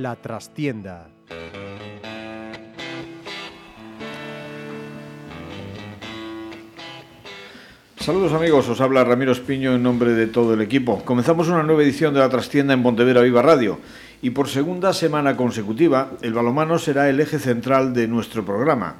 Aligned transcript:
La 0.00 0.16
trastienda. 0.16 1.08
Saludos 7.98 8.32
amigos, 8.32 8.66
os 8.70 8.80
habla 8.80 9.04
Ramiro 9.04 9.32
Espiño 9.32 9.74
en 9.74 9.82
nombre 9.82 10.12
de 10.14 10.26
todo 10.26 10.54
el 10.54 10.62
equipo. 10.62 11.04
Comenzamos 11.04 11.48
una 11.48 11.62
nueva 11.64 11.82
edición 11.82 12.14
de 12.14 12.20
La 12.20 12.30
trastienda 12.30 12.72
en 12.72 12.82
Pontevedra 12.82 13.20
Viva 13.20 13.42
Radio 13.42 13.78
y 14.22 14.30
por 14.30 14.48
segunda 14.48 14.94
semana 14.94 15.36
consecutiva 15.36 16.12
el 16.22 16.32
balomano 16.32 16.78
será 16.78 17.10
el 17.10 17.20
eje 17.20 17.38
central 17.38 17.92
de 17.92 18.08
nuestro 18.08 18.42
programa. 18.42 18.96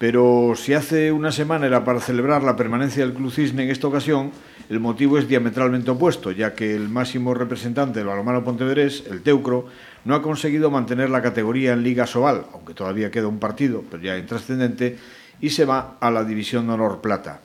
Pero 0.00 0.54
si 0.56 0.72
hace 0.72 1.12
una 1.12 1.30
semana 1.30 1.66
era 1.66 1.84
para 1.84 2.00
celebrar 2.00 2.42
la 2.42 2.56
permanencia 2.56 3.04
del 3.04 3.12
Club 3.12 3.30
Cisne 3.30 3.64
en 3.64 3.70
esta 3.70 3.86
ocasión, 3.86 4.30
el 4.70 4.80
motivo 4.80 5.18
es 5.18 5.28
diametralmente 5.28 5.90
opuesto, 5.90 6.30
ya 6.30 6.54
que 6.54 6.74
el 6.74 6.88
máximo 6.88 7.34
representante 7.34 7.98
del 7.98 8.08
balomano 8.08 8.42
pontevedrés, 8.42 9.04
el 9.10 9.20
Teucro, 9.20 9.66
no 10.06 10.14
ha 10.14 10.22
conseguido 10.22 10.70
mantener 10.70 11.10
la 11.10 11.20
categoría 11.20 11.74
en 11.74 11.82
Liga 11.82 12.06
Sobal, 12.06 12.46
aunque 12.54 12.72
todavía 12.72 13.10
queda 13.10 13.26
un 13.26 13.38
partido, 13.38 13.84
pero 13.90 14.02
ya 14.02 14.16
intrascendente, 14.16 14.96
y 15.38 15.50
se 15.50 15.66
va 15.66 15.98
a 16.00 16.10
la 16.10 16.24
División 16.24 16.66
de 16.66 16.72
Honor 16.72 17.02
Plata. 17.02 17.42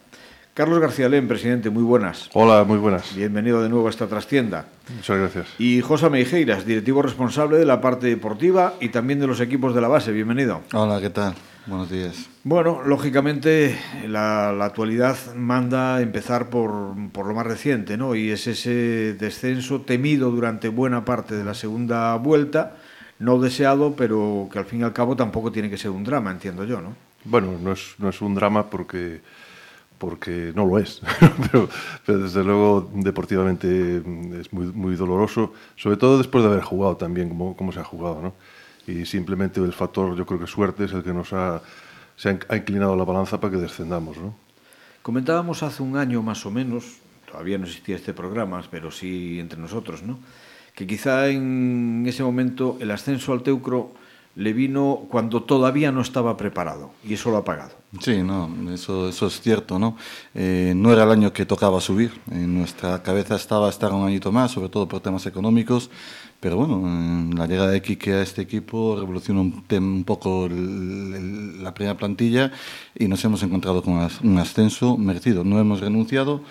Carlos 0.53 0.79
García 0.79 1.09
Len, 1.09 1.27
presidente, 1.27 1.69
muy 1.69 1.83
buenas. 1.83 2.29
Hola, 2.31 2.63
muy 2.63 2.77
buenas. 2.77 3.13
Bienvenido 3.13 3.61
de 3.61 3.67
nuevo 3.67 3.87
a 3.87 3.89
esta 3.89 4.07
trastienda. 4.07 4.67
Muchas 4.95 5.17
gracias. 5.17 5.47
Y 5.59 5.81
José 5.81 6.09
Meijeiras, 6.09 6.65
directivo 6.65 7.01
responsable 7.01 7.57
de 7.57 7.65
la 7.65 7.81
parte 7.81 8.07
deportiva 8.07 8.75
y 8.79 8.87
también 8.87 9.19
de 9.19 9.27
los 9.27 9.41
equipos 9.41 9.75
de 9.75 9.81
la 9.81 9.89
base. 9.89 10.13
Bienvenido. 10.13 10.61
Hola, 10.71 11.01
¿qué 11.01 11.09
tal? 11.09 11.35
Buenos 11.67 11.89
días. 11.89 12.29
Bueno, 12.43 12.83
lógicamente 12.85 13.75
la, 14.07 14.53
la 14.53 14.65
actualidad 14.65 15.17
manda 15.33 15.99
empezar 15.99 16.49
por, 16.51 16.93
por, 17.11 17.25
lo 17.25 17.33
más 17.33 17.47
reciente, 17.47 17.97
¿no? 17.97 18.13
Y 18.13 18.29
es 18.29 18.45
ese 18.45 19.15
descenso 19.15 19.81
temido 19.81 20.29
durante 20.29 20.69
buena 20.69 21.05
parte 21.05 21.35
de 21.35 21.43
la 21.43 21.55
segunda 21.55 22.15
vuelta, 22.17 22.75
no 23.17 23.39
deseado, 23.39 23.95
pero 23.95 24.47
que 24.51 24.59
al 24.59 24.65
fin 24.65 24.81
y 24.81 24.83
al 24.83 24.93
cabo 24.93 25.15
tampoco 25.15 25.51
tiene 25.51 25.69
que 25.71 25.77
ser 25.77 25.89
un 25.89 26.03
drama, 26.03 26.29
entiendo 26.29 26.65
yo, 26.65 26.81
¿no? 26.81 26.95
Bueno, 27.23 27.57
no 27.59 27.71
es, 27.71 27.95
no 27.97 28.09
es 28.09 28.21
un 28.21 28.35
drama 28.35 28.69
porque 28.69 29.21
porque 29.97 30.51
no 30.53 30.65
lo 30.65 30.77
es, 30.77 31.01
pero, 31.51 31.67
pero, 32.05 32.19
desde 32.19 32.43
luego 32.43 32.91
deportivamente 32.93 34.03
es 34.39 34.53
muy, 34.53 34.65
muy 34.67 34.95
doloroso, 34.95 35.53
sobre 35.77 35.97
todo 35.97 36.19
después 36.19 36.43
de 36.43 36.51
haber 36.51 36.63
jugado 36.63 36.97
también 36.97 37.29
como, 37.29 37.55
como 37.55 37.71
se 37.71 37.79
ha 37.79 37.83
jugado, 37.83 38.21
¿no? 38.21 38.33
Y 38.87 39.05
simplemente 39.05 39.59
el 39.59 39.73
factor, 39.73 40.15
yo 40.15 40.25
creo 40.25 40.39
que 40.39 40.47
suerte, 40.47 40.85
es 40.85 40.93
el 40.93 41.03
que 41.03 41.13
nos 41.13 41.33
ha, 41.33 41.61
se 42.15 42.37
ha 42.47 42.55
inclinado 42.55 42.95
la 42.95 43.03
balanza 43.03 43.39
para 43.39 43.51
que 43.51 43.57
descendamos, 43.57 44.17
¿no? 44.17 44.35
Comentábamos 45.01 45.61
hace 45.61 45.83
un 45.83 45.97
año 45.97 46.21
más 46.23 46.45
o 46.45 46.51
menos, 46.51 46.97
todavía 47.29 47.57
no 47.57 47.65
existía 47.65 47.95
este 47.95 48.13
programa, 48.13 48.63
pero 48.71 48.89
sí 48.89 49.39
entre 49.39 49.59
nosotros, 49.59 50.01
¿no? 50.01 50.19
Que 50.73 50.87
quizá 50.87 51.27
en 51.27 52.03
ese 52.07 52.23
momento 52.23 52.77
el 52.79 52.91
ascenso 52.91 53.31
al 53.31 53.43
Teucro 53.43 53.93
le 54.35 54.51
vino 54.51 55.05
cuando 55.09 55.43
todavía 55.43 55.91
no 55.91 56.01
estaba 56.01 56.35
preparado 56.35 56.91
y 57.03 57.13
eso 57.13 57.31
lo 57.31 57.37
ha 57.37 57.45
pagado. 57.45 57.71
Sí, 58.01 58.21
no, 58.21 58.49
eso, 58.73 59.07
eso 59.07 59.27
es 59.27 59.39
cierto, 59.39 59.79
¿no? 59.79 59.95
Eh, 60.33 60.73
no 60.75 60.91
era 60.91 61.03
el 61.03 61.11
año 61.11 61.31
que 61.31 61.45
tocaba 61.45 61.79
subir, 61.79 62.11
en 62.29 62.53
nuestra 62.53 63.01
cabeza 63.01 63.35
estaba 63.35 63.69
estar 63.69 63.93
un 63.93 64.05
añito 64.05 64.31
más, 64.31 64.51
sobre 64.51 64.67
todo 64.67 64.87
por 64.87 64.99
temas 64.99 65.25
económicos, 65.25 65.89
pero 66.39 66.57
bueno, 66.57 67.33
la 67.35 67.47
llegada 67.47 67.71
de 67.71 67.81
Quique 67.81 68.13
a 68.13 68.21
este 68.21 68.41
equipo 68.41 68.97
revolucionó 68.99 69.41
un, 69.41 69.63
un 69.69 70.03
poco 70.03 70.45
el, 70.45 71.13
el, 71.15 71.63
la 71.63 71.73
primera 71.73 71.97
plantilla 71.97 72.51
y 72.97 73.07
nos 73.07 73.23
hemos 73.25 73.41
encontrado 73.43 73.81
con 73.81 73.93
un 74.23 74.37
ascenso 74.37 74.97
merecido. 74.97 75.43
No 75.43 75.59
hemos 75.59 75.79
renunciado, 75.79 76.43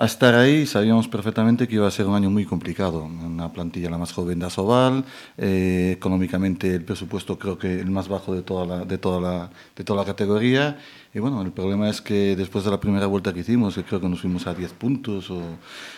a 0.00 0.06
estar 0.06 0.36
ahí 0.36 0.64
sabíamos 0.64 1.08
perfectamente 1.08 1.66
que 1.66 1.74
iba 1.74 1.88
a 1.88 1.90
ser 1.90 2.06
un 2.06 2.14
año 2.14 2.30
muy 2.30 2.44
complicado. 2.44 3.02
Una 3.04 3.52
plantilla 3.52 3.90
la 3.90 3.98
más 3.98 4.12
joven 4.12 4.38
de 4.38 4.46
Asobal, 4.46 5.04
eh, 5.36 5.94
económicamente 5.96 6.72
el 6.72 6.84
presupuesto 6.84 7.36
creo 7.36 7.58
que 7.58 7.80
el 7.80 7.90
más 7.90 8.06
bajo 8.06 8.32
de 8.32 8.42
toda 8.42 8.64
la, 8.64 8.84
de 8.84 8.96
toda 8.96 9.20
la, 9.20 9.50
de 9.74 9.82
toda 9.82 10.00
la 10.02 10.06
categoría. 10.06 10.78
Y 11.14 11.20
bueno, 11.20 11.40
el 11.40 11.52
problema 11.52 11.88
es 11.88 12.02
que 12.02 12.36
después 12.36 12.64
de 12.64 12.70
la 12.70 12.78
primera 12.78 13.06
vuelta 13.06 13.32
que 13.32 13.40
hicimos, 13.40 13.74
que 13.74 13.82
creo 13.82 13.98
que 14.00 14.08
nos 14.08 14.20
fuimos 14.20 14.46
a 14.46 14.52
10 14.54 14.72
puntos, 14.74 15.30
o, 15.30 15.40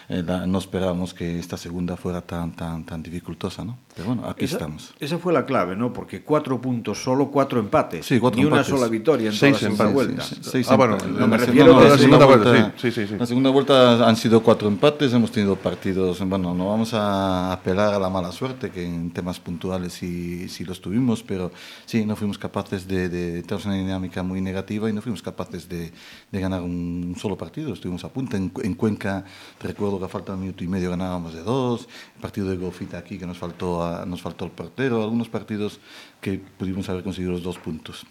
eh, 0.09 0.23
la, 0.25 0.47
no 0.47 0.59
esperábamos 0.59 1.13
que 1.15 1.39
esta 1.39 1.57
segunda 1.57 1.97
fuera 1.97 2.21
tan, 2.21 2.53
tan, 2.53 2.85
tan 2.85 3.03
dificultosa, 3.03 3.65
¿no? 3.65 3.77
Pero 3.95 4.07
bueno, 4.09 4.29
aquí 4.29 4.45
esa, 4.45 4.57
estamos. 4.57 4.95
Esa 5.01 5.19
fue 5.19 5.33
la 5.33 5.45
clave, 5.45 5.75
¿no? 5.75 5.93
Porque 5.93 6.23
cuatro 6.23 6.61
puntos, 6.61 7.03
solo 7.03 7.29
cuatro 7.31 7.59
empates. 7.59 8.07
Sí, 8.07 8.21
cuatro 8.21 8.39
ni 8.41 8.47
empates. 8.47 8.69
una 8.69 8.79
sola 8.79 8.89
victoria 8.89 9.31
en 9.31 9.35
Seis 9.35 9.59
toda 9.59 9.71
la 9.71 9.77
segunda 9.77 9.85
empates, 9.91 9.95
vuelta. 10.17 10.23
Sí, 10.23 10.35
sí, 10.45 10.51
seis 10.51 10.67
Ah, 10.71 10.77
bueno, 10.77 10.93
empates. 10.95 11.17
no, 11.19 11.27
me 11.27 11.39
la 11.39 11.45
refiero 11.45 11.67
segunda- 11.67 11.87
a 11.87 11.91
la 11.91 11.99
segunda 11.99 12.19
segunda 12.19 12.27
vuelta. 12.27 12.51
vuelta, 12.51 12.73
sí, 12.81 12.91
sí, 12.93 13.07
sí. 13.09 13.15
La 13.19 13.27
segunda 13.27 13.51
vuelta 13.51 14.09
han 14.09 14.17
sido 14.17 14.43
cuatro 14.45 14.69
empates, 14.69 15.13
hemos 15.13 15.33
tenido 15.33 15.57
partidos, 15.57 16.21
bueno, 16.29 16.55
no 16.55 16.69
vamos 16.69 16.95
a 16.95 17.53
apelar 17.53 17.93
a 17.95 17.99
la 17.99 18.09
mala 18.09 18.31
suerte, 18.31 18.71
que 18.71 18.87
en 18.87 19.11
temas 19.11 19.41
puntuales 19.41 19.93
sí, 19.93 20.49
sí 20.49 20.65
los 20.65 20.81
tuvimos, 20.81 21.23
pero 21.25 21.51
sí, 21.85 22.07
no 22.07 22.15
fuimos 22.15 22.39
capaces 22.39 22.87
de, 22.87 23.09
de 23.09 23.43
tenemos 23.43 23.67
una 23.67 23.75
dinámica 23.75 24.23
muy 24.23 24.41
negativa 24.41 24.89
y 24.89 24.93
no 24.93 25.00
fuimos 25.01 25.23
capaces 25.23 25.69
de, 25.69 25.93
de 26.31 26.41
ganar 26.41 26.63
un 26.63 27.15
solo 27.19 27.37
partido, 27.37 27.73
estuvimos 27.73 28.05
a 28.05 28.09
punto. 28.09 28.37
En, 28.37 28.53
en 28.63 28.75
Cuenca, 28.75 29.25
recuerdo 29.61 29.99
que 29.99 30.05
a 30.05 30.09
falta 30.09 30.33
de 30.33 30.37
un 30.39 30.41
minuto 30.43 30.65
y 30.65 30.69
medio 30.69 30.91
ganábamos 30.91 31.35
de 31.35 31.43
dos, 31.43 31.89
el 32.17 32.21
partido 32.21 32.49
de 32.49 32.57
Gofita 32.57 32.99
aquí 32.99 33.19
que 33.19 33.27
nos 33.27 33.39
faltó, 33.39 33.83
a- 33.83 34.05
nos 34.07 34.21
faltó 34.23 34.45
el 34.45 34.51
portero, 34.51 35.03
algunos 35.03 35.29
partidos 35.29 35.81
que 36.21 36.39
pudimos 36.59 36.89
haber 36.89 37.03
conseguido 37.05 37.33
los 37.33 37.43
dos 37.43 37.59
puntos. 37.59 38.07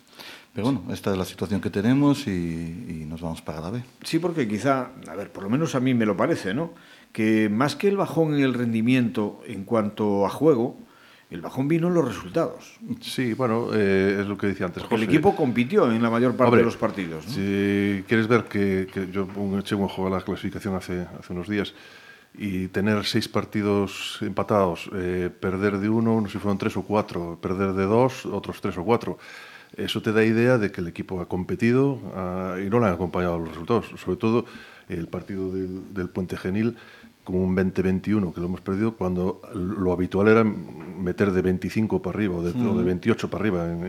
Pero 0.53 0.65
bueno, 0.71 0.83
esta 0.91 1.11
es 1.11 1.17
la 1.17 1.25
situación 1.25 1.61
que 1.61 1.69
tenemos 1.69 2.25
y, 2.27 2.31
y 2.31 3.05
nos 3.07 3.21
vamos 3.21 3.41
para 3.41 3.61
la 3.61 3.69
B. 3.69 3.83
Sí, 4.03 4.17
porque 4.19 4.47
quizá, 4.47 4.91
a 5.07 5.15
ver, 5.15 5.31
por 5.31 5.43
lo 5.43 5.49
menos 5.49 5.75
a 5.75 5.79
mí 5.79 5.93
me 5.93 6.05
lo 6.07 6.17
parece, 6.17 6.53
¿no? 6.55 6.71
Que 7.13 7.49
más 7.49 7.75
que 7.75 7.87
el 7.87 7.97
bajón 7.97 8.33
en 8.33 8.41
el 8.41 8.53
rendimiento 8.55 9.41
en 9.45 9.63
cuanto 9.63 10.25
a 10.25 10.29
juego, 10.29 10.77
el 11.29 11.41
bajón 11.41 11.67
vino 11.67 11.87
en 11.87 11.93
los 11.93 12.05
resultados. 12.05 12.79
Sí, 13.01 13.33
bueno, 13.33 13.69
eh, 13.73 14.17
es 14.21 14.27
lo 14.27 14.37
que 14.37 14.47
decía 14.47 14.65
antes. 14.65 14.81
Porque 14.83 14.95
el 14.95 15.03
equipo 15.03 15.35
compitió 15.35 15.91
en 15.91 16.01
la 16.01 16.09
mayor 16.09 16.31
parte 16.31 16.45
Hombre, 16.45 16.61
de 16.61 16.65
los 16.65 16.77
partidos. 16.77 17.25
¿no? 17.27 17.31
Si 17.33 18.03
quieres 18.07 18.27
ver 18.27 18.45
que, 18.45 18.87
que 18.91 19.11
yo 19.11 19.27
eché 19.59 19.75
un 19.75 19.83
ojo 19.83 20.07
a 20.07 20.09
la 20.09 20.21
clasificación 20.21 20.75
hace, 20.75 21.05
hace 21.19 21.33
unos 21.33 21.47
días 21.47 21.73
y 22.33 22.67
tener 22.69 23.05
seis 23.05 23.27
partidos 23.27 24.19
empatados, 24.21 24.89
eh, 24.93 25.29
perder 25.39 25.77
de 25.77 25.89
uno, 25.89 26.21
no 26.21 26.27
sé 26.27 26.33
si 26.33 26.39
fueron 26.39 26.57
tres 26.57 26.77
o 26.77 26.83
cuatro, 26.83 27.37
perder 27.41 27.73
de 27.73 27.85
dos, 27.85 28.25
otros 28.25 28.61
tres 28.61 28.77
o 28.77 28.83
cuatro. 28.83 29.17
Eso 29.77 30.01
te 30.01 30.11
da 30.11 30.23
idea 30.23 30.57
de 30.57 30.71
que 30.71 30.81
el 30.81 30.87
equipo 30.87 31.21
ha 31.21 31.27
competido 31.27 31.99
ah, 32.15 32.55
y 32.59 32.69
no 32.69 32.79
le 32.79 32.87
han 32.87 32.93
acompañado 32.93 33.37
los 33.37 33.49
resultados. 33.49 33.85
Sobre 33.97 34.17
todo 34.17 34.45
el 34.87 35.07
partido 35.07 35.51
del, 35.51 35.93
del 35.93 36.09
Puente 36.09 36.37
Genil 36.37 36.75
con 37.29 37.41
un 37.41 37.55
20-21 37.55 38.33
que 38.33 38.39
lo 38.41 38.47
hemos 38.47 38.61
perdido 38.61 38.93
cuando 38.95 39.39
lo 39.53 39.91
habitual 39.93 40.27
era 40.29 40.43
meter 40.43 41.31
de 41.31 41.41
25 41.43 42.01
para 42.01 42.17
arriba 42.17 42.35
o 42.37 42.41
de, 42.43 42.49
o 42.67 42.75
de 42.77 42.83
28 42.83 43.29
para 43.29 43.41
arriba, 43.43 43.65
en- 43.71 43.83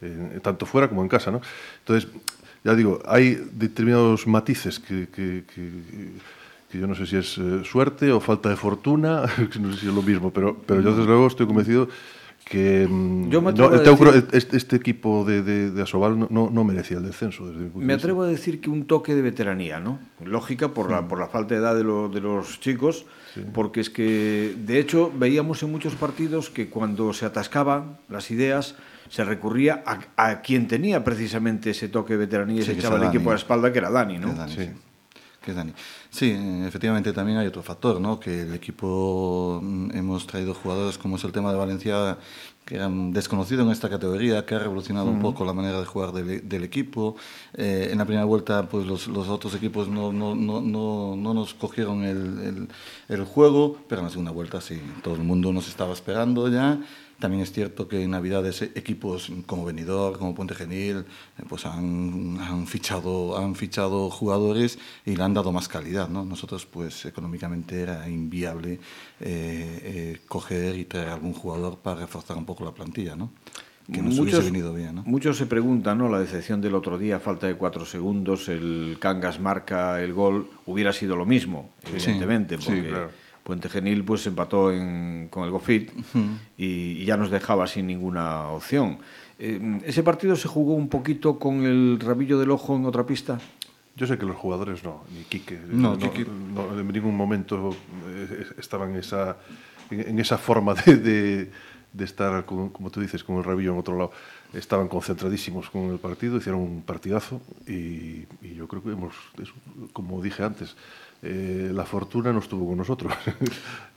en- 0.00 0.32
en- 0.34 0.40
tanto 0.40 0.66
fuera 0.66 0.88
como 0.88 1.02
en 1.02 1.08
casa. 1.08 1.30
¿no? 1.32 1.40
Entonces, 1.80 2.08
ya 2.62 2.74
digo, 2.74 3.00
hay 3.06 3.34
determinados 3.52 4.26
matices 4.26 4.78
que, 4.78 5.08
que- 5.08 5.42
que- 5.52 6.12
que 6.70 6.78
yo 6.78 6.86
no 6.86 6.94
sé 6.94 7.04
si 7.06 7.16
es 7.16 7.36
eh, 7.38 7.62
suerte 7.64 8.12
o 8.12 8.20
falta 8.20 8.48
de 8.48 8.56
fortuna, 8.56 9.22
no 9.60 9.72
sé 9.74 9.80
si 9.80 9.88
es 9.88 9.94
lo 9.94 10.02
mismo, 10.02 10.30
pero, 10.30 10.56
pero 10.66 10.80
yo 10.80 10.90
desde 10.94 11.06
luego 11.06 11.26
estoy 11.26 11.46
convencido 11.46 11.88
que 12.44 12.86
mm, 12.88 13.28
Yo 13.30 13.40
me 13.40 13.52
no, 13.52 13.64
atrevo 13.66 13.70
a 13.72 13.76
el 13.76 13.82
Teucro- 13.84 14.12
decir- 14.12 14.28
este, 14.32 14.56
este 14.56 14.76
equipo 14.76 15.24
de, 15.24 15.42
de, 15.42 15.70
de 15.70 15.82
Asobal 15.82 16.18
no, 16.18 16.50
no, 16.50 16.64
merecía 16.64 16.96
el 16.98 17.04
descenso. 17.04 17.46
Desde 17.46 17.58
mi 17.60 17.64
punto 17.66 17.80
de 17.80 17.86
Me 17.86 17.94
vista. 17.94 18.06
atrevo 18.06 18.22
a 18.22 18.26
decir 18.26 18.60
que 18.60 18.70
un 18.70 18.86
toque 18.86 19.14
de 19.14 19.22
veteranía, 19.22 19.78
¿no? 19.78 19.98
Lógica 20.24 20.74
por 20.74 20.90
la, 20.90 21.06
por 21.06 21.18
la 21.20 21.28
falta 21.28 21.54
de 21.54 21.60
edad 21.60 21.74
de, 21.76 21.84
lo- 21.84 22.08
de 22.08 22.20
los 22.20 22.58
chicos, 22.60 23.06
porque 23.54 23.80
es 23.80 23.90
que, 23.90 24.54
de 24.66 24.78
hecho, 24.80 25.12
veíamos 25.16 25.62
en 25.62 25.70
muchos 25.70 25.94
partidos 25.94 26.50
que 26.50 26.68
cuando 26.68 27.12
se 27.12 27.24
atascaban 27.26 27.98
las 28.08 28.30
ideas, 28.32 28.74
se 29.08 29.22
recurría 29.24 29.82
a, 29.86 30.00
a 30.30 30.40
quien 30.42 30.66
tenía 30.66 31.04
precisamente 31.04 31.70
ese 31.70 31.88
toque 31.88 32.14
de 32.14 32.18
veteranía 32.20 32.56
y 32.56 32.62
Sí, 32.62 32.72
se 32.72 32.78
echaba 32.78 32.96
el 32.96 33.04
equipo 33.04 33.30
a 33.30 33.34
la 33.34 33.38
espalda, 33.38 33.72
que 33.72 33.78
era 33.78 33.90
Dani, 33.90 34.18
¿no? 34.18 34.32
Dani, 34.34 34.52
Sí. 34.52 34.64
sí. 34.64 34.70
Que 35.40 35.52
es 35.52 35.56
Dani. 35.56 35.72
Sí, 36.10 36.30
eh, 36.30 36.66
efectivamente 36.66 37.12
también 37.12 37.38
hay 37.38 37.46
otro 37.46 37.62
factor, 37.62 38.00
¿no? 38.00 38.20
Que 38.20 38.42
el 38.42 38.54
equipo 38.54 39.60
mm, 39.62 39.96
hemos 39.96 40.26
traído 40.26 40.54
jugadores 40.54 40.98
como 40.98 41.16
es 41.16 41.24
el 41.24 41.32
tema 41.32 41.50
de 41.50 41.58
Valencia 41.58 42.18
que 42.70 42.76
eran 42.76 43.12
desconocidos 43.12 43.66
en 43.66 43.72
esta 43.72 43.88
categoría, 43.88 44.46
que 44.46 44.54
ha 44.54 44.60
revolucionado 44.60 45.10
un 45.10 45.20
poco 45.20 45.44
la 45.44 45.52
manera 45.52 45.80
de 45.80 45.86
jugar 45.86 46.12
del, 46.12 46.48
del 46.48 46.62
equipo. 46.62 47.16
Eh, 47.54 47.88
en 47.90 47.98
la 47.98 48.04
primera 48.04 48.24
vuelta, 48.24 48.68
pues 48.68 48.86
los, 48.86 49.08
los 49.08 49.28
otros 49.28 49.54
equipos 49.54 49.88
no, 49.88 50.12
no, 50.12 50.36
no, 50.36 50.60
no, 50.60 51.16
no 51.16 51.34
nos 51.34 51.52
cogieron 51.54 52.04
el, 52.04 52.18
el, 52.18 52.68
el 53.08 53.24
juego, 53.24 53.76
pero 53.88 54.02
en 54.02 54.04
la 54.04 54.10
segunda 54.10 54.30
vuelta 54.30 54.60
sí, 54.60 54.80
todo 55.02 55.16
el 55.16 55.24
mundo 55.24 55.52
nos 55.52 55.66
estaba 55.66 55.92
esperando 55.92 56.48
ya. 56.48 56.78
También 57.20 57.42
es 57.42 57.52
cierto 57.52 57.86
que 57.86 58.02
en 58.02 58.10
Navidades 58.10 58.62
eh, 58.62 58.72
equipos 58.74 59.30
como 59.46 59.64
Benidorm, 59.64 60.18
como 60.18 60.34
Ponte 60.34 60.54
Genil, 60.54 60.98
eh, 60.98 61.42
pues 61.48 61.66
han, 61.66 62.38
han, 62.40 62.66
fichado, 62.66 63.38
han 63.38 63.54
fichado 63.54 64.10
jugadores 64.10 64.78
y 65.04 65.16
le 65.16 65.22
han 65.22 65.34
dado 65.34 65.52
más 65.52 65.68
calidad. 65.68 66.08
¿no? 66.08 66.24
Nosotros, 66.24 66.66
pues 66.66 67.04
económicamente 67.04 67.80
era 67.80 68.08
inviable 68.08 68.74
eh, 68.74 68.78
eh, 69.20 70.20
coger 70.26 70.76
y 70.76 70.86
traer 70.86 71.10
algún 71.10 71.34
jugador 71.34 71.78
para 71.78 72.00
reforzar 72.00 72.36
un 72.36 72.46
poco 72.46 72.64
la 72.64 72.72
plantilla, 72.72 73.14
¿no? 73.14 73.30
que 73.92 74.02
nos 74.02 74.18
hubiese 74.18 74.40
venido 74.40 74.72
bien. 74.72 74.94
¿no? 74.96 75.02
Muchos 75.04 75.36
se 75.36 75.46
preguntan, 75.46 75.98
¿no? 75.98 76.08
La 76.08 76.20
decepción 76.20 76.60
del 76.60 76.74
otro 76.74 76.96
día, 76.96 77.18
falta 77.18 77.46
de 77.46 77.56
cuatro 77.56 77.84
segundos, 77.84 78.48
el 78.48 78.98
Cangas 79.00 79.40
marca 79.40 80.00
el 80.00 80.12
gol, 80.12 80.48
hubiera 80.66 80.92
sido 80.92 81.16
lo 81.16 81.26
mismo, 81.26 81.70
evidentemente, 81.86 82.56
Sí, 82.56 82.64
porque 82.64 82.82
sí, 82.82 82.88
claro. 82.88 83.10
Puente 83.44 83.68
Genil 83.68 84.04
pues 84.04 84.26
empató 84.26 84.72
con 85.30 85.44
el 85.44 85.50
Gofit 85.50 85.90
y, 86.56 87.04
ya 87.04 87.16
nos 87.16 87.30
dejaba 87.30 87.66
sin 87.66 87.86
ninguna 87.86 88.48
opción. 88.48 88.98
Eh, 89.38 89.80
¿Ese 89.84 90.02
partido 90.02 90.36
se 90.36 90.48
jugó 90.48 90.74
un 90.74 90.88
poquito 90.88 91.38
con 91.38 91.64
el 91.64 91.98
rabillo 91.98 92.38
del 92.38 92.50
ojo 92.50 92.76
en 92.76 92.84
otra 92.84 93.06
pista? 93.06 93.38
Yo 93.96 94.06
sé 94.06 94.16
que 94.18 94.26
los 94.26 94.36
jugadores 94.36 94.84
no, 94.84 95.04
ni 95.14 95.24
Quique. 95.24 95.58
No, 95.68 95.94
en 95.94 96.88
ningún 96.88 97.16
momento 97.16 97.74
eh, 98.08 98.46
estaban 98.58 98.90
en 98.90 98.96
esa, 98.96 99.36
en 99.90 100.18
esa 100.18 100.38
forma 100.38 100.74
de, 100.74 101.50
de, 101.92 102.04
estar, 102.04 102.44
como 102.44 102.90
tú 102.90 103.00
dices, 103.00 103.24
con 103.24 103.36
el 103.36 103.44
rabillo 103.44 103.72
en 103.72 103.78
otro 103.78 103.96
lado. 103.96 104.12
Estaban 104.52 104.88
concentradísimos 104.88 105.70
con 105.70 105.90
el 105.90 105.98
partido, 105.98 106.36
hicieron 106.36 106.60
un 106.60 106.82
partidazo 106.82 107.40
y, 107.66 108.26
y 108.42 108.54
yo 108.56 108.66
creo 108.66 108.82
que 108.82 108.90
hemos, 108.90 109.14
como 109.92 110.20
dije 110.20 110.42
antes, 110.42 110.76
eh, 111.22 111.70
la 111.74 111.84
fortuna 111.84 112.32
no 112.32 112.38
estuvo 112.38 112.66
con 112.66 112.78
nosotros. 112.78 113.12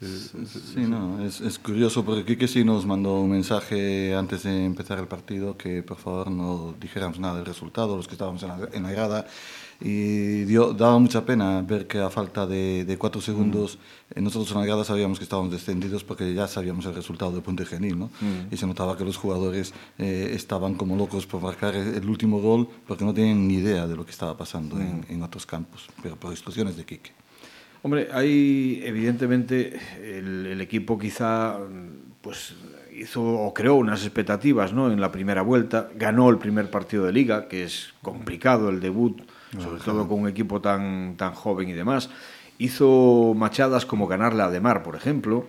sí, 0.00 0.80
no, 0.80 1.24
es, 1.24 1.40
es, 1.40 1.58
curioso 1.58 2.04
porque 2.04 2.24
Quique 2.24 2.46
sí 2.46 2.64
nos 2.64 2.84
mandó 2.84 3.20
un 3.20 3.30
mensaje 3.30 4.14
antes 4.14 4.42
de 4.42 4.66
empezar 4.66 4.98
el 4.98 5.06
partido 5.06 5.56
que 5.56 5.82
por 5.82 5.96
favor 5.96 6.30
no 6.30 6.74
dijéramos 6.78 7.18
nada 7.18 7.36
del 7.36 7.46
resultado, 7.46 7.96
los 7.96 8.06
que 8.06 8.14
estábamos 8.14 8.42
en 8.42 8.48
la, 8.48 8.68
en 8.72 8.82
la 8.82 8.92
grada 8.92 9.26
y 9.86 10.44
dio, 10.44 10.72
daba 10.72 10.98
mucha 10.98 11.26
pena 11.26 11.60
ver 11.60 11.86
que 11.86 11.98
a 11.98 12.08
falta 12.08 12.46
de, 12.46 12.86
de 12.86 12.96
cuatro 12.96 13.20
segundos 13.20 13.78
mm. 14.16 14.22
nosotros 14.22 14.50
en 14.52 14.60
la 14.60 14.66
grada 14.66 14.82
sabíamos 14.82 15.18
que 15.18 15.24
estábamos 15.24 15.52
descendidos 15.52 16.02
porque 16.04 16.32
ya 16.32 16.48
sabíamos 16.48 16.86
el 16.86 16.94
resultado 16.94 17.32
de 17.32 17.42
Puente 17.42 17.66
Genil 17.66 17.98
¿no? 17.98 18.06
Mm. 18.06 18.50
y 18.50 18.56
se 18.56 18.66
notaba 18.66 18.96
que 18.96 19.04
los 19.04 19.18
jugadores 19.18 19.74
eh, 19.98 20.30
estaban 20.32 20.76
como 20.76 20.96
locos 20.96 21.26
por 21.26 21.42
marcar 21.42 21.74
el 21.74 22.08
último 22.08 22.40
gol 22.40 22.66
porque 22.86 23.04
no 23.04 23.12
tenían 23.12 23.46
ni 23.46 23.56
idea 23.56 23.86
de 23.86 23.94
lo 23.94 24.06
que 24.06 24.10
estaba 24.10 24.38
pasando 24.38 24.76
mm. 24.76 24.80
en, 24.80 25.06
en, 25.10 25.22
otros 25.22 25.44
campos, 25.44 25.86
pero 26.02 26.16
por 26.16 26.30
instrucciones 26.30 26.78
de 26.78 26.84
Quique. 26.86 27.10
Hombre, 27.82 28.08
hay 28.10 28.80
evidentemente 28.84 29.78
el, 30.02 30.46
el 30.46 30.60
equipo 30.62 30.98
quizá 30.98 31.58
pues 32.22 32.54
hizo 32.90 33.22
o 33.22 33.52
creó 33.52 33.74
unas 33.74 34.02
expectativas 34.02 34.72
¿no? 34.72 34.90
en 34.90 34.98
la 34.98 35.12
primera 35.12 35.42
vuelta, 35.42 35.90
ganó 35.94 36.30
el 36.30 36.38
primer 36.38 36.70
partido 36.70 37.04
de 37.04 37.12
liga, 37.12 37.48
que 37.48 37.64
es 37.64 37.92
complicado 38.00 38.70
el 38.70 38.80
debut 38.80 39.20
sobre 39.58 39.80
todo 39.80 40.08
con 40.08 40.20
un 40.20 40.28
equipo 40.28 40.60
tan, 40.60 41.16
tan 41.16 41.32
joven 41.32 41.68
y 41.68 41.72
demás. 41.72 42.10
Hizo 42.58 43.34
machadas 43.36 43.84
como 43.84 44.06
ganarle 44.06 44.42
a 44.42 44.50
Demar, 44.50 44.82
por 44.82 44.94
ejemplo, 44.96 45.46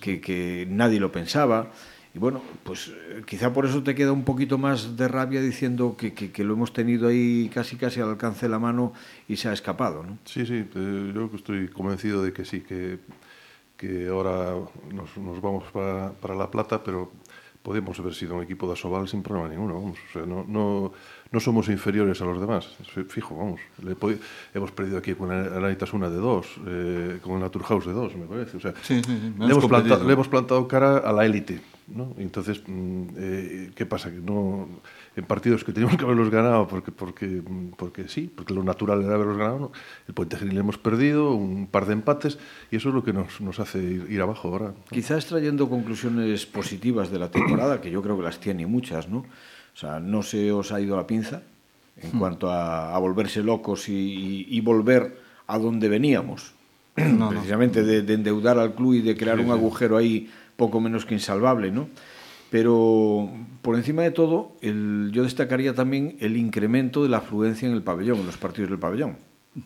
que, 0.00 0.20
que 0.20 0.66
nadie 0.68 1.00
lo 1.00 1.12
pensaba. 1.12 1.70
Y 2.14 2.18
bueno, 2.18 2.42
pues 2.64 2.88
eh, 2.88 3.22
quizá 3.26 3.52
por 3.52 3.66
eso 3.66 3.82
te 3.82 3.94
queda 3.94 4.12
un 4.12 4.24
poquito 4.24 4.58
más 4.58 4.96
de 4.96 5.08
rabia 5.08 5.40
diciendo 5.40 5.96
que, 5.96 6.14
que, 6.14 6.32
que, 6.32 6.42
lo 6.42 6.54
hemos 6.54 6.72
tenido 6.72 7.08
ahí 7.08 7.50
casi 7.52 7.76
casi 7.76 8.00
al 8.00 8.08
alcance 8.08 8.46
de 8.46 8.50
la 8.50 8.58
mano 8.58 8.92
y 9.28 9.36
se 9.36 9.48
ha 9.48 9.52
escapado, 9.52 10.02
¿no? 10.02 10.18
Sí, 10.24 10.46
sí, 10.46 10.66
yo 10.74 11.30
estoy 11.34 11.68
convencido 11.68 12.22
de 12.22 12.32
que 12.32 12.44
sí, 12.44 12.62
que, 12.62 12.98
que 13.76 14.08
ahora 14.08 14.54
nos, 14.92 15.16
nos 15.18 15.40
vamos 15.40 15.64
para, 15.70 16.12
para 16.12 16.34
La 16.34 16.50
Plata, 16.50 16.82
pero 16.82 17.12
podemos 17.62 17.98
haber 18.00 18.14
sido 18.14 18.36
un 18.36 18.42
equipo 18.42 18.66
de 18.66 18.72
Asobal 18.72 19.06
sin 19.08 19.22
problema 19.22 19.50
ninguno, 19.50 19.74
vamos. 19.74 19.98
O 20.08 20.12
sea, 20.12 20.26
no, 20.26 20.44
no, 20.48 20.92
no 21.30 21.40
somos 21.40 21.68
inferiores 21.68 22.20
a 22.22 22.24
los 22.24 22.40
demás, 22.40 22.68
fijo, 23.08 23.36
vamos. 23.36 23.60
Le, 23.82 23.96
hemos 24.54 24.70
perdido 24.72 24.98
aquí 24.98 25.14
con 25.14 25.30
el 25.30 25.64
Anitas 25.64 25.92
una 25.92 26.08
de 26.08 26.16
dos, 26.16 26.46
eh, 26.66 27.18
con 27.22 27.34
el 27.34 27.40
Naturhaus 27.40 27.86
de 27.86 27.92
dos, 27.92 28.16
me 28.16 28.26
parece. 28.26 28.56
O 28.56 28.60
sea, 28.60 28.72
sí, 28.82 29.02
sí, 29.04 29.18
sí. 29.20 29.34
Le, 29.38 29.52
hemos 29.52 29.66
plantado, 29.66 30.04
le, 30.04 30.12
hemos 30.12 30.28
plantado, 30.28 30.66
cara 30.66 30.98
a 30.98 31.12
la 31.12 31.26
élite. 31.26 31.60
¿no? 31.88 32.14
Entonces, 32.18 32.62
mm, 32.66 33.02
eh, 33.16 33.70
¿qué 33.74 33.86
pasa? 33.86 34.10
Que 34.10 34.18
no, 34.18 34.68
en 35.16 35.24
partidos 35.24 35.64
que 35.64 35.72
teníamos 35.72 35.96
que 35.96 36.04
haberlos 36.04 36.30
ganado 36.30 36.68
porque, 36.68 36.92
porque, 36.92 37.42
porque 37.76 38.08
sí, 38.08 38.30
porque 38.34 38.54
lo 38.54 38.62
natural 38.62 39.02
era 39.02 39.14
haberlos 39.14 39.38
ganado, 39.38 39.58
¿no? 39.58 39.72
el 40.06 40.14
Puente 40.14 40.36
Genil 40.36 40.58
hemos 40.58 40.78
perdido, 40.78 41.32
un 41.32 41.66
par 41.66 41.86
de 41.86 41.94
empates, 41.94 42.38
y 42.70 42.76
eso 42.76 42.90
es 42.90 42.94
lo 42.94 43.02
que 43.02 43.12
nos, 43.12 43.40
nos 43.40 43.58
hace 43.58 43.78
ir, 43.78 44.06
ir 44.10 44.20
abajo 44.20 44.48
ahora. 44.48 44.74
Quizás 44.90 45.26
trayendo 45.26 45.68
conclusiones 45.68 46.46
positivas 46.46 47.10
de 47.10 47.18
la 47.18 47.30
temporada, 47.30 47.80
que 47.80 47.90
yo 47.90 48.02
creo 48.02 48.16
que 48.16 48.22
las 48.22 48.38
tiene 48.38 48.66
muchas, 48.66 49.08
¿no? 49.08 49.24
O 49.78 49.80
sea, 49.80 50.00
no 50.00 50.24
se 50.24 50.50
os 50.50 50.72
ha 50.72 50.80
ido 50.80 50.96
la 50.96 51.06
pinza 51.06 51.40
en 51.96 52.16
hmm. 52.16 52.18
cuanto 52.18 52.50
a, 52.50 52.92
a, 52.92 52.98
volverse 52.98 53.44
locos 53.44 53.88
y, 53.88 53.92
y, 53.92 54.46
y, 54.50 54.60
volver 54.60 55.20
a 55.46 55.56
donde 55.56 55.88
veníamos. 55.88 56.52
No, 56.96 57.28
Precisamente 57.28 57.82
no. 57.82 57.86
De, 57.86 58.02
de, 58.02 58.14
endeudar 58.14 58.58
al 58.58 58.74
club 58.74 58.94
y 58.94 59.02
de 59.02 59.16
crear 59.16 59.38
sí, 59.38 59.44
un 59.44 59.52
agujero 59.52 59.96
ahí 59.96 60.28
poco 60.56 60.80
menos 60.80 61.06
que 61.06 61.14
insalvable, 61.14 61.70
¿no? 61.70 61.88
Pero 62.50 63.30
por 63.62 63.76
encima 63.76 64.02
de 64.02 64.10
todo, 64.10 64.56
el, 64.62 65.10
yo 65.12 65.22
destacaría 65.22 65.72
también 65.76 66.16
el 66.18 66.36
incremento 66.36 67.04
de 67.04 67.10
la 67.10 67.18
afluencia 67.18 67.68
en 67.68 67.74
el 67.74 67.82
pabellón, 67.82 68.18
en 68.18 68.26
los 68.26 68.36
partidos 68.36 68.70
del 68.70 68.80
pabellón. 68.80 69.16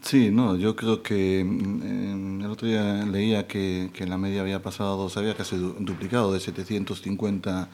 Sí, 0.02 0.30
no, 0.30 0.56
yo 0.56 0.76
creo 0.76 1.02
que 1.02 1.42
mm, 1.42 2.42
el 2.42 2.50
otro 2.50 2.68
día 2.68 3.06
leía 3.06 3.46
que, 3.46 3.88
que 3.94 4.06
la 4.06 4.18
media 4.18 4.42
había 4.42 4.60
pasado, 4.60 5.08
se 5.08 5.20
había 5.20 5.34
casi 5.34 5.56
duplicado 5.56 6.34
de 6.34 6.40
750 6.40 7.70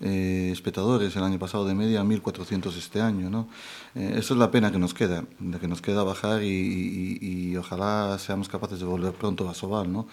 eh, 0.00 0.50
espectadores 0.52 1.14
el 1.16 1.22
año 1.22 1.38
pasado 1.38 1.66
de 1.66 1.74
media 1.74 2.00
a 2.00 2.04
1.400 2.04 2.76
este 2.76 3.00
año. 3.00 3.30
¿no? 3.30 3.48
Eh, 3.94 4.14
eso 4.16 4.34
es 4.34 4.40
la 4.40 4.50
pena 4.50 4.70
que 4.70 4.78
nos 4.78 4.94
queda, 4.94 5.24
de 5.38 5.58
que 5.58 5.68
nos 5.68 5.82
queda 5.82 6.02
bajar 6.02 6.42
y 6.42 7.56
ojalá 7.56 8.16
seamos 8.18 8.48
capaces 8.48 8.78
de 8.78 8.84
volver 8.84 9.12
pronto 9.12 9.48
a 9.48 9.54
Sobal. 9.54 9.92
¿no? 9.92 10.06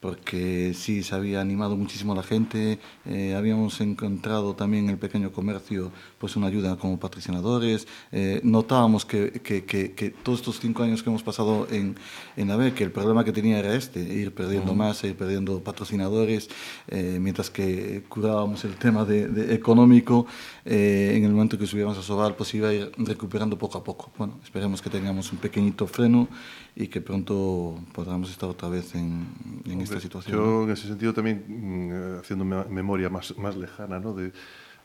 Porque 0.00 0.72
sí 0.74 1.02
se 1.02 1.14
había 1.14 1.40
animado 1.40 1.76
muchísimo 1.76 2.14
la 2.14 2.22
gente, 2.22 2.78
eh, 3.04 3.34
habíamos 3.36 3.80
encontrado 3.80 4.54
también 4.54 4.84
en 4.84 4.90
el 4.90 4.98
pequeño 4.98 5.30
comercio 5.30 5.92
pues 6.18 6.36
una 6.36 6.46
ayuda 6.46 6.76
como 6.76 6.98
patrocinadores, 6.98 7.86
eh, 8.12 8.40
notábamos 8.42 9.04
que, 9.04 9.32
que, 9.42 9.64
que, 9.64 9.92
que, 9.92 10.10
todos 10.10 10.40
estos 10.40 10.60
cinco 10.60 10.82
años 10.82 11.02
que 11.02 11.10
hemos 11.10 11.22
pasado 11.22 11.66
en, 11.70 11.96
en 12.36 12.48
la 12.48 12.56
B, 12.56 12.72
que 12.72 12.84
el 12.84 12.92
problema 12.92 13.24
que 13.24 13.32
tenía 13.32 13.58
era 13.58 13.74
este, 13.74 14.00
ir 14.00 14.34
perdiendo 14.34 14.72
uh 14.72 14.74
-huh. 14.74 14.78
masa, 14.78 15.06
ir 15.06 15.16
perdiendo 15.16 15.60
patrocinadores, 15.60 16.48
eh, 16.88 17.18
mientras 17.20 17.50
que 17.50 18.02
curábamos 18.08 18.64
el 18.64 18.76
tema 18.76 19.04
de, 19.04 19.28
de 19.28 19.54
económico, 19.54 20.26
eh, 20.64 21.14
en 21.16 21.24
el 21.24 21.32
momento 21.32 21.58
que 21.58 21.66
subiéramos 21.66 21.98
a 21.98 22.02
Sobal 22.02 22.34
pues 22.36 22.54
iba 22.54 22.68
a 22.68 22.74
ir 22.74 22.90
recuperando 22.96 23.58
poco 23.58 23.78
a 23.78 23.84
poco. 23.84 24.10
Bueno, 24.16 24.38
esperemos 24.42 24.80
que 24.82 24.90
tengamos 24.90 25.32
un 25.32 25.38
pequeñito 25.38 25.86
freno 25.86 26.28
y 26.74 26.88
que 26.88 27.00
pronto 27.00 27.78
podamos 27.92 28.30
estar 28.30 28.48
otra 28.48 28.68
vez 28.68 28.94
en, 28.94 29.26
en 29.64 29.80
esta 29.80 30.00
situación. 30.00 30.36
Yo, 30.36 30.64
en 30.64 30.70
ese 30.70 30.86
sentido, 30.88 31.12
también 31.12 31.44
mm, 31.48 32.20
haciendo 32.20 32.44
memoria 32.44 33.08
más, 33.08 33.36
más 33.38 33.56
lejana, 33.56 33.98
¿no? 33.98 34.14
De, 34.14 34.32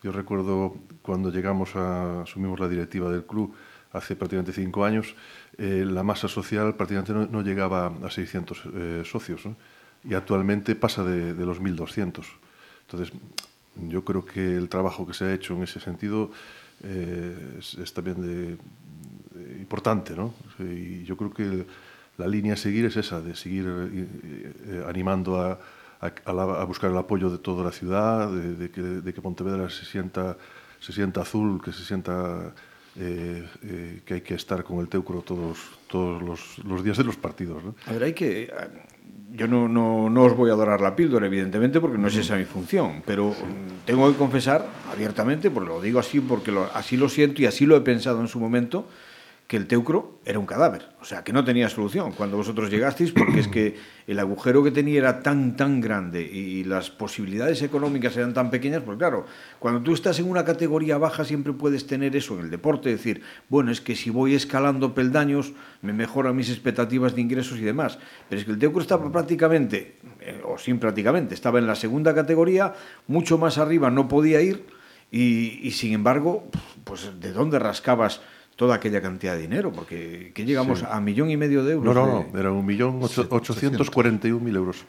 yo 0.03 0.11
recuerdo 0.11 0.75
cuando 1.01 1.31
llegamos 1.31 1.75
a, 1.75 2.21
asumimos 2.23 2.59
la 2.59 2.67
directiva 2.67 3.09
del 3.09 3.25
club 3.25 3.55
hace 3.91 4.15
prácticamente 4.15 4.51
cinco 4.51 4.83
años, 4.83 5.15
eh, 5.57 5.85
la 5.87 6.03
masa 6.03 6.27
social 6.27 6.75
prácticamente 6.75 7.13
no, 7.13 7.25
no 7.27 7.41
llegaba 7.41 7.87
a 8.03 8.11
600 8.11 8.63
eh, 8.73 9.03
socios, 9.05 9.45
¿no? 9.45 9.55
y 10.03 10.13
actualmente 10.13 10.75
pasa 10.75 11.03
de, 11.03 11.33
de 11.33 11.45
los 11.45 11.61
1.200. 11.61 12.23
Entonces, 12.81 13.13
yo 13.87 14.03
creo 14.03 14.25
que 14.25 14.55
el 14.55 14.69
trabajo 14.69 15.07
que 15.07 15.13
se 15.13 15.25
ha 15.25 15.33
hecho 15.33 15.55
en 15.55 15.63
ese 15.63 15.79
sentido 15.79 16.31
eh, 16.83 17.55
es, 17.57 17.75
es, 17.75 17.93
también 17.93 18.21
de 18.21 18.57
importante, 19.65 20.15
¿no? 20.15 20.33
Y 20.59 21.03
yo 21.03 21.17
creo 21.17 21.33
que 21.33 21.65
la 22.17 22.27
línea 22.27 22.53
a 22.53 22.57
seguir 22.57 22.85
es 22.85 22.95
esa, 22.95 23.19
de 23.21 23.35
seguir 23.35 23.65
eh, 23.67 24.07
eh, 24.67 24.83
animando 24.87 25.41
a, 25.41 25.59
a, 26.01 26.11
a, 26.31 26.63
buscar 26.65 26.91
el 26.91 26.97
apoyo 26.97 27.29
de 27.29 27.39
toda 27.39 27.63
la 27.63 27.71
ciudad, 27.71 28.29
de, 28.31 28.55
de, 28.55 28.69
que, 28.69 28.81
de 28.81 29.13
que, 29.13 29.21
Pontevedra 29.21 29.69
se 29.69 29.85
sienta, 29.85 30.37
se 30.79 30.93
sienta 30.93 31.21
azul, 31.21 31.61
que 31.61 31.71
se 31.73 31.83
sienta 31.83 32.53
eh, 32.97 33.45
eh, 33.63 34.01
que 34.05 34.13
hay 34.13 34.21
que 34.21 34.35
estar 34.35 34.63
con 34.63 34.79
el 34.79 34.87
Teucro 34.87 35.21
todos, 35.21 35.57
todos 35.89 36.23
los, 36.23 36.59
los 36.59 36.81
días 36.81 36.97
de 36.97 37.03
los 37.03 37.17
partidos. 37.17 37.61
¿no? 37.61 37.75
A 37.87 37.91
ver, 37.91 38.03
hay 38.03 38.13
que... 38.13 38.49
Yo 39.33 39.47
no, 39.47 39.67
no, 39.67 40.09
no, 40.09 40.23
os 40.23 40.33
voy 40.33 40.49
a 40.49 40.53
adorar 40.53 40.79
la 40.79 40.95
píldora, 40.95 41.25
evidentemente, 41.25 41.81
porque 41.81 41.97
no 41.97 42.07
es 42.07 42.15
esa 42.15 42.37
mi 42.37 42.45
función, 42.45 43.03
pero 43.05 43.31
mm, 43.31 43.85
tengo 43.85 44.09
que 44.09 44.17
confesar 44.17 44.65
abiertamente, 44.89 45.51
porque 45.51 45.67
lo 45.67 45.81
digo 45.81 45.99
así, 45.99 46.21
porque 46.21 46.51
lo, 46.53 46.69
así 46.73 46.95
lo 46.95 47.09
siento 47.09 47.41
y 47.41 47.45
así 47.45 47.65
lo 47.65 47.75
he 47.75 47.81
pensado 47.81 48.21
en 48.21 48.29
su 48.29 48.39
momento, 48.39 48.87
que 49.47 49.57
el 49.57 49.67
Teucro 49.67 50.19
era 50.25 50.39
un 50.39 50.47
cadáver, 50.47 50.87
o 50.99 51.05
sea, 51.05 51.23
que 51.23 51.31
no 51.31 51.43
tenía 51.43 51.69
solución 51.69 52.13
cuando 52.13 52.35
vosotros 52.35 52.71
llegasteis, 52.71 53.11
porque 53.11 53.41
es 53.41 53.47
que 53.47 53.75
el 54.07 54.17
agujero 54.17 54.63
que 54.63 54.71
tenía 54.71 54.97
era 54.97 55.21
tan, 55.21 55.55
tan 55.55 55.81
grande 55.81 56.23
y 56.23 56.63
las 56.63 56.89
posibilidades 56.89 57.61
económicas 57.61 58.17
eran 58.17 58.33
tan 58.33 58.49
pequeñas, 58.49 58.81
pues 58.83 58.97
claro, 58.97 59.27
cuando 59.59 59.81
tú 59.81 59.93
estás 59.93 60.17
en 60.19 60.29
una 60.31 60.43
categoría 60.45 60.97
baja 60.97 61.23
siempre 61.25 61.53
puedes 61.53 61.85
tener 61.85 62.15
eso 62.15 62.33
en 62.33 62.45
el 62.45 62.49
deporte, 62.49 62.89
decir, 62.89 63.21
bueno, 63.47 63.71
es 63.71 63.81
que 63.81 63.95
si 63.95 64.09
voy 64.09 64.33
escalando 64.33 64.95
peldaños 64.95 65.53
me 65.83 65.93
mejoran 65.93 66.35
mis 66.35 66.49
expectativas 66.49 67.13
de 67.13 67.21
ingresos 67.21 67.59
y 67.59 67.61
demás, 67.61 67.99
pero 68.27 68.39
es 68.39 68.45
que 68.45 68.51
el 68.51 68.57
Teucro 68.57 68.81
estaba 68.81 69.11
prácticamente, 69.11 69.99
eh, 70.21 70.41
o 70.43 70.57
sin 70.57 70.79
prácticamente, 70.79 71.35
estaba 71.35 71.59
en 71.59 71.67
la 71.67 71.75
segunda 71.75 72.15
categoría, 72.15 72.73
mucho 73.05 73.37
más 73.37 73.59
arriba 73.59 73.91
no 73.91 74.07
podía 74.07 74.41
ir 74.41 74.65
y, 75.11 75.59
y 75.61 75.71
sin 75.71 75.93
embargo, 75.93 76.49
pues 76.83 77.11
¿de 77.19 77.31
dónde 77.31 77.59
rascabas? 77.59 78.21
Toda 78.55 78.75
aquella 78.75 79.01
cantidad 79.01 79.35
de 79.35 79.41
dinero, 79.41 79.71
porque 79.71 80.31
que 80.33 80.45
llegamos 80.45 80.79
sí. 80.79 80.85
a 80.89 80.99
millón 81.01 81.29
y 81.29 81.37
medio 81.37 81.63
de 81.63 81.73
euros. 81.73 81.93
No, 81.93 82.05
no, 82.05 82.25
no, 82.31 82.39
era 82.39 82.51
un 82.51 82.65
millón 82.65 82.99
ocho, 83.01 83.27
ochocientos 83.29 83.89
cuarenta 83.89 84.27
y 84.27 84.31
un 84.31 84.43
mil 84.43 84.55
euros. 84.55 84.85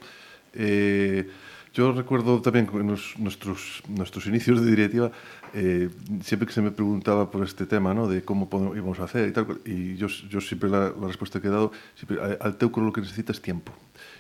Eh, 0.55 1.29
Yo 1.77 1.93
recuerdo 1.93 2.41
también 2.41 2.71
en 2.73 2.87
nuestros, 3.19 3.83
nuestros 3.87 4.25
inicios 4.25 4.65
de 4.65 4.71
directiva, 4.71 5.11
eh, 5.53 5.91
siempre 6.25 6.47
que 6.47 6.55
se 6.55 6.63
me 6.63 6.71
preguntaba 6.71 7.31
por 7.31 7.45
este 7.45 7.67
tema, 7.67 7.93
¿no? 7.93 8.09
de 8.09 8.23
cómo 8.23 8.49
íbamos 8.75 8.99
a 8.99 9.05
hacer 9.05 9.29
y 9.29 9.33
tal, 9.33 9.59
y 9.67 9.95
yo, 9.97 10.07
yo 10.07 10.41
siempre 10.41 10.71
la, 10.71 10.91
respuesta 11.07 11.39
que 11.39 11.49
he 11.49 11.51
dado, 11.51 11.73
siempre, 11.95 12.17
al 12.41 12.57
Teucro 12.57 12.83
lo 12.83 12.95
que 12.95 13.03
necesita 13.03 13.31
es 13.31 13.43
tiempo. 13.43 13.73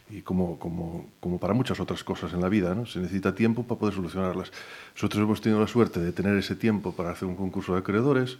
Y 0.09 0.23
como, 0.23 0.59
como, 0.59 1.07
como 1.19 1.41
para 1.41 1.53
muchas 1.53 1.81
otras 1.81 2.05
cosas 2.05 2.33
en 2.33 2.41
la 2.41 2.49
vida, 2.49 2.75
¿no? 2.75 2.87
se 2.87 3.01
necesita 3.01 3.35
tiempo 3.35 3.65
para 3.65 3.81
poder 3.81 3.95
solucionarlas. 3.95 4.53
Nosotros 4.95 5.23
hemos 5.23 5.41
tenido 5.41 5.61
la 5.61 5.67
suerte 5.67 5.99
de 5.99 6.13
tener 6.13 6.37
ese 6.37 6.55
tiempo 6.55 6.93
para 6.93 7.11
hacer 7.11 7.27
un 7.27 7.35
concurso 7.35 7.73
de 7.73 7.81
acreedores, 7.81 8.39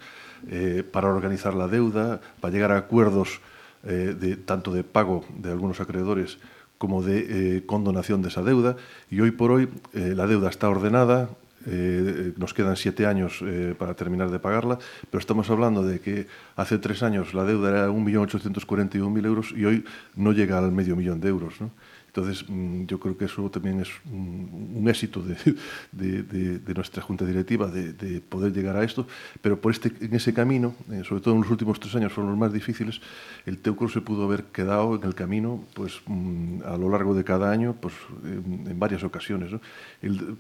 eh, 0.49 0.85
para 0.89 1.09
organizar 1.09 1.55
la 1.55 1.67
deuda, 1.67 2.21
para 2.41 2.53
llegar 2.53 2.71
a 2.71 2.79
acuerdos 2.79 3.41
eh, 3.85 4.17
de, 4.19 4.37
tanto 4.37 4.73
de 4.73 4.83
pago 4.83 5.25
de 5.37 5.51
algunos 5.51 5.81
acreedores 5.81 6.39
como 6.79 7.03
de 7.03 7.59
eh, 7.59 7.67
condonación 7.67 8.23
de 8.23 8.29
esa 8.29 8.43
deuda. 8.43 8.77
Y 9.11 9.21
hoy 9.21 9.31
por 9.31 9.51
hoy 9.51 9.69
eh, 9.93 10.13
la 10.17 10.27
deuda 10.27 10.51
está 10.51 10.69
ordenada, 10.69 11.31
eh, 11.67 12.33
nos 12.37 12.55
quedan 12.55 12.77
siete 12.77 13.07
años 13.07 13.41
eh, 13.43 13.75
para 13.79 13.95
terminar 13.95 14.31
de 14.31 14.39
pagarla, 14.39 14.79
pero 15.11 15.21
estamos 15.21 15.51
hablando 15.51 15.83
de 15.83 16.01
que 16.01 16.27
hace 16.55 16.79
tres 16.79 17.03
años 17.03 17.35
la 17.35 17.45
deuda 17.45 17.69
era 17.71 17.89
1.841.000 17.91 19.27
euros 19.27 19.53
y 19.57 19.65
hoy 19.65 19.85
no 20.15 20.33
llega 20.33 20.59
al 20.59 20.73
medio 20.73 20.97
millón 20.97 21.21
de 21.21 21.29
euros. 21.29 21.61
¿no? 21.61 21.71
Entonces, 22.17 22.49
mm, 22.49 22.87
yo 22.87 22.99
creo 22.99 23.19
que 23.19 23.27
eso 23.27 23.51
también 23.51 23.81
es 23.81 23.91
un, 24.11 24.87
éxito 24.89 25.23
de, 25.93 26.75
nuestra 26.75 27.03
junta 27.03 27.27
directiva, 27.27 27.69
de, 27.69 28.23
poder 28.23 28.55
llegar 28.55 28.75
a 28.77 28.85
esto, 28.85 29.07
pero 29.43 29.61
por 29.61 29.73
este, 29.73 29.93
en 30.01 30.15
ese 30.15 30.33
camino, 30.33 30.75
eh, 30.91 31.03
sobre 31.07 31.21
todo 31.21 31.35
en 31.35 31.43
los 31.43 31.51
últimos 31.51 31.79
tres 31.79 31.95
años 31.95 32.13
fueron 32.13 32.31
los 32.31 32.39
más 32.39 32.55
difíciles, 32.55 33.03
el 33.45 33.59
Teucro 33.59 33.91
se 33.91 34.01
pudo 34.01 34.25
haber 34.25 34.45
quedado 34.45 34.95
en 34.97 35.05
el 35.05 35.15
camino 35.15 35.63
pues, 35.75 36.01
mm, 36.07 36.63
a 36.65 36.79
lo 36.79 36.89
largo 36.89 37.15
de 37.15 37.23
cada 37.23 37.51
año 37.51 37.77
pues, 37.79 37.93
en, 38.25 38.79
varias 38.79 39.05
ocasiones. 39.05 39.51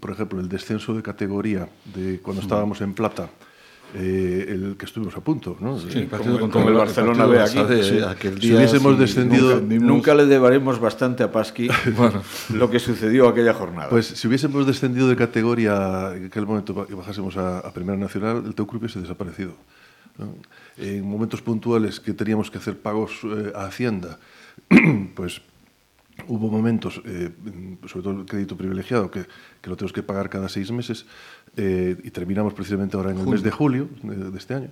por 0.00 0.10
ejemplo, 0.12 0.40
el 0.40 0.48
descenso 0.48 0.94
de 0.94 1.02
categoría 1.02 1.68
de 1.94 2.20
cuando 2.20 2.40
estábamos 2.40 2.80
en 2.80 2.94
plata, 2.94 3.28
eh, 3.98 4.46
el 4.48 4.76
que 4.76 4.84
estuvimos 4.84 5.16
a 5.16 5.20
punto, 5.20 5.56
¿no? 5.58 5.78
Sí, 5.78 6.00
el 6.00 6.06
partido 6.06 6.50
con, 6.50 6.68
el 6.68 6.74
Barcelona 6.74 7.24
B 7.24 7.40
aquí. 7.40 7.58
si 8.40 8.52
hubiésemos 8.52 8.98
descendido... 8.98 9.58
Nunca, 9.60 10.14
le 10.14 10.26
debaremos 10.26 10.78
bastante 10.78 11.22
a 11.22 11.32
Pasqui 11.32 11.68
bueno, 11.96 12.22
lo 12.52 12.70
que 12.70 12.78
sucedió 12.78 13.26
aquella 13.26 13.54
jornada. 13.54 13.88
Pues 13.88 14.06
si 14.06 14.28
hubiésemos 14.28 14.66
descendido 14.66 15.08
de 15.08 15.16
categoría 15.16 16.12
en 16.14 16.26
aquel 16.26 16.44
momento 16.44 16.86
y 16.90 16.92
bajásemos 16.92 17.38
a, 17.38 17.60
a 17.60 17.72
Primera 17.72 17.96
Nacional, 17.96 18.42
el 18.44 18.54
Teu 18.54 18.66
Club 18.66 18.82
hubiese 18.82 19.00
desaparecido. 19.00 19.54
En 20.76 21.08
momentos 21.08 21.40
puntuales 21.40 22.00
que 22.00 22.12
teníamos 22.12 22.50
que 22.50 22.58
hacer 22.58 22.78
pagos 22.78 23.20
eh, 23.24 23.52
a 23.54 23.64
Hacienda, 23.66 24.18
pues 25.14 25.40
hubo 26.28 26.50
momentos, 26.50 27.00
eh, 27.04 27.30
sobre 27.86 28.02
todo 28.02 28.20
el 28.20 28.26
crédito 28.26 28.56
privilegiado, 28.56 29.10
que, 29.10 29.26
que, 29.60 29.70
lo 29.70 29.76
tenemos 29.76 29.92
que 29.92 30.02
pagar 30.02 30.28
cada 30.28 30.48
seis 30.48 30.70
meses 30.70 31.06
eh, 31.56 31.96
y 32.02 32.10
terminamos 32.10 32.54
precisamente 32.54 32.96
ahora 32.96 33.10
en 33.10 33.18
el 33.18 33.26
mes 33.26 33.42
de 33.42 33.50
julio 33.50 33.88
de, 34.02 34.36
este 34.36 34.54
año, 34.54 34.70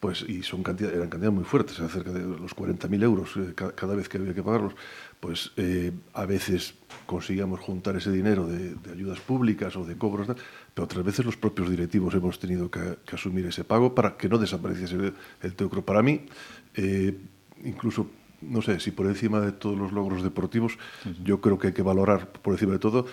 pues, 0.00 0.22
y 0.22 0.42
son 0.42 0.62
cantidad, 0.62 0.92
eran 0.92 1.08
cantidades 1.08 1.34
muy 1.34 1.44
fuertes, 1.44 1.76
cerca 1.76 2.12
de 2.12 2.20
los 2.20 2.54
40.000 2.54 3.02
euros 3.02 3.36
eh, 3.36 3.54
cada, 3.54 3.94
vez 3.94 4.08
que 4.08 4.18
había 4.18 4.34
que 4.34 4.42
pagarlos, 4.42 4.74
pues 5.20 5.52
a 6.12 6.26
veces 6.26 6.74
conseguíamos 7.06 7.60
juntar 7.60 7.96
ese 7.96 8.10
dinero 8.10 8.46
de, 8.46 8.74
ayudas 8.92 9.20
públicas 9.20 9.76
o 9.76 9.84
de 9.84 9.96
cobros, 9.96 10.26
pero 10.74 10.84
otras 10.84 11.04
veces 11.04 11.24
los 11.24 11.36
propios 11.36 11.70
directivos 11.70 12.14
hemos 12.14 12.38
tenido 12.38 12.70
que, 12.70 12.98
asumir 13.12 13.46
ese 13.46 13.64
pago 13.64 13.94
para 13.94 14.16
que 14.16 14.28
no 14.28 14.38
desapareciese 14.38 14.96
el, 14.96 15.14
el 15.42 15.54
teucro. 15.54 15.82
Para 15.82 16.02
mí, 16.02 16.26
incluso 17.64 18.06
no 18.48 18.62
sé, 18.62 18.80
si 18.80 18.90
por 18.90 19.06
encima 19.06 19.40
de 19.40 19.52
todos 19.52 19.78
los 19.78 19.92
logros 19.92 20.22
deportivos, 20.22 20.78
yo 21.22 21.40
creo 21.40 21.58
que 21.58 21.68
hay 21.68 21.72
que 21.72 21.82
valorar 21.82 22.28
por 22.28 22.54
encima 22.54 22.72
de 22.72 22.78
todo 22.78 23.06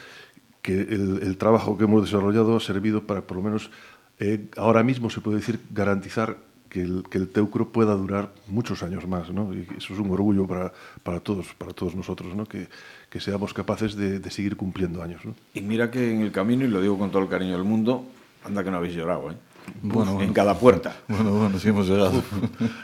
que 0.61 0.81
el, 0.81 1.37
trabajo 1.37 1.77
que 1.77 1.85
hemos 1.85 2.03
desarrollado 2.03 2.55
ha 2.55 2.59
servido 2.59 3.03
para, 3.07 3.21
por 3.21 3.37
lo 3.37 3.43
menos, 3.43 3.71
eh, 4.19 4.47
ahora 4.57 4.83
mismo 4.83 5.09
se 5.09 5.21
puede 5.21 5.37
decir, 5.37 5.59
garantizar 5.71 6.37
que 6.69 6.81
el, 6.81 7.03
que 7.09 7.17
el, 7.17 7.27
Teucro 7.27 7.69
pueda 7.69 7.95
durar 7.95 8.31
muchos 8.47 8.83
años 8.83 9.07
más, 9.07 9.31
¿no? 9.31 9.53
Y 9.53 9.67
eso 9.77 9.93
es 9.93 9.99
un 9.99 10.09
orgullo 10.11 10.47
para, 10.47 10.71
para 11.03 11.19
todos, 11.19 11.53
para 11.55 11.73
todos 11.73 11.95
nosotros, 11.95 12.35
¿no? 12.35 12.45
Que, 12.45 12.67
que 13.09 13.19
seamos 13.19 13.53
capaces 13.53 13.95
de, 13.95 14.19
de, 14.19 14.31
seguir 14.31 14.55
cumpliendo 14.55 15.01
años, 15.01 15.25
¿no? 15.25 15.35
Y 15.53 15.61
mira 15.61 15.91
que 15.91 16.13
en 16.13 16.21
el 16.21 16.31
camino, 16.31 16.63
y 16.63 16.67
lo 16.67 16.79
digo 16.79 16.97
con 16.97 17.11
todo 17.11 17.23
el 17.23 17.27
cariño 17.27 17.53
del 17.53 17.65
mundo, 17.65 18.05
anda 18.45 18.63
que 18.63 18.71
no 18.71 18.77
habéis 18.77 18.95
llorado, 18.95 19.31
¿eh? 19.31 19.35
Bueno, 19.81 20.21
en 20.21 20.33
cada 20.33 20.57
puerta. 20.57 20.95
Bueno, 21.07 21.31
bueno, 21.31 21.59
sí 21.59 21.69
hemos 21.69 21.87
llorado. 21.87 22.23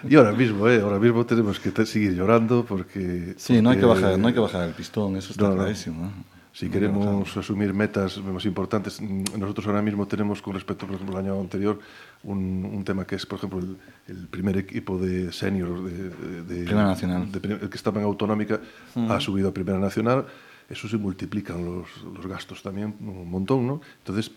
Y 0.07 0.15
ahora 0.15 0.31
mismo, 0.31 0.67
¿eh? 0.67 0.81
ahora 0.81 0.99
mismo 0.99 1.25
tenemos 1.25 1.59
que 1.59 1.85
seguir 1.85 2.13
llorando 2.13 2.65
porque... 2.65 3.33
Sí, 3.37 3.61
No, 3.61 3.69
hay 3.69 3.79
que 3.79 3.85
bajar, 3.85 4.17
no 4.19 4.27
hay 4.27 4.33
que 4.33 4.39
bajar 4.39 4.67
el 4.67 4.73
pistón, 4.73 5.15
eso 5.15 5.31
está 5.31 5.53
clarísimo. 5.53 6.11
Si 6.57 6.69
queremos 6.69 7.37
asumir 7.37 7.71
metas 7.71 8.17
más 8.17 8.43
importantes, 8.45 8.99
nosotros 8.99 9.67
ahora 9.67 9.83
mismo 9.83 10.07
tenemos 10.07 10.41
con 10.41 10.55
respecto 10.55 10.87
al 10.87 11.15
año 11.15 11.39
anterior 11.39 11.77
un, 12.23 12.67
un, 12.73 12.83
tema 12.83 13.05
que 13.05 13.15
es, 13.15 13.27
por 13.27 13.37
ejemplo, 13.37 13.59
el, 13.59 13.77
el 14.07 14.27
primer 14.27 14.57
equipo 14.57 14.97
de 14.97 15.31
senior 15.31 15.83
de, 15.83 16.09
de, 16.41 16.65
Primera 16.65 16.87
Nacional. 16.87 17.29
el 17.31 17.69
que 17.69 17.77
estaba 17.77 17.99
en 17.99 18.07
Autonómica 18.07 18.59
ha 18.95 19.19
subido 19.19 19.49
a 19.49 19.53
Primera 19.53 19.77
Nacional. 19.77 20.25
Eso 20.67 20.87
se 20.87 20.97
multiplican 20.97 21.63
los, 21.63 21.87
los 22.15 22.25
gastos 22.25 22.63
también 22.63 22.95
un 23.01 23.29
montón, 23.29 23.67
¿no? 23.67 23.79
Entonces, 23.99 24.31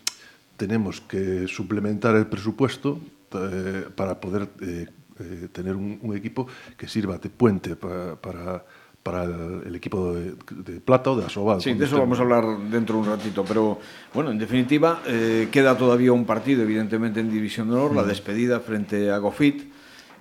tenemos 0.60 1.00
que 1.00 1.48
suplementar 1.48 2.14
el 2.16 2.26
presupuesto 2.26 3.00
eh, 3.32 3.86
para 3.96 4.20
poder 4.20 4.46
eh, 4.60 4.86
eh, 5.18 5.48
tener 5.50 5.74
un, 5.74 5.98
un, 6.02 6.14
equipo 6.14 6.46
que 6.76 6.86
sirva 6.86 7.16
de 7.16 7.30
puente 7.30 7.76
para, 7.76 8.16
para, 8.16 8.62
para 9.02 9.24
el, 9.24 9.62
el, 9.64 9.74
equipo 9.74 10.12
de, 10.12 10.34
de, 10.50 10.80
plata 10.82 11.12
o 11.12 11.16
de 11.16 11.24
Asobal. 11.24 11.62
Sí, 11.62 11.72
de 11.72 11.86
eso 11.86 11.98
vamos 11.98 12.18
a 12.18 12.22
hablar 12.22 12.44
dentro 12.70 12.96
de 12.96 13.00
un 13.00 13.08
ratito, 13.08 13.42
pero 13.42 13.78
bueno, 14.12 14.32
en 14.32 14.38
definitiva, 14.38 15.00
queda 15.50 15.78
todavía 15.78 16.12
un 16.12 16.26
partido, 16.26 16.62
evidentemente, 16.62 17.20
en 17.20 17.30
División 17.30 17.70
de 17.70 17.76
Honor, 17.76 17.92
mm. 17.92 17.96
la 17.96 18.02
despedida 18.02 18.60
frente 18.60 19.10
a 19.10 19.16
Gofit. 19.16 19.72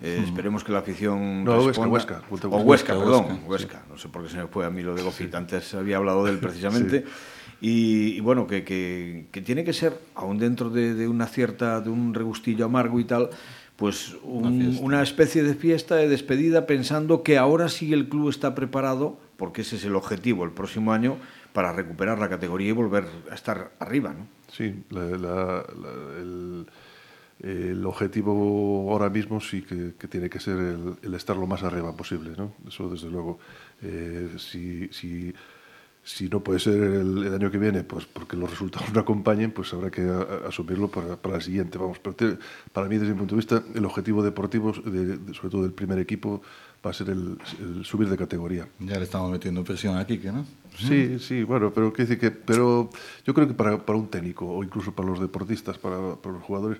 Eh, 0.01 0.19
mm. 0.22 0.24
Esperemos 0.24 0.63
que 0.63 0.72
la 0.72 0.79
afición 0.79 1.43
no, 1.43 1.67
responda. 1.67 1.91
Huesca, 1.91 2.22
Huesca, 2.29 2.48
o 2.48 2.62
Huesca, 2.62 2.93
perdón, 2.93 3.25
Huesca, 3.25 3.48
Huesca. 3.48 3.77
Sí. 3.79 3.89
No 3.89 3.98
sé 3.98 4.08
por 4.08 4.24
qué 4.24 4.29
se 4.29 4.38
me 4.38 4.48
fue 4.48 4.65
a 4.65 4.69
mí 4.69 4.84
lo 4.84 4.96
de 4.96 5.03
Gofit. 5.03 5.31
Sí. 5.31 5.36
Antes 5.36 5.74
había 5.74 5.98
hablado 5.98 6.24
de 6.24 6.31
él 6.31 6.39
precisamente. 6.48 7.01
sí. 7.01 7.12
Y, 7.61 8.13
y, 8.15 8.19
bueno, 8.21 8.47
que, 8.47 8.63
que, 8.63 9.27
que, 9.31 9.41
tiene 9.41 9.63
que 9.63 9.73
ser, 9.73 9.99
aún 10.15 10.37
dentro 10.37 10.69
de, 10.69 10.93
de, 10.93 11.07
una 11.07 11.27
cierta, 11.27 11.81
de 11.81 11.89
un 11.89 12.13
regustillo 12.13 12.65
amargo 12.65 12.99
y 12.99 13.03
tal, 13.03 13.29
pues 13.75 14.15
un, 14.23 14.45
una, 14.45 14.79
una, 14.79 15.01
especie 15.03 15.43
de 15.43 15.55
fiesta 15.55 15.95
de 15.95 16.07
despedida 16.07 16.65
pensando 16.65 17.21
que 17.21 17.37
ahora 17.37 17.67
sí 17.67 17.91
el 17.91 18.07
club 18.07 18.29
está 18.29 18.55
preparado, 18.55 19.19
porque 19.35 19.61
ese 19.61 19.75
es 19.75 19.83
el 19.83 19.95
objetivo 19.95 20.45
el 20.45 20.51
próximo 20.51 20.93
año, 20.93 21.17
para 21.53 21.73
recuperar 21.73 22.19
la 22.19 22.29
categoría 22.29 22.69
y 22.69 22.73
volver 22.73 23.05
a 23.31 23.35
estar 23.35 23.71
arriba, 23.79 24.13
¿no? 24.13 24.27
Sí, 24.51 24.83
la, 24.89 25.01
la, 25.05 25.65
la, 25.81 26.19
el, 26.19 26.65
el, 27.41 27.85
objetivo 27.85 28.91
ahora 28.91 29.09
mismo 29.09 29.39
sí 29.39 29.61
que, 29.61 29.93
que 29.97 30.07
tiene 30.07 30.29
que 30.29 30.39
ser 30.39 30.57
el, 30.57 30.95
el, 31.01 31.13
estar 31.13 31.35
lo 31.35 31.47
más 31.47 31.63
arriba 31.63 31.95
posible, 31.95 32.31
¿no? 32.37 32.53
Eso 32.67 32.89
desde 32.89 33.09
luego. 33.09 33.39
Eh, 33.81 34.29
si, 34.37 34.87
si 34.91 35.33
si 36.09 36.27
no 36.27 36.39
puede 36.39 36.59
ser 36.59 36.73
el, 36.73 37.23
el, 37.23 37.33
año 37.35 37.51
que 37.51 37.59
viene, 37.59 37.83
pues 37.83 38.05
porque 38.05 38.35
los 38.35 38.49
resultados 38.49 38.91
no 38.93 38.99
acompañen, 38.99 39.51
pues 39.51 39.71
habrá 39.73 39.91
que 39.91 40.01
a, 40.01 40.47
asumirlo 40.47 40.87
para, 40.87 41.15
para 41.17 41.35
el 41.35 41.41
siguiente. 41.43 41.77
Vamos, 41.77 41.99
pero 41.99 42.15
te, 42.15 42.37
para 42.73 42.87
mí, 42.87 42.97
desde 42.97 43.13
mi 43.13 43.19
punto 43.19 43.35
de 43.35 43.37
vista, 43.37 43.63
el 43.75 43.85
objetivo 43.85 44.23
deportivo, 44.23 44.71
de, 44.71 45.17
de, 45.17 45.33
sobre 45.35 45.49
todo 45.49 45.61
del 45.61 45.73
primer 45.73 45.99
equipo, 45.99 46.41
va 46.83 46.89
a 46.89 46.93
ser 46.93 47.11
el, 47.11 47.37
el, 47.59 47.85
subir 47.85 48.09
de 48.09 48.17
categoría. 48.17 48.67
Ya 48.79 48.97
le 48.97 49.03
estamos 49.03 49.31
metiendo 49.31 49.63
presión 49.63 49.97
aquí, 49.97 50.17
¿que 50.17 50.31
no? 50.31 50.45
Sí, 50.75 51.19
sí, 51.19 51.43
bueno, 51.43 51.71
pero, 51.71 51.91
decir 51.91 52.17
que, 52.17 52.31
pero 52.31 52.89
yo 53.23 53.33
creo 53.35 53.47
que 53.47 53.53
para, 53.53 53.85
para 53.85 53.99
un 53.99 54.07
técnico, 54.07 54.47
o 54.47 54.63
incluso 54.63 54.91
para 54.91 55.09
los 55.09 55.19
deportistas, 55.19 55.77
para, 55.77 56.15
para 56.15 56.35
los 56.35 56.43
jugadores, 56.43 56.79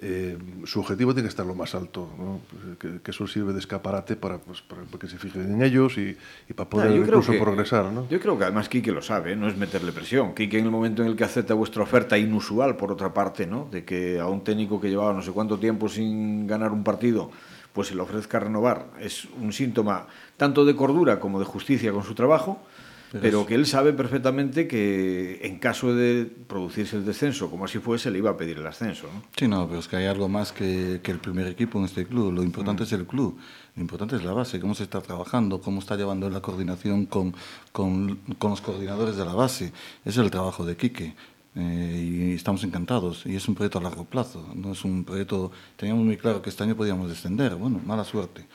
eh, 0.00 0.38
su 0.64 0.78
objetivo 0.78 1.12
tiene 1.12 1.26
que 1.26 1.30
estar 1.30 1.44
lo 1.44 1.56
más 1.56 1.74
alto, 1.74 2.08
¿no? 2.16 2.40
que, 2.78 3.00
que, 3.00 3.10
eso 3.10 3.26
sirve 3.26 3.52
de 3.52 3.58
escaparate 3.58 4.14
para, 4.14 4.38
pues, 4.38 4.62
para, 4.62 4.82
para 4.82 4.98
que 4.98 5.08
se 5.08 5.18
fijen 5.18 5.52
en 5.52 5.62
ellos 5.62 5.98
y, 5.98 6.16
y 6.48 6.52
para 6.52 6.70
poder 6.70 6.88
claro, 6.88 7.02
incluso 7.02 7.32
que, 7.32 7.40
progresar. 7.40 7.86
¿no? 7.86 8.08
Yo 8.08 8.20
creo 8.20 8.38
que 8.38 8.44
además 8.44 8.68
Quique 8.68 8.92
lo 8.92 9.02
sabe, 9.02 9.34
no 9.34 9.48
es 9.48 9.56
meterle 9.56 9.90
presión. 9.90 10.34
Quique 10.34 10.58
en 10.58 10.66
el 10.66 10.70
momento 10.70 11.02
en 11.02 11.08
el 11.08 11.16
que 11.16 11.24
acepta 11.24 11.54
vuestra 11.54 11.82
oferta 11.82 12.16
inusual, 12.16 12.76
por 12.76 12.92
otra 12.92 13.12
parte, 13.12 13.46
¿no? 13.46 13.68
de 13.72 13.84
que 13.84 14.20
a 14.20 14.26
un 14.26 14.44
técnico 14.44 14.80
que 14.80 14.88
llevaba 14.88 15.12
no 15.12 15.22
sé 15.22 15.32
cuánto 15.32 15.58
tiempo 15.58 15.88
sin 15.88 16.46
ganar 16.46 16.70
un 16.70 16.84
partido, 16.84 17.32
pues 17.72 17.88
se 17.88 17.96
le 17.96 18.02
ofrezca 18.02 18.38
renovar, 18.38 18.86
es 19.00 19.26
un 19.40 19.52
síntoma 19.52 20.06
tanto 20.36 20.64
de 20.64 20.76
cordura 20.76 21.18
como 21.18 21.40
de 21.40 21.44
justicia 21.44 21.92
con 21.92 22.04
su 22.04 22.14
trabajo. 22.14 22.62
Pero, 23.10 23.22
pero 23.22 23.46
que 23.46 23.54
él 23.54 23.66
sabe 23.66 23.92
perfectamente 23.92 24.68
que 24.68 25.40
en 25.42 25.58
caso 25.58 25.94
de 25.94 26.30
producirse 26.46 26.96
el 26.96 27.04
descenso, 27.04 27.50
como 27.50 27.64
así 27.64 27.78
fuese, 27.78 28.10
le 28.10 28.18
iba 28.18 28.30
a 28.30 28.36
pedir 28.36 28.58
el 28.58 28.66
ascenso. 28.66 29.08
¿no? 29.12 29.22
Sí, 29.36 29.48
no, 29.48 29.66
pero 29.66 29.80
es 29.80 29.88
que 29.88 29.96
hay 29.96 30.06
algo 30.06 30.28
más 30.28 30.52
que, 30.52 31.00
que 31.02 31.10
el 31.10 31.18
primer 31.18 31.46
equipo 31.46 31.78
en 31.78 31.86
este 31.86 32.06
club. 32.06 32.32
Lo 32.32 32.42
importante 32.42 32.82
mm. 32.82 32.86
es 32.86 32.92
el 32.92 33.06
club, 33.06 33.38
lo 33.76 33.82
importante 33.82 34.16
es 34.16 34.24
la 34.24 34.32
base, 34.32 34.60
cómo 34.60 34.74
se 34.74 34.82
está 34.82 35.00
trabajando, 35.00 35.60
cómo 35.60 35.80
está 35.80 35.96
llevando 35.96 36.28
la 36.28 36.40
coordinación 36.40 37.06
con, 37.06 37.34
con, 37.72 38.16
con 38.38 38.50
los 38.50 38.60
coordinadores 38.60 39.16
de 39.16 39.24
la 39.24 39.34
base. 39.34 39.72
Es 40.04 40.16
el 40.16 40.30
trabajo 40.30 40.64
de 40.64 40.76
Quique. 40.76 41.14
Eh, 41.54 42.30
y 42.30 42.32
estamos 42.34 42.62
encantados. 42.62 43.26
Y 43.26 43.34
es 43.34 43.48
un 43.48 43.54
proyecto 43.54 43.78
a 43.78 43.82
largo 43.82 44.04
plazo, 44.04 44.46
no 44.54 44.72
es 44.72 44.84
un 44.84 45.04
proyecto. 45.04 45.50
Teníamos 45.76 46.04
muy 46.04 46.16
claro 46.16 46.40
que 46.40 46.50
este 46.50 46.62
año 46.62 46.76
podíamos 46.76 47.08
descender. 47.08 47.54
Bueno, 47.56 47.80
mala 47.84 48.04
suerte. 48.04 48.46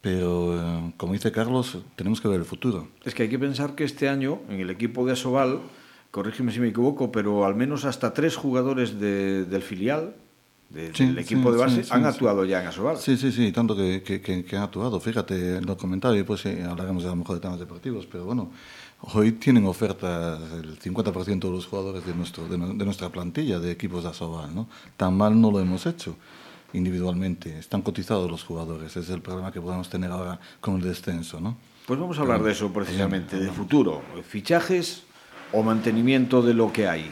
Pero, 0.00 0.56
eh, 0.56 0.92
como 0.96 1.12
dice 1.12 1.32
Carlos, 1.32 1.78
tenemos 1.96 2.20
que 2.20 2.28
ver 2.28 2.38
el 2.38 2.46
futuro. 2.46 2.88
Es 3.04 3.14
que 3.14 3.24
hay 3.24 3.28
que 3.28 3.38
pensar 3.38 3.74
que 3.74 3.84
este 3.84 4.08
año, 4.08 4.40
en 4.48 4.60
el 4.60 4.70
equipo 4.70 5.04
de 5.04 5.12
Asobal, 5.12 5.60
corrígeme 6.10 6.52
si 6.52 6.60
me 6.60 6.68
equivoco, 6.68 7.10
pero 7.10 7.44
al 7.44 7.54
menos 7.54 7.84
hasta 7.84 8.14
tres 8.14 8.36
jugadores 8.36 9.00
de, 9.00 9.44
del 9.44 9.62
filial 9.62 10.14
del 10.70 11.18
equipo 11.18 11.50
de 11.50 11.58
base 11.58 11.82
han 11.90 12.04
actuado 12.04 12.44
ya 12.44 12.60
en 12.60 12.68
Asobal. 12.68 12.98
Sí, 12.98 13.16
sí, 13.16 13.32
sí, 13.32 13.52
tanto 13.52 13.74
que, 13.74 14.02
que, 14.02 14.20
que, 14.20 14.56
han 14.56 14.62
actuado. 14.62 15.00
Fíjate 15.00 15.56
en 15.56 15.66
los 15.66 15.76
comentarios, 15.76 16.26
pues 16.26 16.42
sí, 16.42 16.60
hablaremos 16.60 17.04
a 17.04 17.08
lo 17.08 17.16
mejor 17.16 17.36
de 17.36 17.40
temas 17.40 17.58
deportivos, 17.58 18.06
pero 18.06 18.26
bueno, 18.26 18.50
hoy 19.14 19.32
tienen 19.32 19.64
ofertas 19.64 20.40
el 20.52 20.78
50% 20.78 21.40
de 21.40 21.50
los 21.50 21.66
jugadores 21.66 22.04
de, 22.04 22.14
nuestro, 22.14 22.46
de, 22.46 22.58
nuestra 22.58 23.08
plantilla 23.08 23.58
de 23.58 23.70
equipos 23.70 24.04
de 24.04 24.10
Asobal, 24.10 24.54
¿no? 24.54 24.68
Tan 24.96 25.16
mal 25.16 25.40
no 25.40 25.50
lo 25.50 25.58
hemos 25.60 25.86
hecho 25.86 26.16
individualmente. 26.72 27.58
Están 27.58 27.82
cotizados 27.82 28.30
los 28.30 28.44
jugadores. 28.44 28.90
Ese 28.90 29.00
es 29.00 29.10
el 29.10 29.22
problema 29.22 29.52
que 29.52 29.60
podemos 29.60 29.88
tener 29.88 30.10
ahora 30.10 30.40
con 30.60 30.76
el 30.76 30.82
descenso, 30.82 31.40
¿no? 31.40 31.56
Pues 31.86 31.98
vamos 31.98 32.18
a 32.18 32.22
hablar 32.22 32.42
de 32.42 32.52
eso 32.52 32.70
precisamente, 32.72 33.38
de 33.38 33.50
futuro. 33.50 34.02
Fichajes 34.22 35.04
o 35.52 35.62
mantenimiento 35.62 36.42
de 36.42 36.54
lo 36.54 36.72
que 36.72 36.86
hay? 36.86 37.10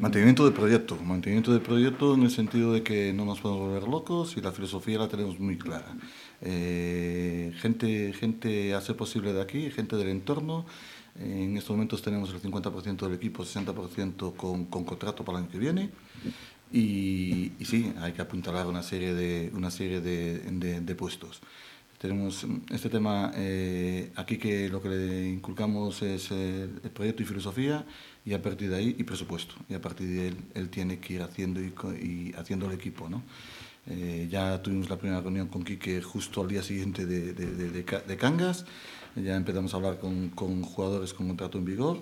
Mantenimiento 0.00 0.44
de 0.44 0.50
proyecto, 0.50 0.96
mantenimiento 0.96 1.52
de 1.52 1.60
proyecto 1.60 2.14
en 2.14 2.22
el 2.22 2.30
sentido 2.30 2.72
de 2.72 2.82
que 2.82 3.12
no 3.12 3.24
nos 3.24 3.40
podemos 3.40 3.68
volver 3.68 3.88
locos 3.88 4.36
y 4.36 4.40
la 4.40 4.52
filosofía 4.52 4.98
la 4.98 5.08
tenemos 5.08 5.38
muy 5.38 5.56
clara. 5.56 5.94
Eh, 6.40 7.52
gente, 7.60 8.12
gente 8.12 8.78
ser 8.80 8.96
posible 8.96 9.32
de 9.32 9.42
aquí, 9.42 9.70
gente 9.70 9.96
del 9.96 10.08
entorno. 10.08 10.66
En 11.20 11.56
estos 11.56 11.70
momentos 11.70 12.00
tenemos 12.00 12.30
el 12.30 12.40
50% 12.40 12.96
del 12.98 13.14
equipo, 13.14 13.44
60% 13.44 14.36
con, 14.36 14.66
con 14.66 14.84
contrato 14.84 15.24
para 15.24 15.38
el 15.38 15.44
año 15.44 15.52
que 15.52 15.58
viene. 15.58 15.90
Y, 16.72 17.52
y, 17.58 17.64
sí, 17.64 17.92
hay 18.00 18.12
que 18.12 18.22
apuntalar 18.22 18.66
una 18.66 18.82
serie 18.82 19.14
de, 19.14 19.50
una 19.54 19.70
serie 19.70 20.00
de, 20.00 20.38
de, 20.38 20.80
de 20.80 20.94
puestos. 20.94 21.40
Tenemos 21.98 22.46
este 22.70 22.90
tema 22.90 23.32
eh, 23.34 24.12
aquí 24.14 24.38
que 24.38 24.68
lo 24.68 24.80
que 24.80 24.88
le 24.88 25.28
inculcamos 25.30 26.00
es 26.02 26.30
eh, 26.30 26.68
el 26.84 26.90
proyecto 26.90 27.24
y 27.24 27.26
filosofía 27.26 27.84
y 28.24 28.34
a 28.34 28.40
partir 28.40 28.70
de 28.70 28.76
ahí 28.76 28.94
y 28.96 29.02
presupuesto. 29.02 29.54
Y 29.68 29.74
a 29.74 29.80
partir 29.80 30.06
de 30.08 30.28
él, 30.28 30.36
él 30.54 30.68
tiene 30.68 31.00
que 31.00 31.14
ir 31.14 31.22
haciendo 31.22 31.60
y, 31.60 31.72
y 32.00 32.34
haciendo 32.36 32.66
el 32.66 32.72
equipo. 32.72 33.08
¿no? 33.08 33.24
Eh, 33.88 34.28
ya 34.30 34.62
tuvimos 34.62 34.88
la 34.88 34.96
primera 34.96 35.20
reunión 35.20 35.48
con 35.48 35.64
Quique 35.64 36.00
justo 36.00 36.42
al 36.42 36.48
día 36.48 36.62
siguiente 36.62 37.04
de, 37.04 37.32
de 37.32 38.16
Cangas. 38.16 38.64
Ya 39.16 39.34
empezamos 39.34 39.74
a 39.74 39.78
hablar 39.78 39.98
con, 39.98 40.28
con, 40.28 40.62
jugadores 40.62 41.12
con 41.14 41.26
contrato 41.26 41.58
en 41.58 41.64
vigor. 41.64 41.98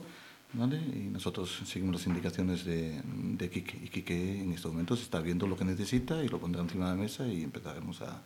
¿Vale? 0.53 0.77
Y 0.79 1.09
nosotros 1.13 1.63
seguimos 1.65 1.97
las 1.97 2.07
indicaciones 2.07 2.65
de, 2.65 3.01
de 3.05 3.51
Quique. 3.51 3.79
Y 3.83 3.89
Quique 3.89 4.43
en 4.43 4.53
estos 4.53 4.73
momentos 4.73 5.03
está 5.03 5.21
viendo 5.21 5.47
lo 5.47 5.57
que 5.57 5.65
necesita 5.65 6.23
y 6.23 6.29
lo 6.29 6.39
pondrá 6.39 6.63
encima 6.63 6.91
de 6.91 6.97
la 6.97 7.03
mesa 7.03 7.27
y 7.27 7.43
empezaremos 7.43 8.03
a 8.03 8.23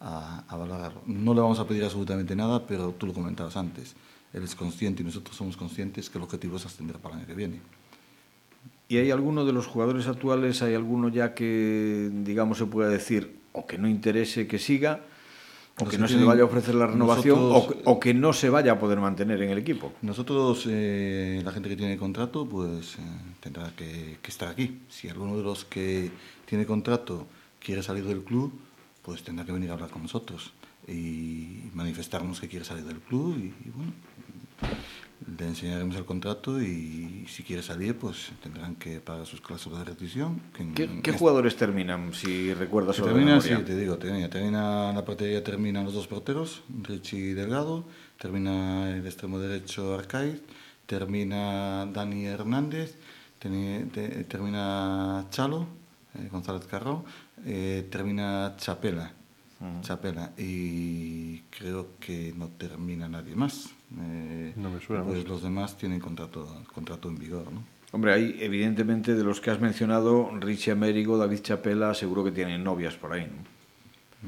a, 0.00 0.56
valorarlo. 0.56 1.02
No 1.06 1.34
le 1.34 1.40
vamos 1.40 1.58
a 1.58 1.66
pedir 1.66 1.84
absolutamente 1.84 2.34
nada, 2.36 2.66
pero 2.66 2.92
tú 2.92 3.06
lo 3.06 3.12
comentabas 3.12 3.56
antes. 3.56 3.94
Él 4.32 4.42
es 4.42 4.54
consciente 4.54 5.02
y 5.02 5.06
nosotros 5.06 5.36
somos 5.36 5.56
conscientes 5.56 6.10
que 6.10 6.18
el 6.18 6.24
objetivo 6.24 6.56
es 6.56 6.66
ascender 6.66 6.96
para 6.96 7.14
el 7.14 7.20
año 7.20 7.28
que 7.28 7.34
viene. 7.34 7.60
¿Y 8.88 8.98
hay 8.98 9.10
alguno 9.10 9.44
de 9.44 9.52
los 9.52 9.66
jugadores 9.66 10.06
actuales, 10.06 10.62
hay 10.62 10.74
alguno 10.74 11.08
ya 11.08 11.34
que, 11.34 12.10
digamos, 12.12 12.58
se 12.58 12.66
pueda 12.66 12.88
decir, 12.88 13.36
o 13.52 13.66
que 13.66 13.78
no 13.78 13.88
interese 13.88 14.46
que 14.46 14.58
siga, 14.58 15.00
o 15.78 15.86
que 15.86 15.98
no 15.98 16.08
se 16.08 16.16
le 16.16 16.24
vaya 16.24 16.42
a 16.42 16.46
ofrecer 16.46 16.74
la 16.74 16.86
renovación, 16.86 17.38
nosotros, 17.38 17.82
o, 17.84 17.90
o, 17.90 18.00
que 18.00 18.14
no 18.14 18.32
se 18.32 18.48
vaya 18.48 18.72
a 18.72 18.78
poder 18.78 18.98
mantener 18.98 19.42
en 19.42 19.50
el 19.50 19.58
equipo? 19.58 19.92
Nosotros, 20.02 20.64
eh, 20.68 21.42
la 21.44 21.52
gente 21.52 21.68
que 21.68 21.76
tiene 21.76 21.96
contrato, 21.98 22.46
pues 22.46 22.94
eh, 22.94 23.02
tendrá 23.40 23.70
que, 23.76 24.18
que 24.22 24.30
estar 24.30 24.48
aquí. 24.48 24.80
Si 24.88 25.08
alguno 25.08 25.36
de 25.36 25.42
los 25.42 25.66
que 25.66 26.10
tiene 26.46 26.64
contrato 26.64 27.26
quiere 27.60 27.82
salir 27.82 28.04
del 28.04 28.22
club, 28.22 28.52
pues 29.02 29.22
tendrá 29.22 29.44
que 29.44 29.52
venir 29.52 29.70
a 29.70 29.74
hablar 29.74 29.90
con 29.90 30.02
nosotros 30.02 30.52
y 30.88 31.70
manifestarnos 31.74 32.40
que 32.40 32.48
quiere 32.48 32.64
salir 32.64 32.84
del 32.84 33.00
club 33.00 33.36
y, 33.36 33.68
y 33.68 33.70
bueno, 33.74 33.92
le 35.26 35.46
enseñaremos 35.46 35.96
el 35.96 36.04
contrato 36.04 36.60
y 36.60 37.26
si 37.28 37.42
quiere 37.42 37.62
salir 37.62 37.98
pues 37.98 38.30
tendrán 38.42 38.76
que 38.76 39.00
pagar 39.00 39.26
sus 39.26 39.40
cláusulas 39.40 39.80
de 39.80 39.84
restricción. 39.86 40.40
¿Qué, 40.74 41.00
¿Qué, 41.02 41.12
jugadores 41.12 41.56
terminan, 41.56 42.14
si 42.14 42.54
recuerdas? 42.54 42.96
Termina, 42.96 43.40
sí, 43.40 43.54
te 43.64 43.76
digo, 43.76 43.98
termina, 43.98 44.30
termina 44.30 44.92
la 44.92 45.04
portería 45.04 45.42
terminan 45.42 45.84
los 45.84 45.94
dos 45.94 46.06
porteros, 46.06 46.62
Richie 46.82 47.34
Delgado, 47.34 47.84
termina 48.18 48.90
el 48.90 49.04
extremo 49.04 49.38
derecho 49.38 49.94
Arcaiz, 49.94 50.40
termina 50.86 51.86
Dani 51.86 52.26
Hernández, 52.26 52.96
termina 53.38 55.26
Chalo, 55.30 55.66
eh, 56.14 56.28
González 56.30 56.66
Carro, 56.66 57.04
eh, 57.44 57.86
termina 57.90 58.54
Chapela. 58.56 59.12
Uh 59.58 59.64
-huh. 59.64 59.80
Chapela. 59.80 60.32
Y 60.36 61.40
creo 61.50 61.96
que 61.98 62.34
no 62.36 62.48
termina 62.48 63.08
nadie 63.08 63.34
más. 63.34 63.75
Eh, 63.98 64.52
no 64.56 64.70
me 64.70 64.80
suena. 64.80 65.04
Pues 65.04 65.26
los 65.28 65.42
demás 65.42 65.76
tienen 65.76 66.00
contrato, 66.00 66.64
contrato 66.72 67.08
en 67.08 67.18
vigor, 67.18 67.52
¿no? 67.52 67.62
Hombre, 67.92 68.12
hay 68.12 68.36
evidentemente 68.40 69.14
de 69.14 69.22
los 69.22 69.40
que 69.40 69.50
has 69.50 69.60
mencionado, 69.60 70.30
Richie 70.40 70.72
Américo, 70.72 71.16
David 71.16 71.40
Chapela, 71.40 71.94
seguro 71.94 72.24
que 72.24 72.32
tienen 72.32 72.64
novias 72.64 72.94
por 72.94 73.12
ahí, 73.12 73.30
¿no? 73.30 73.56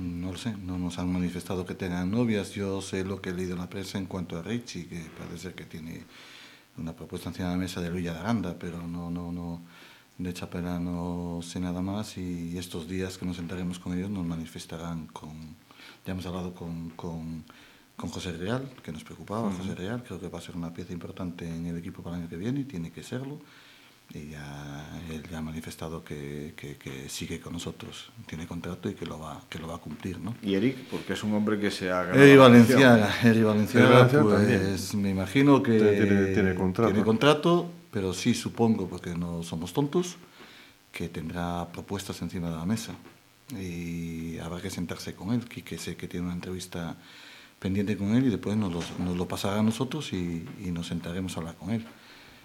No 0.00 0.32
lo 0.32 0.38
sé, 0.38 0.56
no 0.56 0.78
nos 0.78 0.98
han 0.98 1.12
manifestado 1.12 1.66
que 1.66 1.74
tengan 1.74 2.10
novias. 2.10 2.52
Yo 2.52 2.80
sé 2.80 3.04
lo 3.04 3.20
que 3.20 3.30
he 3.30 3.34
leído 3.34 3.54
en 3.54 3.58
la 3.58 3.68
prensa 3.68 3.98
en 3.98 4.06
cuanto 4.06 4.38
a 4.38 4.42
Richie, 4.42 4.86
que 4.86 5.02
parece 5.18 5.38
ser 5.38 5.54
que 5.54 5.64
tiene 5.64 6.04
una 6.76 6.92
propuesta 6.94 7.30
encima 7.30 7.48
de 7.48 7.54
la 7.54 7.60
mesa 7.60 7.80
de 7.80 7.90
Luis 7.90 8.04
de 8.04 8.10
Aranda, 8.10 8.56
pero 8.58 8.86
no, 8.86 9.10
no, 9.10 9.32
no, 9.32 9.60
de 10.18 10.32
Chapela 10.34 10.78
no 10.80 11.40
sé 11.42 11.60
nada 11.60 11.80
más 11.80 12.18
y 12.18 12.58
estos 12.58 12.88
días 12.88 13.18
que 13.18 13.26
nos 13.26 13.36
sentaremos 13.36 13.78
con 13.78 13.96
ellos 13.96 14.10
nos 14.10 14.26
manifestarán 14.26 15.06
con... 15.06 15.56
Ya 16.04 16.12
hemos 16.12 16.26
hablado 16.26 16.54
con, 16.54 16.90
con, 16.90 17.44
con 17.98 18.10
José 18.10 18.32
Real, 18.32 18.62
que 18.82 18.92
nos 18.92 19.02
preocupaba, 19.02 19.48
uh 19.48 19.50
-huh. 19.50 19.58
José 19.58 19.74
Real, 19.74 20.02
creo 20.06 20.20
que 20.20 20.28
va 20.28 20.38
a 20.38 20.40
ser 20.40 20.56
una 20.56 20.72
pieza 20.72 20.92
importante 20.92 21.44
en 21.44 21.66
el 21.66 21.76
equipo 21.76 22.00
para 22.00 22.14
el 22.16 22.22
año 22.22 22.30
que 22.30 22.36
viene 22.36 22.60
y 22.60 22.64
tiene 22.64 22.92
que 22.92 23.02
serlo. 23.02 23.40
Y 24.14 24.30
ya 24.30 25.02
él 25.10 25.22
ya 25.30 25.38
ha 25.38 25.42
manifestado 25.42 26.02
que, 26.02 26.54
que, 26.56 26.76
que, 26.76 27.10
sigue 27.10 27.40
con 27.40 27.52
nosotros, 27.52 28.10
tiene 28.24 28.46
contrato 28.46 28.88
y 28.88 28.94
que 28.94 29.04
lo 29.04 29.18
va, 29.18 29.42
que 29.50 29.58
lo 29.58 29.66
va 29.66 29.74
a 29.74 29.78
cumplir. 29.78 30.18
¿no? 30.18 30.34
Y 30.42 30.54
Eric, 30.54 30.76
porque 30.90 31.12
es 31.12 31.22
un 31.24 31.34
hombre 31.34 31.58
que 31.58 31.70
se 31.70 31.90
ha 31.90 32.04
ganado. 32.04 32.24
Eric 32.24 32.38
Valenciaga, 32.38 33.14
Eric 33.22 33.44
Valenciaga, 33.44 34.08
pues 34.08 34.94
me 34.94 35.10
imagino 35.10 35.62
que 35.62 35.78
tiene, 35.78 36.26
tiene, 36.32 36.54
contrato. 36.54 36.90
tiene 36.90 37.04
contrato, 37.04 37.70
pero 37.90 38.14
sí 38.14 38.32
supongo, 38.32 38.88
porque 38.88 39.14
no 39.14 39.42
somos 39.42 39.74
tontos, 39.74 40.16
que 40.90 41.08
tendrá 41.10 41.68
propuestas 41.70 42.22
encima 42.22 42.48
de 42.48 42.56
la 42.56 42.64
mesa. 42.64 42.94
Y 43.60 44.38
habrá 44.38 44.62
que 44.62 44.70
sentarse 44.70 45.14
con 45.14 45.34
él, 45.34 45.46
que, 45.46 45.62
que 45.62 45.76
sé 45.76 45.96
que 45.96 46.06
tiene 46.08 46.26
una 46.26 46.34
entrevista 46.34 46.96
pendiente 47.58 47.96
con 47.96 48.14
él 48.14 48.26
y 48.26 48.30
después 48.30 48.56
nos, 48.56 48.72
los, 48.72 48.98
nos 48.98 49.16
lo 49.16 49.26
pasará 49.26 49.60
a 49.60 49.62
nosotros 49.62 50.12
y, 50.12 50.46
y 50.64 50.70
nos 50.70 50.88
sentaremos 50.88 51.36
a 51.36 51.40
hablar 51.40 51.56
con 51.56 51.70
él 51.70 51.84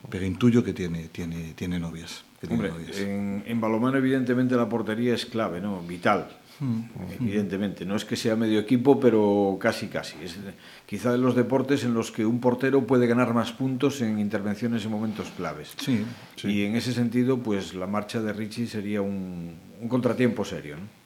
pero 0.10 0.26
intuyo 0.26 0.64
que 0.64 0.74
tiene, 0.74 1.10
tiene, 1.10 1.54
tiene 1.54 1.80
novias. 1.80 2.24
Que 2.40 2.48
Hombre, 2.48 2.70
tiene 2.70 2.84
novias. 2.84 3.00
En, 3.00 3.44
en, 3.46 3.62
balomano 3.62 3.98
evidentemente 3.98 4.56
la 4.56 4.68
portería 4.68 5.14
es 5.14 5.26
clave, 5.26 5.62
¿no? 5.62 5.82
Vital. 5.82 6.28
Mm. 6.60 6.82
Evidentemente, 7.22 7.86
no 7.86 7.96
es 7.96 8.06
que 8.06 8.16
sea 8.16 8.36
medio 8.36 8.60
equipo, 8.60 9.00
pero 9.00 9.58
casi 9.60 9.88
casi. 9.88 10.16
Es 10.24 10.38
quizá 10.86 11.12
de 11.12 11.18
los 11.18 11.36
deportes 11.36 11.84
en 11.84 11.94
los 11.94 12.12
que 12.12 12.26
un 12.26 12.40
portero 12.40 12.86
puede 12.86 13.08
ganar 13.08 13.34
más 13.34 13.52
puntos 13.54 14.02
en 14.02 14.20
intervenciones 14.20 14.86
en 14.86 14.92
momentos 14.92 15.30
claves. 15.36 15.74
Sí, 15.78 16.06
sí. 16.36 16.50
Y 16.50 16.66
en 16.66 16.76
ese 16.76 16.94
sentido, 16.94 17.40
pues 17.40 17.74
la 17.74 17.88
marcha 17.88 18.22
de 18.22 18.34
Richie 18.34 18.68
sería 18.68 19.02
un, 19.02 19.56
un 19.82 19.88
contratiempo 19.88 20.46
serio, 20.46 20.76
¿no? 20.78 21.03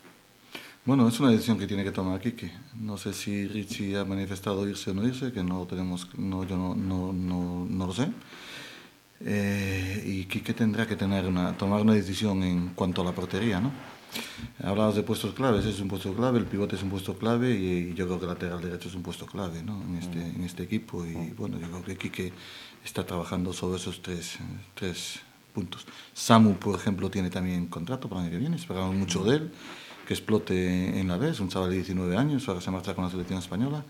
Bueno, 0.87 1.05
es 1.09 1.19
una 1.19 1.31
decisión 1.31 1.59
que 1.59 1.67
tiene 1.67 1.83
que 1.83 1.91
tomar 1.91 2.17
Kike. 2.21 2.49
No 2.79 2.97
sé 2.97 3.11
si 3.11 3.45
Richie 3.45 3.97
ha 3.97 4.05
manifestado 4.05 4.65
irse 4.69 4.91
o 4.91 4.93
no 4.93 5.05
irse, 5.05 5.33
que 5.33 5.43
no 5.43 5.65
tenemos, 5.67 6.07
no, 6.17 6.45
yo 6.45 6.55
no, 6.55 6.75
no, 6.75 7.11
no, 7.11 7.67
no 7.69 7.87
lo 7.87 7.93
sé. 7.93 8.07
Eh, 9.19 10.01
y 10.05 10.23
Quique 10.27 10.53
tendrá 10.53 10.87
que 10.87 10.95
tener 10.95 11.25
una, 11.25 11.57
tomar 11.57 11.81
una 11.81 11.93
decisión 11.93 12.41
en 12.41 12.69
cuanto 12.69 13.01
a 13.01 13.03
la 13.03 13.11
portería, 13.11 13.59
¿no? 13.59 13.73
Hablabas 14.63 14.95
de 14.95 15.03
puestos 15.03 15.33
claves, 15.33 15.65
es 15.65 15.81
un 15.81 15.89
puesto 15.89 16.13
clave, 16.13 16.39
el 16.39 16.45
pivote 16.45 16.77
es 16.77 16.83
un 16.83 16.89
puesto 16.89 17.17
clave 17.17 17.53
y, 17.53 17.89
y 17.89 17.93
yo 17.93 18.05
creo 18.05 18.19
que 18.19 18.25
el 18.25 18.31
lateral 18.31 18.61
derecho 18.61 18.87
es 18.87 18.95
un 18.95 19.03
puesto 19.03 19.25
clave 19.25 19.61
¿no? 19.63 19.83
en, 19.83 19.97
este, 19.97 20.21
en 20.21 20.41
este 20.45 20.63
equipo 20.63 21.05
y 21.05 21.33
bueno, 21.37 21.59
yo 21.59 21.67
creo 21.67 21.83
que 21.83 21.97
Quique 21.97 22.31
está 22.85 23.05
trabajando 23.05 23.51
sobre 23.51 23.75
esos 23.75 24.01
tres, 24.01 24.37
tres 24.73 25.19
puntos. 25.53 25.85
Samu, 26.13 26.53
por 26.53 26.79
ejemplo, 26.79 27.09
tiene 27.11 27.29
también 27.29 27.67
contrato 27.67 28.07
para 28.07 28.21
el 28.21 28.27
año 28.27 28.35
que 28.35 28.39
viene, 28.39 28.55
esperamos 28.55 28.95
mucho 28.95 29.25
de 29.25 29.35
él, 29.35 29.51
que 30.07 30.13
explote 30.13 30.99
en 30.99 31.07
la 31.09 31.17
vez, 31.17 31.41
un 31.41 31.49
chaval 31.49 31.69
de 31.69 31.75
19 31.75 32.15
años, 32.15 32.47
ahora 32.47 32.61
se 32.61 32.71
marcha 32.71 32.95
con 32.95 33.03
la 33.03 33.11
selección 33.11 33.39
española 33.39 33.83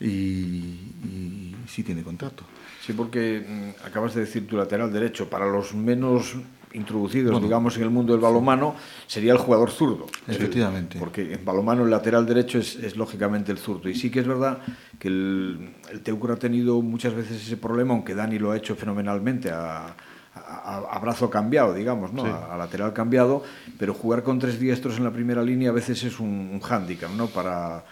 y, 0.00 0.06
y 0.06 1.56
sí 1.68 1.82
tiene 1.82 2.02
contrato. 2.02 2.44
Sí, 2.84 2.94
porque 2.94 3.44
mm, 3.46 3.86
acabas 3.86 4.14
de 4.14 4.22
decir 4.22 4.46
tu 4.46 4.56
lateral 4.56 4.90
derecho, 4.90 5.28
para 5.28 5.46
los 5.46 5.74
menos 5.74 6.36
introducidos, 6.72 7.32
bueno, 7.32 7.44
digamos, 7.44 7.76
en 7.76 7.82
el 7.82 7.90
mundo 7.90 8.14
del 8.14 8.22
balomano, 8.22 8.74
sería 9.06 9.32
el 9.32 9.38
jugador 9.38 9.70
zurdo. 9.70 10.06
Efectivamente. 10.26 10.98
Porque 10.98 11.34
en 11.34 11.44
balomano 11.44 11.84
el 11.84 11.90
lateral 11.90 12.24
derecho 12.24 12.58
es, 12.58 12.76
es 12.76 12.96
lógicamente 12.96 13.52
el 13.52 13.58
zurdo. 13.58 13.90
Y 13.90 13.94
sí 13.94 14.10
que 14.10 14.20
es 14.20 14.26
verdad 14.26 14.58
que 14.98 15.08
el, 15.08 15.74
el 15.90 16.00
Teucro 16.00 16.32
ha 16.32 16.38
tenido 16.38 16.80
muchas 16.80 17.14
veces 17.14 17.42
ese 17.42 17.58
problema, 17.58 17.92
aunque 17.92 18.14
Dani 18.14 18.38
lo 18.38 18.52
ha 18.52 18.56
hecho 18.56 18.74
fenomenalmente 18.74 19.50
a, 19.50 19.94
a, 20.34 20.78
a 20.90 20.98
brazo 20.98 21.30
cambiado, 21.30 21.74
digamos, 21.74 22.12
¿no? 22.12 22.24
Sí. 22.24 22.30
A, 22.30 22.54
a, 22.54 22.56
lateral 22.56 22.92
cambiado, 22.92 23.42
pero 23.78 23.94
jugar 23.94 24.22
con 24.22 24.38
tres 24.38 24.58
diestros 24.58 24.96
en 24.96 25.04
la 25.04 25.10
primera 25.10 25.42
línea 25.42 25.70
a 25.70 25.72
veces 25.72 26.02
es 26.04 26.20
un, 26.20 26.50
un 26.52 26.60
hándicap, 26.60 27.10
¿no? 27.10 27.26
Para 27.26 27.84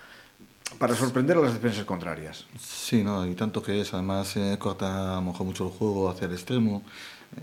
para 0.78 0.94
sorprender 0.94 1.36
a 1.36 1.40
las 1.40 1.54
defensas 1.54 1.84
contrarias. 1.84 2.46
Sí, 2.58 3.02
no, 3.02 3.26
y 3.26 3.34
tanto 3.34 3.62
que 3.62 3.80
es, 3.80 3.92
además 3.92 4.36
eh, 4.36 4.56
corta 4.58 5.20
mejor 5.20 5.46
mucho 5.46 5.66
el 5.66 5.72
juego 5.72 6.08
hacia 6.08 6.26
el 6.26 6.32
extremo. 6.32 6.82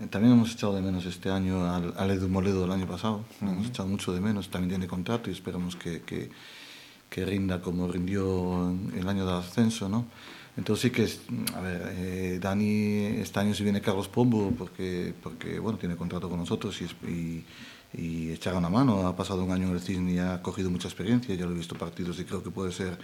Eh, 0.00 0.06
también 0.08 0.34
hemos 0.34 0.52
echado 0.52 0.74
de 0.74 0.82
menos 0.82 1.04
este 1.06 1.30
año 1.30 1.70
al, 1.70 1.94
al 1.96 2.10
Edu 2.10 2.28
Moledo 2.28 2.62
del 2.62 2.72
año 2.72 2.86
pasado, 2.86 3.24
hemos 3.40 3.66
echado 3.66 3.88
mucho 3.88 4.12
de 4.12 4.20
menos, 4.20 4.50
también 4.50 4.70
tiene 4.70 4.86
contrato 4.86 5.30
y 5.30 5.34
esperamos 5.34 5.76
que, 5.76 6.02
que, 6.02 6.30
que 7.08 7.24
rinda 7.24 7.60
como 7.60 7.86
rindió 7.86 8.74
el 8.94 9.08
año 9.08 9.26
del 9.26 9.36
ascenso, 9.36 9.88
¿no? 9.88 10.06
Entonces 10.58 10.82
sí 10.82 10.90
que, 10.90 11.04
es, 11.04 11.20
a 11.54 11.60
ver, 11.60 11.94
eh, 11.96 12.38
Dani, 12.42 13.20
este 13.20 13.38
año 13.38 13.54
si 13.54 13.62
viene 13.62 13.80
Carlos 13.80 14.08
Pombo, 14.08 14.52
porque, 14.58 15.14
porque 15.22 15.60
bueno, 15.60 15.78
tiene 15.78 15.94
contrato 15.94 16.28
con 16.28 16.40
nosotros 16.40 16.76
y, 16.82 17.06
y, 17.08 17.44
y 17.94 18.32
echar 18.32 18.56
una 18.56 18.68
mano. 18.68 19.06
Ha 19.06 19.14
pasado 19.14 19.44
un 19.44 19.52
año 19.52 19.68
en 19.68 19.74
el 19.74 19.80
Cisne 19.80 20.14
y 20.14 20.18
ha 20.18 20.42
cogido 20.42 20.68
mucha 20.68 20.88
experiencia, 20.88 21.32
ya 21.36 21.46
lo 21.46 21.52
he 21.52 21.54
visto 21.54 21.76
partidos 21.76 22.18
y 22.18 22.24
creo 22.24 22.42
que 22.42 22.50
puede 22.50 22.72
ser 22.72 22.98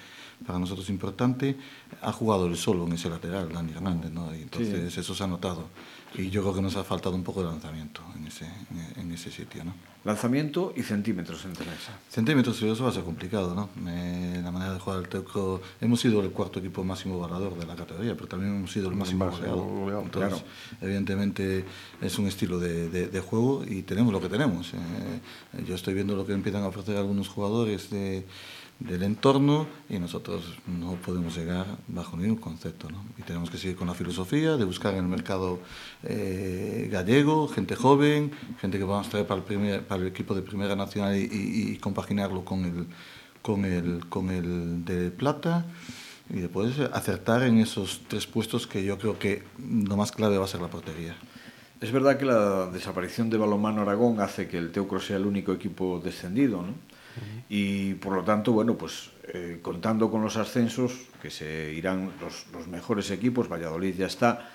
para 0.44 0.58
nosotros 0.58 0.90
importante. 0.90 1.56
Ha 2.02 2.10
jugado 2.10 2.46
él 2.46 2.56
solo 2.56 2.86
en 2.86 2.94
ese 2.94 3.08
lateral, 3.08 3.52
Dani 3.52 3.70
Hernández, 3.70 4.10
¿no? 4.10 4.34
Y 4.34 4.42
entonces 4.42 4.92
sí. 4.92 4.98
eso 5.00 5.14
se 5.14 5.22
ha 5.22 5.28
notado. 5.28 5.68
Y 6.14 6.30
yo 6.30 6.42
creo 6.42 6.54
que 6.54 6.62
nos 6.62 6.76
ha 6.76 6.84
faltado 6.84 7.14
un 7.14 7.24
poco 7.24 7.42
de 7.42 7.48
lanzamiento 7.48 8.00
en 8.16 8.26
ese, 8.26 8.48
en 8.96 9.10
ese 9.10 9.30
sitio, 9.30 9.64
¿no? 9.64 9.74
Lanzamiento 10.04 10.74
y 10.76 10.82
centímetros 10.82 11.46
en 11.46 11.52
esa. 11.52 11.98
Centímetros, 12.10 12.60
eso 12.62 12.84
va 12.84 12.90
a 12.90 12.92
ser 12.92 13.04
complicado, 13.04 13.54
¿no? 13.54 13.70
Eh, 13.88 14.38
la 14.44 14.50
manera 14.50 14.74
de 14.74 14.78
jugar 14.78 15.00
el 15.00 15.08
Teucro... 15.08 15.62
Hemos 15.80 15.98
sido 15.98 16.20
el 16.20 16.30
cuarto 16.30 16.58
equipo 16.58 16.84
máximo 16.84 17.16
goleador 17.16 17.58
de 17.58 17.64
la 17.64 17.74
categoría, 17.74 18.14
pero 18.14 18.28
también 18.28 18.54
hemos 18.54 18.70
sido 18.70 18.90
el 18.90 18.96
máximo 18.96 19.30
goleador. 19.30 20.04
Entonces, 20.04 20.42
claro. 20.42 20.44
evidentemente, 20.82 21.64
es 22.02 22.18
un 22.18 22.26
estilo 22.26 22.58
de, 22.58 22.90
de, 22.90 23.08
de, 23.08 23.20
juego 23.20 23.64
y 23.66 23.80
tenemos 23.80 24.12
lo 24.12 24.20
que 24.20 24.28
tenemos. 24.28 24.74
Eh, 24.74 25.64
yo 25.66 25.74
estoy 25.74 25.94
viendo 25.94 26.14
lo 26.14 26.26
que 26.26 26.34
empiezan 26.34 26.64
a 26.64 26.66
ofrecer 26.66 26.98
algunos 26.98 27.28
jugadores 27.28 27.88
de 27.88 28.26
del 28.80 29.02
entorno 29.02 29.66
y 29.88 29.98
nosotros 29.98 30.56
no 30.66 30.94
podemos 30.94 31.36
llegar 31.36 31.66
bajo 31.88 32.16
ningún 32.16 32.36
concepto. 32.36 32.90
¿no? 32.90 33.04
Y 33.18 33.22
tenemos 33.22 33.50
que 33.50 33.56
seguir 33.56 33.76
con 33.76 33.88
la 33.88 33.94
filosofía 33.94 34.56
de 34.56 34.64
buscar 34.64 34.94
en 34.94 35.00
el 35.00 35.08
mercado 35.08 35.60
eh, 36.02 36.88
gallego, 36.90 37.48
gente 37.48 37.76
joven, 37.76 38.32
gente 38.60 38.78
que 38.78 38.84
vamos 38.84 39.06
a 39.06 39.10
traer 39.10 39.26
para 39.26 39.38
el, 39.38 39.44
primer, 39.44 39.86
para 39.86 40.02
el 40.02 40.08
equipo 40.08 40.34
de 40.34 40.42
Primera 40.42 40.76
Nacional 40.76 41.16
y, 41.16 41.28
y, 41.30 41.76
compaginarlo 41.78 42.44
con 42.44 42.64
el, 42.64 42.86
con, 43.42 43.64
el, 43.64 44.06
con 44.08 44.30
el 44.30 44.84
de 44.84 45.10
Plata 45.10 45.64
y 46.30 46.40
después 46.40 46.78
acertar 46.92 47.42
en 47.42 47.58
esos 47.58 48.02
tres 48.08 48.26
puestos 48.26 48.66
que 48.66 48.84
yo 48.84 48.98
creo 48.98 49.18
que 49.18 49.42
lo 49.58 49.96
más 49.96 50.10
clave 50.12 50.38
va 50.38 50.44
a 50.44 50.48
ser 50.48 50.60
la 50.60 50.68
portería. 50.68 51.14
Es 51.80 51.92
verdad 51.92 52.16
que 52.16 52.24
la 52.24 52.66
desaparición 52.66 53.28
de 53.28 53.36
Balomano 53.36 53.82
Aragón 53.82 54.20
hace 54.20 54.48
que 54.48 54.56
el 54.56 54.72
Teucro 54.72 55.00
sea 55.00 55.16
el 55.16 55.26
único 55.26 55.52
equipo 55.52 56.00
descendido, 56.02 56.62
¿no? 56.62 56.93
Y 57.48 57.94
por 57.94 58.14
lo 58.14 58.24
tanto, 58.24 58.52
bueno, 58.52 58.74
pues 58.76 59.10
eh, 59.32 59.58
contando 59.62 60.10
con 60.10 60.22
los 60.22 60.36
ascensos, 60.36 60.92
que 61.20 61.30
se 61.30 61.72
irán 61.72 62.12
los, 62.20 62.46
los 62.52 62.66
mejores 62.66 63.10
equipos, 63.10 63.48
Valladolid 63.48 63.94
ya 63.94 64.06
está, 64.06 64.48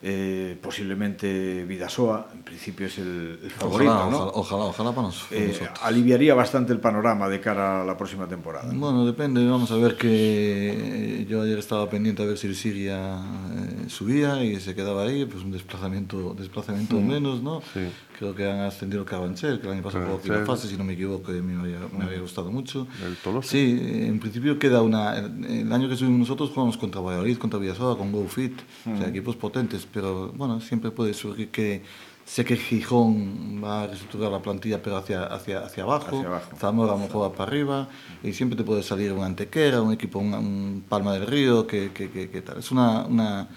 eh, 0.00 0.56
posiblemente 0.62 1.64
Vidasoa, 1.64 2.28
en 2.32 2.44
principio 2.44 2.86
es 2.86 2.98
el, 2.98 3.40
el 3.42 3.50
favorito, 3.50 3.92
ojalá, 3.92 4.10
¿no? 4.10 4.26
Ojalá, 4.28 4.64
ojalá 4.66 4.92
para 4.92 5.08
eh, 5.08 5.48
nosotros. 5.48 5.80
Aliviaría 5.82 6.34
bastante 6.34 6.72
el 6.72 6.78
panorama 6.78 7.28
de 7.28 7.40
cara 7.40 7.82
a 7.82 7.84
la 7.84 7.96
próxima 7.96 8.28
temporada. 8.28 8.72
¿no? 8.72 8.78
Bueno, 8.78 9.04
depende, 9.04 9.44
vamos 9.44 9.72
a 9.72 9.76
ver 9.76 9.96
que 9.96 11.26
yo 11.28 11.42
ayer 11.42 11.58
estaba 11.58 11.90
pendiente 11.90 12.22
a 12.22 12.26
ver 12.26 12.38
si 12.38 12.46
el 12.46 12.54
Siria 12.54 13.16
eh, 13.16 13.88
subía 13.88 14.44
y 14.44 14.60
se 14.60 14.76
quedaba 14.76 15.02
ahí, 15.02 15.24
pues 15.24 15.42
un 15.42 15.50
desplazamiento, 15.50 16.32
desplazamiento 16.32 16.94
mm. 16.94 17.06
menos, 17.06 17.42
¿no? 17.42 17.60
Sí. 17.74 17.88
Creo 18.18 18.34
que 18.34 18.50
han 18.50 18.60
ascendido 18.60 19.02
el 19.02 19.08
Carabanchel, 19.08 19.60
que 19.60 19.68
el 19.68 19.74
año 19.74 19.82
pasado 19.82 20.04
jugó 20.06 20.18
aquí 20.18 20.28
la 20.28 20.44
fase, 20.44 20.66
si 20.66 20.76
no 20.76 20.82
me 20.82 20.94
equivoco, 20.94 21.32
y 21.32 21.40
me 21.40 21.60
había, 21.60 21.78
me 21.96 22.04
había 22.04 22.20
gustado 22.20 22.50
mucho. 22.50 22.88
El 23.06 23.16
Tolosa. 23.16 23.50
Sí, 23.50 23.78
en 23.80 24.18
principio 24.18 24.58
queda 24.58 24.82
una... 24.82 25.16
El, 25.16 25.44
el 25.44 25.72
año 25.72 25.88
que 25.88 25.96
subimos 25.96 26.18
nosotros 26.18 26.50
jugamos 26.50 26.76
contra 26.76 27.00
Valladolid, 27.00 27.38
contra 27.38 27.60
Villasoa, 27.60 27.96
con 27.96 28.10
GoFit, 28.10 28.60
mm. 28.84 28.92
o 28.92 28.98
sea, 28.98 29.08
equipos 29.08 29.36
potentes, 29.36 29.86
pero 29.92 30.32
bueno, 30.32 30.60
siempre 30.60 30.90
puede 30.90 31.14
surgir 31.14 31.50
que 31.50 31.82
sé 32.28 32.44
que 32.44 32.56
Gijón 32.56 33.62
va 33.64 33.84
a 33.84 33.86
reestructurar 33.86 34.30
la 34.30 34.42
plantilla 34.42 34.82
pero 34.82 34.98
hacia, 34.98 35.24
hacia, 35.24 35.60
hacia, 35.60 35.84
abajo, 35.84 36.18
hacia 36.18 36.28
abajo. 36.28 36.56
Zamora 36.58 36.92
a 36.92 36.96
lo 36.96 37.02
mejor 37.02 37.22
va 37.22 37.32
para 37.32 37.50
arriba 37.50 37.88
y 38.22 38.34
siempre 38.34 38.56
te 38.56 38.64
puede 38.64 38.82
salir 38.82 39.12
un 39.12 39.24
Antequera, 39.24 39.80
un 39.80 39.94
equipo, 39.94 40.18
un, 40.18 40.34
un 40.34 40.84
Palma 40.86 41.14
del 41.14 41.26
Río, 41.26 41.66
que, 41.66 41.90
que, 41.92 42.10
que, 42.10 42.28
que, 42.28 42.42
tal. 42.42 42.58
Es 42.58 42.70
una, 42.70 43.06
una, 43.06 43.48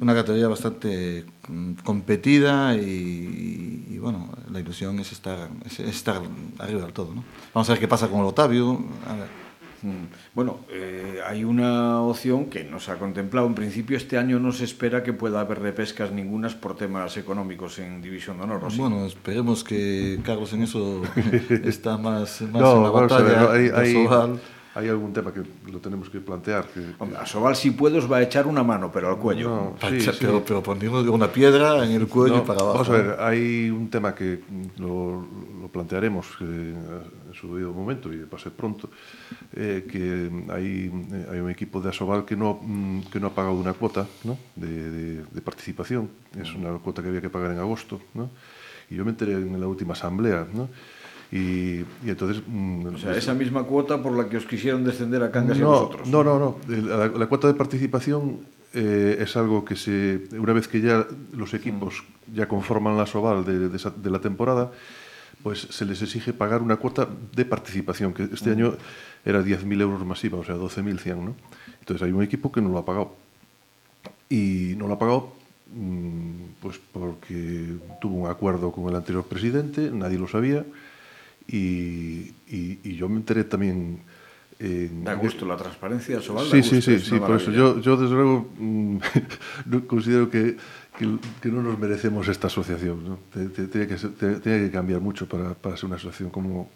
una 0.00 0.14
categoría 0.14 0.48
bastante 0.48 1.24
competida 1.84 2.74
y, 2.74 3.86
y, 3.90 3.98
bueno, 3.98 4.30
la 4.50 4.60
ilusión 4.60 4.98
es 4.98 5.12
estar, 5.12 5.48
es 5.64 5.78
estar 5.80 6.20
arriba 6.58 6.82
del 6.82 6.92
todo. 6.92 7.14
¿no? 7.14 7.24
Vamos 7.52 7.68
a 7.68 7.72
ver 7.72 7.80
qué 7.80 7.88
pasa 7.88 8.08
con 8.08 8.20
el 8.20 8.26
Otavio. 8.26 8.84
A 9.06 9.14
ver. 9.14 9.44
Mm. 9.84 10.06
Bueno, 10.34 10.60
eh, 10.70 11.20
hay 11.26 11.44
una 11.44 12.00
opción 12.00 12.46
que 12.46 12.64
no 12.64 12.80
se 12.80 12.90
ha 12.90 12.98
contemplado. 12.98 13.46
En 13.46 13.54
principio, 13.54 13.96
este 13.96 14.16
año 14.16 14.40
no 14.40 14.50
se 14.50 14.64
espera 14.64 15.02
que 15.02 15.12
pueda 15.12 15.40
haber 15.40 15.60
repescas 15.60 16.10
ningunas 16.10 16.54
por 16.54 16.74
temas 16.74 17.16
económicos 17.18 17.78
en 17.78 18.00
División 18.00 18.38
de 18.38 18.44
Honor. 18.44 18.62
¿sí? 18.70 18.78
Bueno, 18.78 19.04
esperemos 19.04 19.62
que 19.62 20.18
Carlos 20.24 20.52
en 20.54 20.62
eso 20.62 21.02
está 21.64 21.98
más, 21.98 22.40
más 22.40 22.62
no, 22.62 22.76
en 22.76 22.82
la 22.82 22.90
batalla. 22.90 23.46
Ver, 23.46 23.72
hay, 23.74 23.94
hay, 23.94 24.08
hai 24.74 24.90
algún 24.90 25.14
tema 25.14 25.30
que 25.30 25.46
lo 25.70 25.78
tenemos 25.78 26.10
que 26.10 26.18
plantear. 26.18 26.66
Que, 26.66 26.98
Hombre, 26.98 27.18
a 27.18 27.26
Sobal 27.26 27.54
si 27.54 27.70
puedes 27.70 28.10
va 28.10 28.18
a 28.18 28.22
echar 28.22 28.46
una 28.46 28.66
mano, 28.66 28.90
pero 28.90 29.08
al 29.08 29.18
cuello. 29.18 29.78
No, 29.78 29.88
sí, 29.88 30.02
echar, 30.02 30.14
sí. 30.14 30.26
Pero, 30.26 30.42
pero, 30.44 30.62
poniendo 30.62 30.98
una 31.12 31.30
piedra 31.30 31.84
en 31.86 31.92
el 31.92 32.08
cuello 32.08 32.42
no, 32.42 32.44
para 32.44 32.60
abajo. 32.60 32.82
Vamos 32.82 32.88
a 32.90 32.92
ver, 32.92 33.16
hay 33.20 33.70
un 33.70 33.88
tema 33.88 34.14
que 34.14 34.42
lo, 34.78 35.26
lo 35.62 35.68
plantearemos 35.68 36.26
en 36.40 37.32
su 37.32 37.54
debido 37.54 37.72
momento 37.72 38.12
y 38.12 38.18
va 38.24 38.36
a 38.36 38.38
ser 38.38 38.52
pronto, 38.52 38.90
eh, 39.54 39.86
que 39.86 40.30
hay, 40.50 40.90
eh, 40.90 41.26
hay, 41.30 41.38
un 41.38 41.50
equipo 41.50 41.80
de 41.80 41.90
Asobal 41.90 42.24
que 42.24 42.36
no, 42.36 42.58
mm, 42.60 43.02
que 43.12 43.20
no 43.20 43.28
ha 43.28 43.34
pagado 43.34 43.54
una 43.54 43.74
cuota 43.74 44.06
¿no? 44.24 44.36
de, 44.56 44.90
de, 44.90 45.24
de, 45.24 45.40
participación. 45.40 46.10
Es 46.40 46.52
una 46.54 46.78
cuota 46.78 47.00
que 47.00 47.08
había 47.08 47.20
que 47.20 47.30
pagar 47.30 47.52
en 47.52 47.58
agosto. 47.58 48.00
¿no? 48.14 48.30
Y 48.90 48.96
yo 48.96 49.04
me 49.04 49.10
enteré 49.10 49.34
en 49.34 49.60
la 49.60 49.68
última 49.68 49.92
asamblea. 49.92 50.46
¿no? 50.52 50.68
Y, 51.32 51.80
y, 51.80 52.08
entonces... 52.08 52.42
Mm, 52.46 52.86
o 52.94 52.98
sea, 52.98 53.16
esa 53.16 53.34
misma 53.34 53.64
cuota 53.64 54.02
por 54.02 54.16
la 54.16 54.28
que 54.28 54.36
os 54.36 54.46
quisieron 54.46 54.84
descender 54.84 55.22
a 55.22 55.30
Cangas 55.30 55.58
no, 55.58 55.64
y 55.64 55.66
a 55.66 55.70
vosotros. 55.70 56.08
No, 56.08 56.24
no, 56.24 56.38
no. 56.38 56.56
La, 56.68 57.08
la 57.08 57.26
cuota 57.26 57.48
de 57.48 57.54
participación 57.54 58.40
eh, 58.72 59.16
es 59.20 59.36
algo 59.36 59.64
que 59.64 59.76
se... 59.76 60.28
Una 60.32 60.52
vez 60.52 60.68
que 60.68 60.80
ya 60.80 61.06
los 61.32 61.54
equipos 61.54 62.04
ya 62.32 62.48
conforman 62.48 62.96
la 62.96 63.06
Soval 63.06 63.44
de, 63.44 63.68
de, 63.68 63.78
de 63.96 64.10
la 64.10 64.20
temporada, 64.20 64.70
pues 65.42 65.60
se 65.70 65.84
les 65.84 66.00
exige 66.02 66.32
pagar 66.32 66.62
una 66.62 66.76
cuota 66.76 67.08
de 67.34 67.44
participación, 67.44 68.14
que 68.14 68.24
este 68.32 68.50
año 68.50 68.74
era 69.24 69.42
10.000 69.42 69.80
euros 69.80 70.04
masiva, 70.04 70.38
o 70.38 70.44
sea, 70.44 70.56
12.100, 70.56 71.16
¿no? 71.16 71.34
Entonces 71.80 72.02
hay 72.02 72.12
un 72.12 72.22
equipo 72.22 72.50
que 72.50 72.60
no 72.60 72.70
lo 72.70 72.78
ha 72.78 72.84
pagado. 72.84 73.14
Y 74.28 74.74
no 74.76 74.88
lo 74.88 74.94
ha 74.94 74.98
pagado 74.98 75.32
mmm, 75.74 76.54
pues 76.60 76.80
porque 76.92 77.76
tuvo 78.00 78.22
un 78.22 78.30
acuerdo 78.30 78.72
con 78.72 78.88
el 78.88 78.96
anterior 78.96 79.24
presidente, 79.24 79.90
nadie 79.92 80.18
lo 80.18 80.28
sabía, 80.28 80.64
y, 81.48 82.32
y, 82.48 82.78
y 82.82 82.96
yo 82.96 83.08
me 83.08 83.16
enteré 83.16 83.44
también... 83.44 84.00
Eh, 84.60 84.88
da 85.02 85.14
gusto 85.14 85.44
la 85.44 85.56
transparencia, 85.56 86.20
Sobal. 86.20 86.46
Sí, 86.46 86.62
sí, 86.62 86.80
sí, 86.80 87.00
sí, 87.00 87.18
por 87.18 87.36
eso 87.36 87.50
yo, 87.50 87.80
yo 87.80 87.96
desde 87.96 88.14
luego 88.14 88.48
mmm, 88.58 88.98
considero 89.88 90.30
que, 90.30 90.56
que, 90.96 91.08
que, 91.42 91.48
no 91.48 91.60
nos 91.60 91.76
merecemos 91.76 92.28
esta 92.28 92.46
asociación. 92.46 93.04
¿no? 93.04 93.18
Tiene 93.32 93.88
que, 93.88 94.40
que 94.40 94.70
cambiar 94.70 95.00
mucho 95.00 95.28
para, 95.28 95.54
para 95.54 95.76
ser 95.76 95.86
una 95.86 95.96
asociación 95.96 96.30
como, 96.30 96.70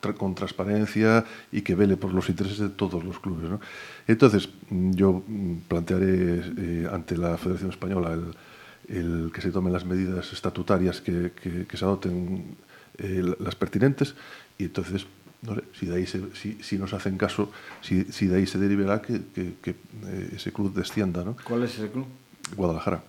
tra, 0.00 0.12
con 0.12 0.34
transparencia 0.34 1.24
y 1.50 1.62
que 1.62 1.74
vele 1.74 1.96
por 1.96 2.12
los 2.12 2.28
intereses 2.28 2.58
de 2.58 2.68
todos 2.68 3.02
los 3.02 3.18
clubes. 3.18 3.48
¿no? 3.48 3.60
Entonces, 4.06 4.50
yo 4.70 5.22
plantearé 5.68 6.42
eh, 6.58 6.88
ante 6.92 7.16
la 7.16 7.38
Federación 7.38 7.70
Española 7.70 8.12
el, 8.12 8.94
el, 8.94 9.32
que 9.32 9.40
se 9.40 9.50
tomen 9.50 9.72
las 9.72 9.86
medidas 9.86 10.30
estatutarias 10.34 11.00
que 11.00 11.32
se 11.72 11.84
adopten 11.84 12.56
eh, 13.02 13.34
las 13.38 13.54
pertinentes 13.54 14.14
y 14.58 14.64
entonces 14.64 15.06
no 15.42 15.56
sé, 15.56 15.62
si, 15.78 15.86
de 15.86 15.96
ahí 15.96 16.06
se, 16.06 16.20
si, 16.34 16.62
si, 16.62 16.78
nos 16.78 16.94
hacen 16.94 17.18
caso, 17.18 17.50
si, 17.80 18.04
si, 18.04 18.28
de 18.28 18.36
ahí 18.36 18.46
se 18.46 18.58
derivará 18.58 19.02
que, 19.02 19.20
que, 19.34 19.54
que 19.60 19.70
eh, 19.70 20.30
ese 20.36 20.52
club 20.52 20.72
descienda. 20.72 21.24
¿no? 21.24 21.36
¿Cuál 21.44 21.64
es 21.64 21.74
ese 21.78 21.90
club? 21.90 22.06
Guadalajara. 22.56 23.02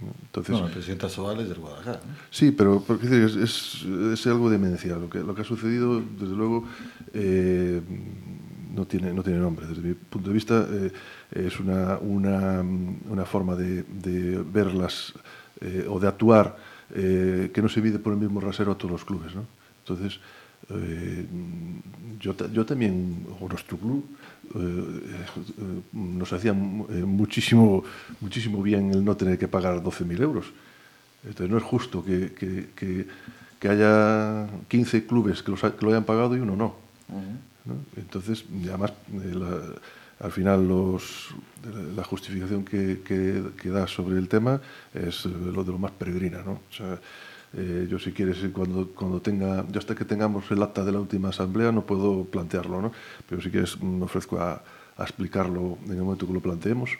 Entonces, 0.00 0.52
bueno, 0.52 0.68
el 0.68 0.72
presidente 0.72 1.08
Sobal 1.08 1.40
es 1.40 1.48
del 1.48 1.58
Guadalajara. 1.58 2.00
¿no? 2.06 2.14
Sí, 2.30 2.52
pero 2.52 2.82
porque 2.86 3.24
es, 3.24 3.36
es, 3.36 3.84
es, 3.84 4.26
algo 4.26 4.48
demencial. 4.48 5.00
Lo 5.00 5.10
que, 5.10 5.18
lo 5.18 5.34
que 5.34 5.42
ha 5.42 5.44
sucedido, 5.44 6.00
desde 6.00 6.34
luego, 6.34 6.64
eh, 7.12 7.80
no, 8.74 8.86
tiene, 8.86 9.12
no 9.12 9.22
tiene 9.22 9.40
nombre. 9.40 9.66
Desde 9.66 9.82
mi 9.82 9.94
punto 9.94 10.28
de 10.28 10.34
vista, 10.34 10.66
eh, 10.70 10.92
es 11.32 11.58
una, 11.58 11.98
una, 11.98 12.62
una 12.62 13.24
forma 13.24 13.56
de, 13.56 13.82
de 13.82 14.38
verlas 14.42 15.12
eh, 15.60 15.86
o 15.88 15.98
de 15.98 16.06
actuar 16.06 16.56
eh, 16.94 17.50
que 17.52 17.62
no 17.62 17.68
se 17.68 17.80
mide 17.80 17.98
por 17.98 18.12
el 18.12 18.18
mismo 18.18 18.40
rasero 18.40 18.72
a 18.72 18.78
todos 18.78 18.90
los 18.92 19.04
clubes. 19.04 19.34
¿no? 19.34 19.44
Entonces, 19.80 20.20
eh, 20.70 21.26
yo, 22.20 22.34
yo 22.52 22.66
también, 22.66 23.26
o 23.40 23.48
nuestro 23.48 23.76
club, 23.76 24.04
eh, 24.54 25.26
nos 25.92 26.32
hacía 26.32 26.52
muchísimo, 26.52 27.84
muchísimo 28.20 28.62
bien 28.62 28.90
el 28.92 29.04
no 29.04 29.16
tener 29.16 29.38
que 29.38 29.48
pagar 29.48 29.82
12.000 29.82 30.20
euros. 30.22 30.46
Entonces 31.24 31.50
no 31.50 31.58
es 31.58 31.64
justo 31.64 32.04
que, 32.04 32.32
que, 32.32 32.68
que, 32.74 33.06
que, 33.58 33.68
haya 33.68 34.46
15 34.68 35.06
clubes 35.06 35.42
que, 35.42 35.50
los, 35.50 35.60
que 35.60 35.84
lo 35.84 35.90
hayan 35.90 36.04
pagado 36.04 36.36
y 36.36 36.40
uno 36.40 36.56
no. 36.56 36.76
Uh 37.08 37.16
-huh. 37.16 37.48
Entonces, 37.96 38.44
además, 38.68 38.92
al 40.20 40.32
final 40.32 40.68
la 41.96 42.04
justificación 42.04 42.64
que, 42.64 43.70
da 43.70 43.86
sobre 43.86 44.18
el 44.18 44.28
tema 44.28 44.60
es 44.94 45.24
lo 45.26 45.64
de 45.64 45.72
lo 45.72 45.78
más 45.78 45.92
peregrina. 45.92 46.42
¿no? 46.42 46.60
Eh, 47.54 47.86
yo 47.88 47.98
si 47.98 48.12
quieres, 48.12 48.38
cuando, 48.52 48.88
cuando 48.88 49.22
tenga, 49.22 49.64
ya 49.70 49.78
hasta 49.78 49.94
que 49.94 50.04
tengamos 50.04 50.50
el 50.50 50.62
acta 50.62 50.84
de 50.84 50.92
la 50.92 51.00
última 51.00 51.30
asamblea 51.30 51.72
no 51.72 51.86
puedo 51.86 52.24
plantearlo, 52.24 52.82
¿no? 52.82 52.92
pero 53.26 53.40
si 53.40 53.50
quieres 53.50 53.80
me 53.80 54.04
ofrezco 54.04 54.38
a, 54.38 54.62
a 54.98 55.02
explicarlo 55.02 55.78
en 55.86 55.92
el 55.92 56.02
momento 56.02 56.26
que 56.26 56.34
lo 56.34 56.40
planteemos 56.40 56.90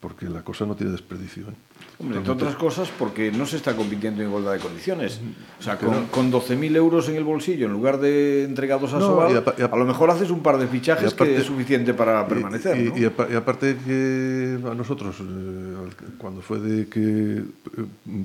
porque 0.00 0.28
la 0.28 0.42
cosa 0.42 0.64
no 0.64 0.76
tiene 0.76 0.92
desperdicio. 0.92 1.44
¿eh? 1.48 1.54
Hombre, 2.00 2.18
entre 2.18 2.32
otras 2.32 2.54
cosas, 2.54 2.88
porque 2.96 3.32
no 3.32 3.44
se 3.44 3.56
está 3.56 3.74
compitiendo 3.74 4.22
en 4.22 4.28
igualdad 4.28 4.52
de 4.52 4.60
condiciones. 4.60 5.20
O 5.58 5.62
sea, 5.62 5.78
con, 5.78 6.06
con 6.06 6.30
12.000 6.30 6.76
euros 6.76 7.08
en 7.08 7.16
el 7.16 7.24
bolsillo, 7.24 7.66
en 7.66 7.72
lugar 7.72 7.98
de 7.98 8.44
entregados 8.44 8.94
a 8.94 9.00
no, 9.00 9.20
a, 9.20 9.76
lo 9.76 9.84
mejor 9.84 10.08
haces 10.10 10.30
un 10.30 10.40
par 10.40 10.58
de 10.58 10.68
fichajes 10.68 11.12
que 11.12 11.36
es 11.36 11.44
suficiente 11.44 11.94
para 11.94 12.24
permanecer. 12.28 12.78
Y, 12.78 12.84
¿no? 12.90 12.96
y, 12.96 13.34
aparte 13.34 13.76
que 13.84 14.60
a 14.64 14.74
nosotros, 14.74 15.16
eh, 15.20 16.04
cuando 16.18 16.40
fue 16.40 16.60
de 16.60 16.86
que 16.86 17.00
eh, 17.00 17.42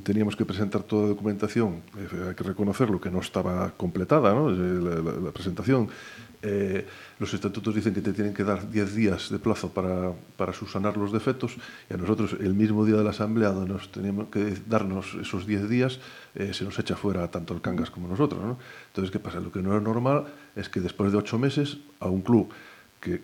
teníamos 0.04 0.36
que 0.36 0.46
presentar 0.46 0.84
toda 0.84 1.04
la 1.04 1.08
documentación, 1.10 1.82
eh, 1.98 2.28
hay 2.30 2.36
que 2.36 2.44
reconocerlo, 2.44 3.02
que 3.02 3.10
no 3.10 3.22
estaba 3.22 3.72
completada, 3.76 4.36
¿no? 4.36 4.52
La, 4.52 5.02
la, 5.02 5.20
la 5.20 5.32
presentación 5.32 5.90
eh, 6.45 6.86
los 7.19 7.34
estatutos 7.34 7.73
dicen 7.73 7.93
que 7.93 8.01
te 8.01 8.12
tienen 8.12 8.34
que 8.34 8.43
dar 8.43 8.69
10 8.69 8.95
días 8.95 9.29
de 9.29 9.39
plazo 9.39 9.69
para, 9.69 10.12
para, 10.36 10.51
subsanar 10.51 10.97
los 10.97 11.13
defectos 11.13 11.56
y 11.89 11.93
a 11.93 11.97
nosotros 11.97 12.36
el 12.38 12.53
mismo 12.53 12.86
día 12.86 12.97
de 12.97 13.03
la 13.03 13.12
asamblea 13.12 13.51
nos 13.51 13.89
teníamos 13.91 14.27
que 14.27 14.58
darnos 14.67 15.15
esos 15.21 15.47
10 15.47 15.69
días 15.69 15.99
eh, 16.36 16.53
se 16.53 16.65
nos 16.65 16.77
echa 16.79 16.97
fuera 16.97 17.32
tanto 17.32 17.53
el 17.53 17.62
Cangas 17.62 17.89
como 17.89 18.10
nosotros. 18.10 18.43
¿no? 18.43 18.58
Entonces, 18.88 19.10
¿qué 19.10 19.19
pasa? 19.19 19.39
Lo 19.39 19.53
que 19.53 19.62
no 19.62 19.77
es 19.77 19.82
normal 19.82 20.25
es 20.56 20.67
que 20.67 20.82
después 20.82 21.13
de 21.13 21.17
8 21.17 21.39
meses 21.39 21.77
a 22.01 22.10
un 22.10 22.21
club 22.21 22.51
que, 22.99 23.21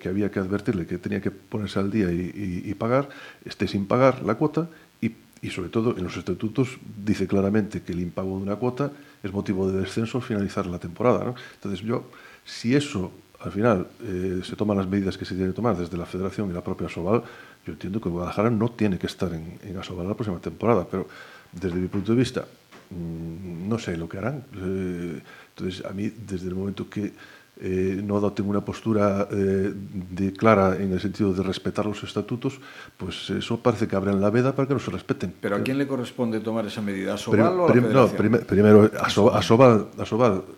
que, 0.00 0.08
había 0.08 0.30
que 0.30 0.40
advertirle 0.40 0.86
que 0.86 0.98
tenía 0.98 1.20
que 1.20 1.30
ponerse 1.30 1.78
al 1.78 1.90
día 1.90 2.10
y, 2.10 2.72
pagar, 2.74 3.08
esté 3.44 3.68
sin 3.68 3.86
pagar 3.86 4.22
la 4.22 4.36
cuota 4.36 4.68
y, 5.00 5.12
y, 5.42 5.50
sobre 5.50 5.68
todo 5.68 5.96
en 5.96 6.04
los 6.04 6.16
estatutos 6.16 6.78
dice 7.04 7.26
claramente 7.26 7.82
que 7.82 7.92
el 7.92 8.00
impago 8.00 8.36
de 8.36 8.42
una 8.42 8.56
cuota 8.56 8.92
es 9.22 9.32
motivo 9.32 9.70
de 9.70 9.80
descenso 9.80 10.18
al 10.18 10.24
finalizar 10.24 10.66
la 10.66 10.78
temporada. 10.78 11.24
¿no? 11.24 11.34
Entonces 11.54 11.80
yo 11.80 12.08
si 12.46 12.74
eso, 12.74 13.10
al 13.40 13.52
final, 13.52 13.88
eh, 14.02 14.40
se 14.42 14.56
toman 14.56 14.78
las 14.78 14.88
medidas 14.88 15.18
que 15.18 15.26
se 15.26 15.34
tienen 15.34 15.52
que 15.52 15.56
tomar 15.56 15.76
desde 15.76 15.98
la 15.98 16.06
Federación 16.06 16.48
y 16.48 16.54
la 16.54 16.62
propia 16.62 16.86
Asobal, 16.86 17.22
yo 17.66 17.72
entiendo 17.72 18.00
que 18.00 18.08
Guadalajara 18.08 18.48
no 18.48 18.70
tiene 18.70 18.98
que 18.98 19.08
estar 19.08 19.34
en, 19.34 19.58
en 19.62 19.76
Asobal 19.76 20.08
la 20.08 20.14
próxima 20.14 20.38
temporada, 20.38 20.86
pero 20.88 21.06
desde 21.52 21.76
mi 21.76 21.88
punto 21.88 22.12
de 22.12 22.18
vista, 22.18 22.46
mmm, 22.90 23.68
no 23.68 23.78
sé 23.78 23.96
lo 23.96 24.08
que 24.08 24.18
harán. 24.18 24.44
Eh, 24.56 25.20
entonces, 25.50 25.84
a 25.84 25.90
mí, 25.90 26.10
desde 26.26 26.48
el 26.48 26.54
momento 26.54 26.88
que 26.88 27.12
eh, 27.58 28.02
no 28.04 28.18
adopten 28.18 28.46
una 28.46 28.60
postura 28.60 29.28
eh, 29.30 29.72
de 29.72 30.32
clara 30.34 30.76
en 30.76 30.92
el 30.92 31.00
sentido 31.00 31.32
de 31.32 31.42
respetar 31.42 31.86
los 31.86 32.02
estatutos, 32.04 32.60
pues 32.98 33.30
eso 33.30 33.58
parece 33.60 33.88
que 33.88 33.96
abren 33.96 34.20
la 34.20 34.28
veda 34.28 34.54
para 34.54 34.68
que 34.68 34.74
no 34.74 34.80
se 34.80 34.90
respeten. 34.90 35.32
¿Pero 35.40 35.56
a 35.56 35.62
quién 35.62 35.78
le 35.78 35.86
corresponde 35.86 36.40
tomar 36.40 36.66
esa 36.66 36.82
medida? 36.82 37.14
¿A 37.14 37.16
Sobal 37.16 37.58
o 37.58 37.64
a 37.64 37.66
la 37.68 37.72
prim, 37.72 37.90
No, 37.90 38.08
prim 38.08 38.32
primero, 38.46 38.84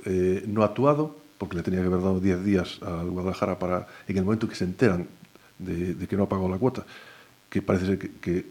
eh, 0.05 0.45
no 0.49 0.63
ha 0.63 0.67
actuado, 0.67 1.17
porque 1.39 1.57
le 1.57 1.63
tenía 1.63 1.81
que 1.81 1.87
haber 1.87 2.03
dado 2.03 2.21
10 2.21 2.45
días 2.45 2.81
al 2.83 3.11
Guadalajara 3.11 3.59
para, 3.59 3.87
en 4.07 4.19
el 4.19 4.25
momento 4.25 4.49
que 4.49 4.57
se 4.57 4.65
enteran 4.65 5.07
de, 5.59 6.07
que 6.07 6.17
no 6.17 6.25
ha 6.25 6.29
pagado 6.29 6.49
la 6.49 6.59
cuota, 6.59 6.85
que 7.49 7.63
parece 7.63 7.99
que, 7.99 8.45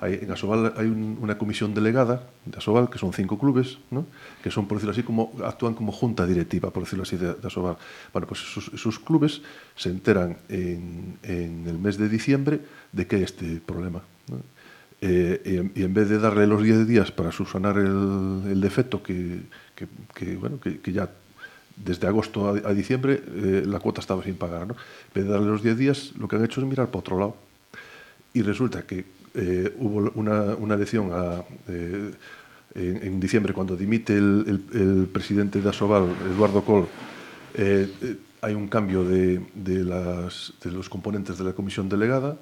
en 0.00 0.30
Asobal 0.30 0.72
hay 0.76 0.86
un, 0.86 1.18
una 1.20 1.36
comisión 1.36 1.74
delegada 1.74 2.22
de 2.46 2.56
Asobal, 2.56 2.88
que 2.88 2.98
son 2.98 3.12
cinco 3.12 3.38
clubes, 3.38 3.78
¿no? 3.90 4.06
que 4.42 4.50
son, 4.50 4.66
por 4.66 4.78
decirlo 4.78 4.92
así, 4.92 5.02
como 5.02 5.32
actúan 5.44 5.74
como 5.74 5.92
junta 5.92 6.24
directiva, 6.24 6.70
por 6.70 6.84
decirlo 6.84 7.02
así, 7.02 7.16
de, 7.16 7.34
de 7.34 7.46
Asobal. 7.46 7.76
Bueno, 8.12 8.28
pues 8.28 8.44
esos 8.72 8.98
clubes 9.00 9.42
se 9.76 9.90
enteran 9.90 10.38
en, 10.48 11.18
en, 11.24 11.66
el 11.66 11.78
mes 11.78 11.98
de 11.98 12.08
diciembre 12.08 12.60
de 12.92 13.06
que 13.06 13.16
hay 13.16 13.22
este 13.24 13.60
problema. 13.60 14.02
¿no? 14.28 14.36
Eh, 15.00 15.70
y, 15.74 15.82
en 15.82 15.94
vez 15.94 16.08
de 16.08 16.18
darle 16.18 16.46
los 16.46 16.62
10 16.62 16.86
días 16.86 17.12
para 17.12 17.30
subsanar 17.30 17.76
el, 17.78 18.42
el 18.48 18.60
defecto 18.60 19.02
que, 19.02 19.42
bueno, 20.40 20.58
que 20.60 20.92
ya 20.92 21.10
desde 21.84 22.06
agosto 22.06 22.48
a, 22.48 22.70
a 22.70 22.74
diciembre 22.74 23.22
eh, 23.26 23.62
la 23.66 23.78
cuota 23.78 24.00
estaba 24.00 24.22
sin 24.22 24.34
pagar. 24.34 24.66
¿no? 24.66 24.74
En 24.74 25.14
vez 25.14 25.24
de 25.24 25.30
darle 25.30 25.48
los 25.48 25.62
10 25.62 25.78
días, 25.78 26.12
lo 26.18 26.28
que 26.28 26.36
han 26.36 26.44
hecho 26.44 26.60
es 26.60 26.66
mirar 26.66 26.86
para 26.88 26.98
otro 26.98 27.18
lado. 27.18 27.36
Y 28.32 28.42
resulta 28.42 28.82
que 28.82 29.04
eh, 29.34 29.74
hubo 29.78 30.10
una, 30.14 30.54
una 30.56 30.74
elección 30.74 31.10
a, 31.12 31.42
eh, 31.68 32.12
en, 32.74 33.02
en, 33.02 33.20
diciembre, 33.20 33.52
cuando 33.52 33.76
dimite 33.76 34.14
el, 34.14 34.44
el, 34.72 34.80
el, 34.80 35.06
presidente 35.06 35.60
de 35.60 35.68
Asobal, 35.68 36.08
Eduardo 36.34 36.62
Col, 36.62 36.86
eh, 37.54 37.90
eh, 38.02 38.16
hay 38.40 38.54
un 38.54 38.68
cambio 38.68 39.04
de, 39.04 39.40
de, 39.54 39.84
las, 39.84 40.52
de, 40.62 40.70
los 40.70 40.88
componentes 40.88 41.38
de 41.38 41.44
la 41.44 41.52
comisión 41.52 41.88
delegada. 41.88 42.36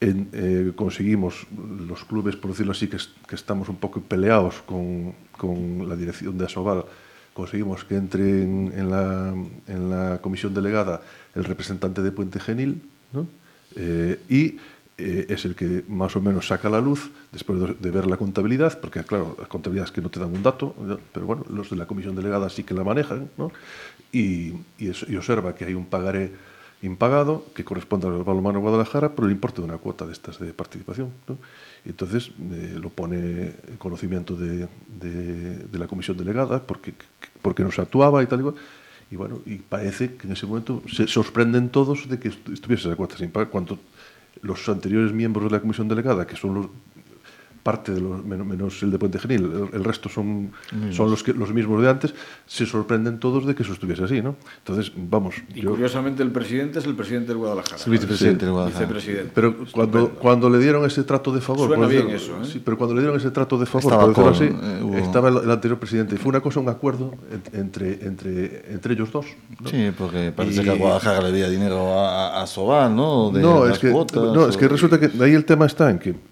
En, 0.00 0.28
eh, 0.32 0.72
conseguimos 0.74 1.46
los 1.86 2.04
clubes, 2.04 2.36
por 2.36 2.50
decirlo 2.50 2.72
así, 2.72 2.88
que, 2.88 2.98
que 3.26 3.34
estamos 3.34 3.68
un 3.68 3.76
poco 3.76 4.00
peleados 4.00 4.62
con, 4.62 5.14
con 5.36 5.88
la 5.88 5.96
dirección 5.96 6.36
de 6.38 6.44
Asobal, 6.44 6.84
conseguimos 7.32 7.84
que 7.84 7.96
entre 7.96 8.42
en, 8.42 8.90
la, 8.90 9.34
en 9.66 9.90
la 9.90 10.18
comisión 10.20 10.54
delegada 10.54 11.02
el 11.34 11.44
representante 11.44 12.02
de 12.02 12.12
Puente 12.12 12.40
Genil, 12.40 12.82
¿no? 13.12 13.26
eh, 13.76 14.20
y 14.28 14.58
eh, 14.98 15.26
es 15.30 15.44
el 15.44 15.54
que 15.54 15.84
más 15.88 16.14
o 16.16 16.20
menos 16.20 16.46
saca 16.48 16.68
la 16.68 16.80
luz 16.80 17.10
después 17.32 17.58
de, 17.80 17.90
ver 17.90 18.06
la 18.06 18.16
contabilidad, 18.16 18.78
porque 18.78 19.02
claro, 19.02 19.36
las 19.38 19.48
contabilidades 19.48 19.90
que 19.90 20.02
no 20.02 20.10
te 20.10 20.20
dan 20.20 20.34
un 20.34 20.42
dato, 20.42 20.74
pero 21.12 21.26
bueno, 21.26 21.44
los 21.48 21.70
de 21.70 21.76
la 21.76 21.86
comisión 21.86 22.14
delegada 22.14 22.50
sí 22.50 22.62
que 22.62 22.74
la 22.74 22.84
manejan, 22.84 23.30
¿no? 23.38 23.50
y, 24.12 24.52
y, 24.78 24.92
y 25.08 25.16
observa 25.16 25.54
que 25.54 25.64
hay 25.64 25.74
un 25.74 25.86
pagaré 25.86 26.32
impagado 26.82 27.46
que 27.54 27.64
corresponde 27.64 28.08
al 28.08 28.24
balonmano 28.24 28.60
Guadalajara 28.60 29.14
por 29.14 29.24
el 29.26 29.32
importe 29.32 29.60
de 29.60 29.68
una 29.68 29.78
cuota 29.78 30.04
de 30.04 30.12
estas 30.12 30.38
de 30.38 30.52
participación. 30.52 31.10
¿no? 31.28 31.38
Entonces 31.84 32.32
eh, 32.52 32.76
lo 32.78 32.90
pone 32.90 33.52
en 33.68 33.76
conocimiento 33.78 34.34
de, 34.36 34.68
de, 34.98 35.78
la 35.78 35.86
comisión 35.86 36.16
delegada 36.16 36.60
porque, 36.60 36.94
porque 37.40 37.62
no 37.62 37.70
se 37.70 37.80
actuaba 37.80 38.22
y 38.22 38.26
tal 38.26 38.40
y 38.40 38.42
cual. 38.42 38.54
Y 39.10 39.16
bueno, 39.16 39.40
y 39.44 39.56
parece 39.56 40.14
que 40.14 40.26
en 40.26 40.32
ese 40.32 40.46
momento 40.46 40.82
se 40.90 41.06
sorprenden 41.06 41.68
todos 41.68 42.08
de 42.08 42.18
que 42.18 42.28
estuviese 42.28 42.88
esa 42.88 42.96
cuota 42.96 43.16
sin 43.16 43.30
pagar, 43.30 43.50
cuando 43.50 43.78
los 44.40 44.68
anteriores 44.68 45.12
miembros 45.12 45.44
de 45.44 45.50
la 45.50 45.60
comisión 45.60 45.86
delegada, 45.86 46.26
que 46.26 46.36
son 46.36 46.54
los, 46.54 46.66
parte 47.62 47.92
de 47.92 48.00
los, 48.00 48.24
menos, 48.24 48.46
menos 48.46 48.82
el 48.82 48.90
de 48.90 48.98
Puente 48.98 49.18
Genil, 49.18 49.44
el, 49.44 49.68
el 49.72 49.84
resto 49.84 50.08
son, 50.08 50.52
mm. 50.72 50.92
son 50.92 51.10
los, 51.10 51.22
que, 51.22 51.32
los 51.32 51.52
mismos 51.52 51.80
de 51.82 51.88
antes, 51.88 52.14
se 52.46 52.66
sorprenden 52.66 53.18
todos 53.18 53.46
de 53.46 53.54
que 53.54 53.62
eso 53.62 53.72
estuviese 53.72 54.04
así, 54.04 54.20
¿no? 54.20 54.36
Entonces, 54.58 54.92
vamos. 54.96 55.36
Y 55.54 55.62
yo... 55.62 55.70
curiosamente 55.70 56.22
el 56.22 56.30
presidente 56.30 56.80
es 56.80 56.86
el 56.86 56.94
presidente 56.94 57.28
del 57.28 57.38
Guadalajara. 57.38 57.82
El 57.84 57.92
vicepresidente 57.92 58.44
del 58.44 58.52
Guadalajara. 58.52 58.86
Vicepresidente. 58.86 59.32
Pero 59.34 59.56
cuando, 59.70 60.10
cuando 60.10 60.50
le 60.50 60.58
dieron 60.58 60.84
ese 60.84 61.04
trato 61.04 61.32
de 61.32 61.40
favor. 61.40 61.68
Suena 61.68 61.86
bien 61.86 62.10
eso, 62.10 62.32
¿eh? 62.42 62.44
Sí, 62.44 62.60
pero 62.64 62.76
cuando 62.76 62.94
le 62.94 63.02
dieron 63.02 63.18
ese 63.18 63.30
trato 63.30 63.58
de 63.58 63.66
favor, 63.66 63.92
estaba, 63.92 64.12
con, 64.12 64.28
así, 64.28 64.44
eh, 64.44 64.80
hubo... 64.82 64.96
estaba 64.96 65.28
el, 65.28 65.36
el, 65.38 65.50
anterior 65.50 65.78
presidente. 65.78 66.16
Y 66.16 66.18
fue 66.18 66.30
una 66.30 66.40
cosa, 66.40 66.60
un 66.60 66.68
acuerdo 66.68 67.14
entre, 67.52 68.04
entre, 68.04 68.72
entre 68.72 68.94
ellos 68.94 69.12
dos. 69.12 69.26
¿no? 69.60 69.68
Sí, 69.68 69.92
porque 69.96 70.32
parece 70.34 70.62
y... 70.62 70.64
que 70.64 70.70
a 70.70 70.74
Guadalajara 70.74 71.20
le 71.22 71.26
debía 71.28 71.48
dinero 71.48 71.98
a, 71.98 72.42
a 72.42 72.46
Sobal, 72.46 72.94
¿no? 72.94 73.30
De 73.30 73.40
no, 73.40 73.66
es 73.68 73.78
que, 73.78 73.90
cuotas, 73.90 74.22
no, 74.22 74.48
es 74.48 74.56
que 74.56 74.66
resulta 74.66 74.98
que 74.98 75.10
ahí 75.22 75.32
el 75.32 75.44
tema 75.44 75.66
está 75.66 75.90
en 75.90 75.98
que 75.98 76.31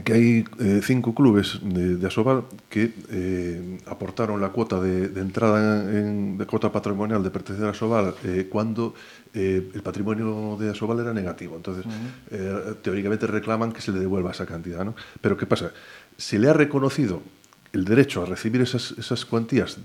que 0.00 0.12
hay 0.14 0.44
eh, 0.58 0.80
cinco 0.82 1.14
clubes 1.14 1.60
de, 1.62 1.96
de 1.96 2.06
Asobal 2.06 2.44
que 2.70 2.94
eh, 3.10 3.78
aportaron 3.86 4.40
la 4.40 4.48
cuota 4.48 4.80
de, 4.80 5.08
de 5.08 5.20
entrada 5.20 5.82
en, 5.84 6.38
de 6.38 6.46
cuota 6.46 6.72
patrimonial 6.72 7.22
de 7.22 7.28
pertenecer 7.28 7.66
a 7.66 7.70
Asobal 7.70 8.14
eh, 8.24 8.48
cuando 8.48 8.94
el 9.34 9.80
patrimonio 9.82 10.58
de 10.60 10.70
Asobal 10.70 11.00
era 11.00 11.12
negativo. 11.14 11.56
Entonces, 11.56 11.86
uh 11.86 11.88
-huh. 11.88 12.76
teóricamente 12.82 13.26
reclaman 13.26 13.72
que 13.72 13.80
se 13.80 13.90
le 13.90 13.98
devuelva 13.98 14.30
esa 14.30 14.44
cantidad. 14.44 14.84
¿no? 14.84 14.94
Pero 15.22 15.38
¿qué 15.38 15.46
pasa? 15.46 15.72
Se 16.18 16.38
le 16.38 16.50
ha 16.50 16.52
reconocido 16.52 17.22
el 17.72 17.86
derecho 17.86 18.22
a 18.22 18.26
recibir 18.26 18.60
esas, 18.60 18.92
esas 18.98 19.24
cuantías 19.24 19.78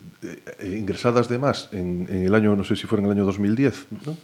ingresadas 0.61 1.29
de 1.29 1.39
más 1.39 1.69
en, 1.71 2.07
en, 2.09 2.25
el 2.25 2.35
año, 2.35 2.57
no 2.57 2.65
sé 2.65 2.75
si 2.75 2.87
fue 2.87 2.99
en 2.99 3.05
el 3.05 3.11
año 3.11 3.23
2010, 3.23 3.87
¿no? 4.05 4.17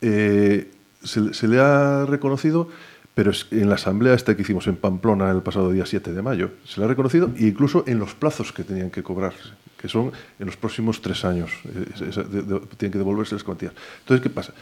se, 0.00 1.34
se 1.34 1.48
le 1.48 1.60
ha 1.60 2.04
reconocido 2.04 2.68
pero 3.16 3.32
en 3.50 3.70
la 3.70 3.76
asamblea 3.76 4.12
esta 4.12 4.36
que 4.36 4.42
hicimos 4.42 4.66
en 4.66 4.76
Pamplona 4.76 5.30
el 5.30 5.40
pasado 5.40 5.72
día 5.72 5.86
7 5.86 6.12
de 6.12 6.20
mayo, 6.20 6.50
se 6.66 6.78
le 6.78 6.84
ha 6.84 6.88
reconocido 6.88 7.32
e 7.38 7.48
incluso 7.48 7.82
en 7.86 7.98
los 7.98 8.12
plazos 8.12 8.52
que 8.52 8.62
tenían 8.62 8.90
que 8.90 9.02
cobrarse, 9.02 9.56
que 9.80 9.88
son 9.88 10.12
en 10.38 10.44
los 10.44 10.58
próximos 10.58 11.00
tres 11.00 11.24
años, 11.24 11.50
eh, 11.64 12.60
tienen 12.76 12.92
que 12.92 12.98
devolverse 12.98 13.34
las 13.34 13.42
cuantías. 13.42 13.72
Entonces, 14.00 14.22
¿qué 14.22 14.28
pasa? 14.28 14.52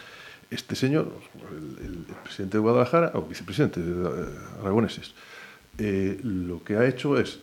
Este 0.52 0.76
señor, 0.76 1.10
el, 1.82 2.06
presidente 2.22 2.58
de 2.58 2.62
Guadalajara, 2.62 3.10
o 3.14 3.22
vicepresidente 3.22 3.80
de 3.80 4.28
Aragoneses, 4.60 5.14
eh, 5.78 6.20
lo 6.22 6.62
que 6.62 6.76
ha 6.76 6.86
hecho 6.86 7.18
es, 7.18 7.40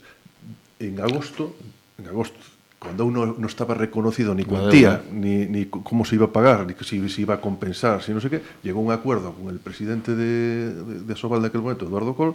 en 0.80 0.98
agosto, 1.02 1.58
en 1.98 2.08
agosto 2.08 2.40
cuando 2.82 3.06
uno 3.06 3.36
no 3.38 3.46
estaba 3.46 3.76
reconocido 3.76 4.34
ni 4.34 4.44
cuantía, 4.44 5.04
ni, 5.14 5.46
ni 5.46 5.66
cómo 5.66 6.04
se 6.04 6.16
iba 6.16 6.26
a 6.26 6.34
pagar, 6.34 6.66
ni 6.66 6.74
si 6.84 7.10
se 7.10 7.22
iba 7.22 7.36
a 7.36 7.40
compensar, 7.40 8.02
si 8.02 8.12
no 8.12 8.20
sé 8.20 8.28
qué, 8.28 8.42
llegó 8.64 8.80
un 8.82 8.92
acuerdo 8.92 9.34
con 9.34 9.54
el 9.54 9.60
presidente 9.60 10.16
de, 10.16 10.74
de, 10.74 11.00
de 11.02 11.16
Sobal 11.16 11.44
de 11.44 11.50
aquel 11.50 11.62
momento, 11.62 11.86
Eduardo 11.86 12.16
Col, 12.16 12.34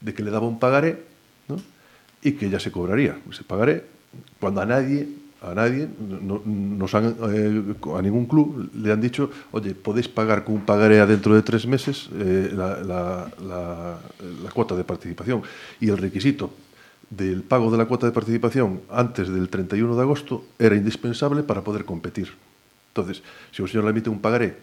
de 0.00 0.14
que 0.14 0.22
le 0.22 0.30
daba 0.30 0.46
un 0.46 0.60
pagaré 0.60 1.02
¿no? 1.48 1.56
y 2.22 2.32
que 2.32 2.48
ya 2.48 2.60
se 2.60 2.70
cobraría. 2.70 3.18
Ese 3.32 3.42
pagaré, 3.42 3.84
cuando 4.38 4.60
a 4.60 4.66
nadie 4.66 5.08
a 5.42 5.54
nadie, 5.54 5.88
no, 5.98 6.42
nos 6.44 6.94
han, 6.94 7.16
eh, 7.32 7.74
a 7.96 8.02
ningún 8.02 8.26
club 8.26 8.70
le 8.74 8.92
han 8.92 9.00
dicho, 9.00 9.30
oye, 9.52 9.74
podéis 9.74 10.06
pagar 10.06 10.44
con 10.44 10.56
un 10.56 10.60
pagaré 10.60 11.04
dentro 11.06 11.34
de 11.34 11.42
tres 11.42 11.66
meses 11.66 12.10
eh, 12.14 12.50
la, 12.52 12.76
la, 12.82 13.30
la, 13.42 13.98
la, 14.44 14.50
cuota 14.52 14.76
de 14.76 14.84
participación. 14.84 15.42
Y 15.80 15.88
el 15.88 15.96
requisito 15.96 16.52
del 17.10 17.42
pago 17.42 17.70
de 17.70 17.78
la 17.78 17.86
cuota 17.86 18.06
de 18.06 18.12
participación 18.12 18.80
antes 18.88 19.28
del 19.28 19.48
31 19.48 19.96
de 19.96 20.02
agosto 20.02 20.44
era 20.58 20.76
indispensable 20.76 21.42
para 21.42 21.62
poder 21.62 21.84
competir. 21.84 22.32
Entonces, 22.94 23.22
si 23.50 23.62
un 23.62 23.68
señor 23.68 23.84
le 23.84 23.90
emite 23.90 24.10
un 24.10 24.20
pagaré 24.20 24.56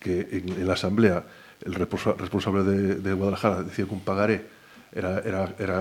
que 0.00 0.28
en, 0.30 0.66
la 0.66 0.74
asamblea 0.74 1.24
el 1.64 1.74
responsable 1.74 2.64
de, 2.64 2.94
de 2.96 3.12
Guadalajara 3.14 3.62
decía 3.62 3.86
que 3.86 3.94
un 3.94 4.00
pagaré 4.00 4.46
era, 4.94 5.20
era, 5.20 5.54
era 5.58 5.78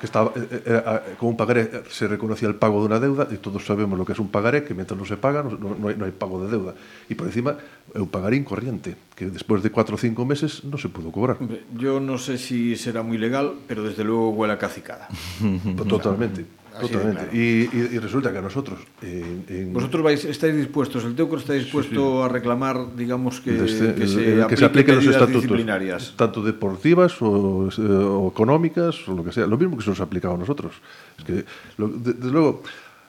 que 0.00 0.06
estaba 0.06 0.32
era, 0.36 0.60
era, 0.64 1.02
con 1.16 1.30
un 1.32 1.36
pagaré 1.36 1.84
se 1.88 2.08
reconocía 2.08 2.48
el 2.48 2.56
pago 2.56 2.80
de 2.80 2.86
una 2.92 3.00
deuda 3.00 3.28
e 3.32 3.40
todos 3.40 3.64
sabemos 3.64 3.96
lo 3.96 4.04
que 4.04 4.12
es 4.12 4.20
un 4.20 4.28
pagaré 4.28 4.64
que 4.64 4.76
mientras 4.76 4.96
non 4.96 5.08
se 5.08 5.16
paga 5.16 5.40
non, 5.40 5.56
no, 5.56 5.88
hai, 5.88 5.96
no 5.96 6.04
hay 6.04 6.12
pago 6.12 6.44
de 6.44 6.52
deuda. 6.52 6.76
E 7.08 7.16
por 7.16 7.28
encima 7.28 7.56
é 7.92 8.00
un 8.00 8.12
pagarín 8.12 8.44
corriente 8.44 8.96
que 9.16 9.32
despois 9.32 9.64
de 9.64 9.72
4 9.72 9.96
ou 9.96 10.00
5 10.00 10.16
meses 10.28 10.60
non 10.68 10.76
se 10.76 10.92
pudo 10.92 11.08
cobrar. 11.08 11.40
Hombre, 11.40 11.64
yo 11.72 12.00
non 12.00 12.20
sei 12.20 12.34
sé 12.34 12.74
si 12.74 12.76
será 12.76 13.06
moi 13.06 13.18
legal 13.20 13.54
pero 13.68 13.86
desde 13.86 14.02
luego 14.02 14.34
huele 14.34 14.54
a 14.54 14.60
cacicada. 14.60 15.06
Totalmente. 15.88 16.63
Totalmente. 16.80 17.22
Claro. 17.22 17.36
Y, 17.36 17.68
y, 17.72 17.88
y, 17.92 17.98
resulta 17.98 18.32
que 18.32 18.38
a 18.38 18.42
nosotros. 18.42 18.80
En, 19.00 19.44
en... 19.48 19.72
Vosotros 19.72 20.02
vais, 20.02 20.24
estáis 20.24 20.56
dispuestos, 20.56 21.04
el 21.04 21.14
Teucro 21.14 21.38
está 21.38 21.52
dispuesto 21.52 21.94
sí, 21.94 22.18
sí. 22.18 22.22
a 22.24 22.28
reclamar, 22.28 22.96
digamos, 22.96 23.40
que, 23.40 23.52
Desde, 23.52 23.94
que, 23.94 24.08
se, 24.08 24.40
el, 24.40 24.46
que 24.46 24.56
se 24.56 24.64
apliquen 24.64 24.96
los 24.96 25.06
estatutos, 25.06 25.42
disciplinarias. 25.42 26.14
tanto 26.16 26.42
deportivas 26.42 27.20
o, 27.22 27.68
o, 27.68 28.28
económicas 28.28 29.08
o 29.08 29.14
lo 29.14 29.24
que 29.24 29.32
sea. 29.32 29.46
Lo 29.46 29.56
mismo 29.56 29.76
que 29.76 29.84
se 29.84 29.90
nos 29.90 30.00
ha 30.00 30.04
aplicado 30.04 30.34
a 30.34 30.38
nosotros. 30.38 30.72
Es 31.18 31.24
que, 31.24 31.44
lo, 31.78 31.88
desde 31.88 32.14
de 32.14 32.30
luego, 32.30 32.62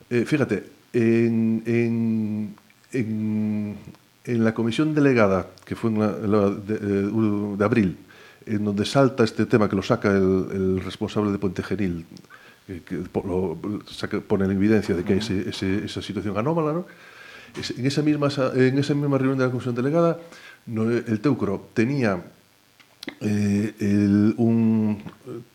eh, 0.10 0.26
fíjate, 0.26 0.64
en, 0.94 1.64
en, 1.66 2.56
en, 2.92 3.78
en, 4.26 4.44
la 4.44 4.54
comisión 4.54 4.94
delegada, 4.94 5.48
que 5.66 5.76
fue 5.76 5.90
en 5.90 6.00
la, 6.00 6.08
en 6.08 6.32
la 6.32 6.50
de, 6.52 6.76
eh, 6.76 7.56
de, 7.58 7.66
abril, 7.66 7.98
en 8.46 8.64
donde 8.64 8.86
salta 8.86 9.24
este 9.24 9.48
tema 9.48 9.68
que 9.68 9.76
lo 9.76 9.82
saca 9.82 10.12
el, 10.12 10.48
el 10.52 10.82
responsable 10.82 11.32
de 11.32 11.40
Puente 11.40 11.64
Genil 11.64 12.06
que, 12.66 14.20
pone 14.28 14.46
en 14.46 14.52
evidencia 14.52 14.96
de 14.96 15.04
que 15.04 15.14
hay 15.14 15.20
ese, 15.20 15.50
ese, 15.50 15.86
esa 15.86 16.02
situación 16.02 16.38
anómala, 16.38 16.74
¿no? 16.74 16.86
En 17.78 17.86
esa, 17.86 18.02
misma, 18.02 18.30
en 18.56 18.78
esa 18.78 18.94
misma 18.94 19.18
reunión 19.18 19.38
de 19.38 19.46
la 19.46 19.52
Comisión 19.52 19.76
Delegada, 19.76 20.20
el 20.68 21.20
Teucro 21.22 21.70
tenía 21.74 22.22
eh, 23.22 24.34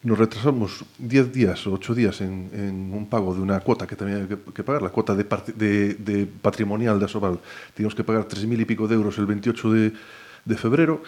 nos 0.03 0.19
retrasamos 0.19 0.85
10 0.99 1.33
días 1.33 1.67
o 1.67 1.73
8 1.75 1.95
días 1.95 2.21
en, 2.21 2.91
un 2.95 3.07
pago 3.07 3.35
de 3.35 3.41
una 3.41 3.61
cuota 3.61 3.87
que 3.87 3.97
tenía 3.97 4.27
que, 4.29 4.63
pagar, 4.63 4.83
la 4.83 4.91
cuota 4.91 5.15
de, 5.15 5.27
de, 5.57 5.95
de, 5.95 6.27
patrimonial 6.27 6.99
de 6.99 7.05
Asobal. 7.07 7.41
Teníamos 7.75 7.95
que 7.95 8.05
pagar 8.05 8.29
3.000 8.29 8.61
y 8.61 8.65
pico 8.65 8.87
de 8.87 8.95
euros 8.95 9.19
el 9.19 9.27
28 9.27 9.73
de, 9.73 10.57
febrero 10.57 11.03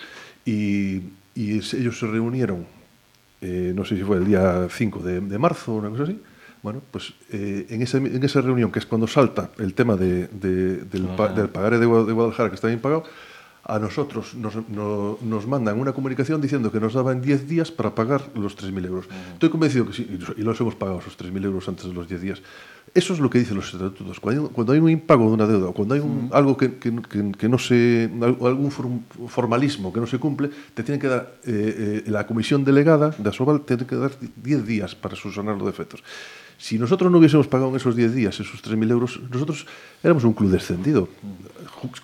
y 0.44 1.02
ellos 1.34 1.98
se 1.98 2.06
reunieron 2.06 2.66
eh, 3.42 3.72
no 3.74 3.84
sé 3.84 3.96
si 3.96 4.02
fue 4.02 4.16
el 4.16 4.24
día 4.24 4.68
5 4.70 5.00
de, 5.00 5.20
de 5.20 5.38
marzo 5.38 5.72
o 5.72 5.76
una 5.76 5.90
cosa 5.90 6.04
así, 6.04 6.18
bueno, 6.62 6.80
pues 6.92 7.12
eh, 7.30 7.66
en, 7.70 7.82
ese, 7.82 7.98
en, 7.98 8.22
esa 8.22 8.40
reunión, 8.40 8.70
que 8.70 8.78
es 8.78 8.86
cuando 8.86 9.08
salta 9.08 9.50
el 9.58 9.74
tema 9.74 9.96
de, 9.96 10.28
de, 10.28 10.76
del, 10.84 11.08
pa, 11.08 11.28
del, 11.28 11.48
pagaré 11.48 11.78
de 11.78 11.86
Guadalajara 11.86 12.50
que 12.50 12.54
está 12.54 12.68
bien 12.68 12.78
pagado, 12.78 13.02
a 13.64 13.78
nosotros 13.78 14.34
nos, 14.34 14.56
no, 14.68 15.18
nos 15.22 15.46
mandan 15.46 15.78
una 15.78 15.92
comunicación 15.92 16.40
diciendo 16.40 16.70
que 16.72 16.80
nos 16.80 16.94
daban 16.94 17.20
10 17.20 17.48
días 17.48 17.70
para 17.70 17.94
pagar 17.94 18.22
los 18.34 18.56
3.000 18.56 18.86
euros. 18.86 19.06
Estoy 19.34 19.50
convencido 19.50 19.86
que 19.86 19.92
sí, 19.92 20.18
y 20.36 20.42
los 20.42 20.60
hemos 20.60 20.74
pagado 20.74 20.98
esos 20.98 21.16
3.000 21.18 21.44
euros 21.44 21.68
antes 21.68 21.86
de 21.86 21.92
los 21.92 22.08
10 22.08 22.20
días. 22.20 22.42
Eso 22.94 23.14
es 23.14 23.20
lo 23.20 23.30
que 23.30 23.38
dicen 23.38 23.56
los 23.56 23.72
estatutos. 23.72 24.20
Cuando 24.20 24.42
hay, 24.42 24.48
cuando 24.52 24.72
hay 24.74 24.78
un 24.78 24.90
impago 24.90 25.26
de 25.28 25.32
una 25.32 25.46
deuda, 25.46 25.68
o 25.68 25.72
cuando 25.72 25.94
hay 25.94 26.00
un, 26.00 26.28
algo 26.30 26.58
que, 26.58 26.74
que, 26.74 26.94
que, 27.08 27.32
que, 27.32 27.48
no 27.48 27.58
se. 27.58 28.10
algún 28.20 28.70
formalismo 29.28 29.92
que 29.92 30.00
no 30.00 30.06
se 30.06 30.18
cumple, 30.18 30.50
te 30.74 30.82
tienen 30.82 31.00
que 31.00 31.08
dar. 31.08 31.36
Eh, 31.44 32.02
eh, 32.06 32.10
la 32.10 32.26
comisión 32.26 32.64
delegada 32.64 33.14
de 33.16 33.28
Asobal 33.30 33.62
tiene 33.62 33.86
que 33.86 33.96
dar 33.96 34.12
10 34.36 34.66
días 34.66 34.94
para 34.94 35.16
subsanar 35.16 35.56
los 35.56 35.66
defectos. 35.66 36.02
Si 36.62 36.78
nosotros 36.78 37.10
no 37.10 37.18
hubiésemos 37.18 37.48
pagado 37.48 37.70
en 37.70 37.76
esos 37.76 37.96
10 37.96 38.14
días 38.14 38.38
esos 38.38 38.62
3.000 38.62 38.90
euros, 38.92 39.20
nosotros 39.32 39.66
éramos 40.00 40.22
un 40.22 40.32
club 40.32 40.50
descendido. 40.50 41.08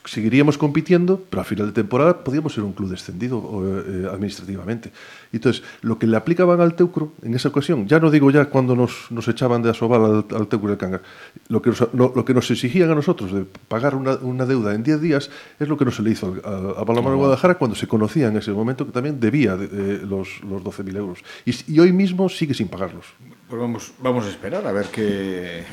Seguiríamos 0.05 0.59
compitiendo, 0.59 1.23
pero 1.31 1.43
a 1.43 1.45
final 1.45 1.67
de 1.67 1.73
temporada 1.73 2.25
podíamos 2.25 2.55
ser 2.55 2.65
un 2.65 2.73
club 2.73 2.91
descendido 2.91 3.39
eh, 3.39 4.09
administrativamente. 4.11 4.91
Entonces, 5.33 5.63
lo 5.83 5.99
que 5.99 6.07
le 6.07 6.17
aplicaban 6.17 6.61
al 6.61 6.75
Teucro 6.75 7.13
en 7.23 7.35
esa 7.35 7.49
ocasión, 7.49 7.87
ya 7.87 8.01
no 8.01 8.11
digo 8.11 8.31
ya 8.31 8.47
cuando 8.47 8.75
nos, 8.75 9.11
nos 9.11 9.29
echaban 9.29 9.63
de 9.63 9.71
Asobal 9.71 10.05
al, 10.05 10.37
al 10.37 10.49
Teucro 10.49 10.71
del 10.71 10.79
Canga, 10.79 11.03
lo 11.49 11.63
que, 11.63 11.71
nos, 11.71 11.81
lo, 11.93 12.13
lo, 12.15 12.25
que 12.25 12.35
nos 12.35 12.51
exigían 12.51 12.91
a 12.91 12.95
nosotros 12.95 13.33
de 13.33 13.45
pagar 13.69 13.95
una, 13.95 14.15
una 14.17 14.47
deuda 14.47 14.75
en 14.75 14.83
10 14.83 15.01
días 15.01 15.31
es 15.59 15.69
lo 15.69 15.77
que 15.77 15.85
no 15.85 15.91
se 15.91 16.03
le 16.03 16.11
hizo 16.11 16.37
a, 16.45 16.81
a 16.81 16.85
Palomar 16.85 17.13
de 17.13 17.19
Guadalajara 17.19 17.57
cuando 17.57 17.77
se 17.77 17.87
conocía 17.87 18.29
en 18.29 18.37
ese 18.37 18.53
momento 18.53 18.87
que 18.87 18.93
también 18.93 19.21
debía 19.21 19.57
de, 19.57 19.69
de, 19.69 20.07
los, 20.07 20.41
los 20.43 20.63
12.000 20.63 20.97
euros. 20.97 21.19
Y, 21.45 21.55
y 21.73 21.81
hoy 21.81 21.93
mismo 21.93 22.29
sigue 22.29 22.55
sin 22.55 22.69
pagarlos. 22.69 23.07
Pues 23.49 23.61
vamos, 23.61 23.93
vamos 24.01 24.27
a 24.27 24.29
esperar 24.29 24.67
a 24.67 24.73
ver 24.73 24.87
qué, 24.93 25.65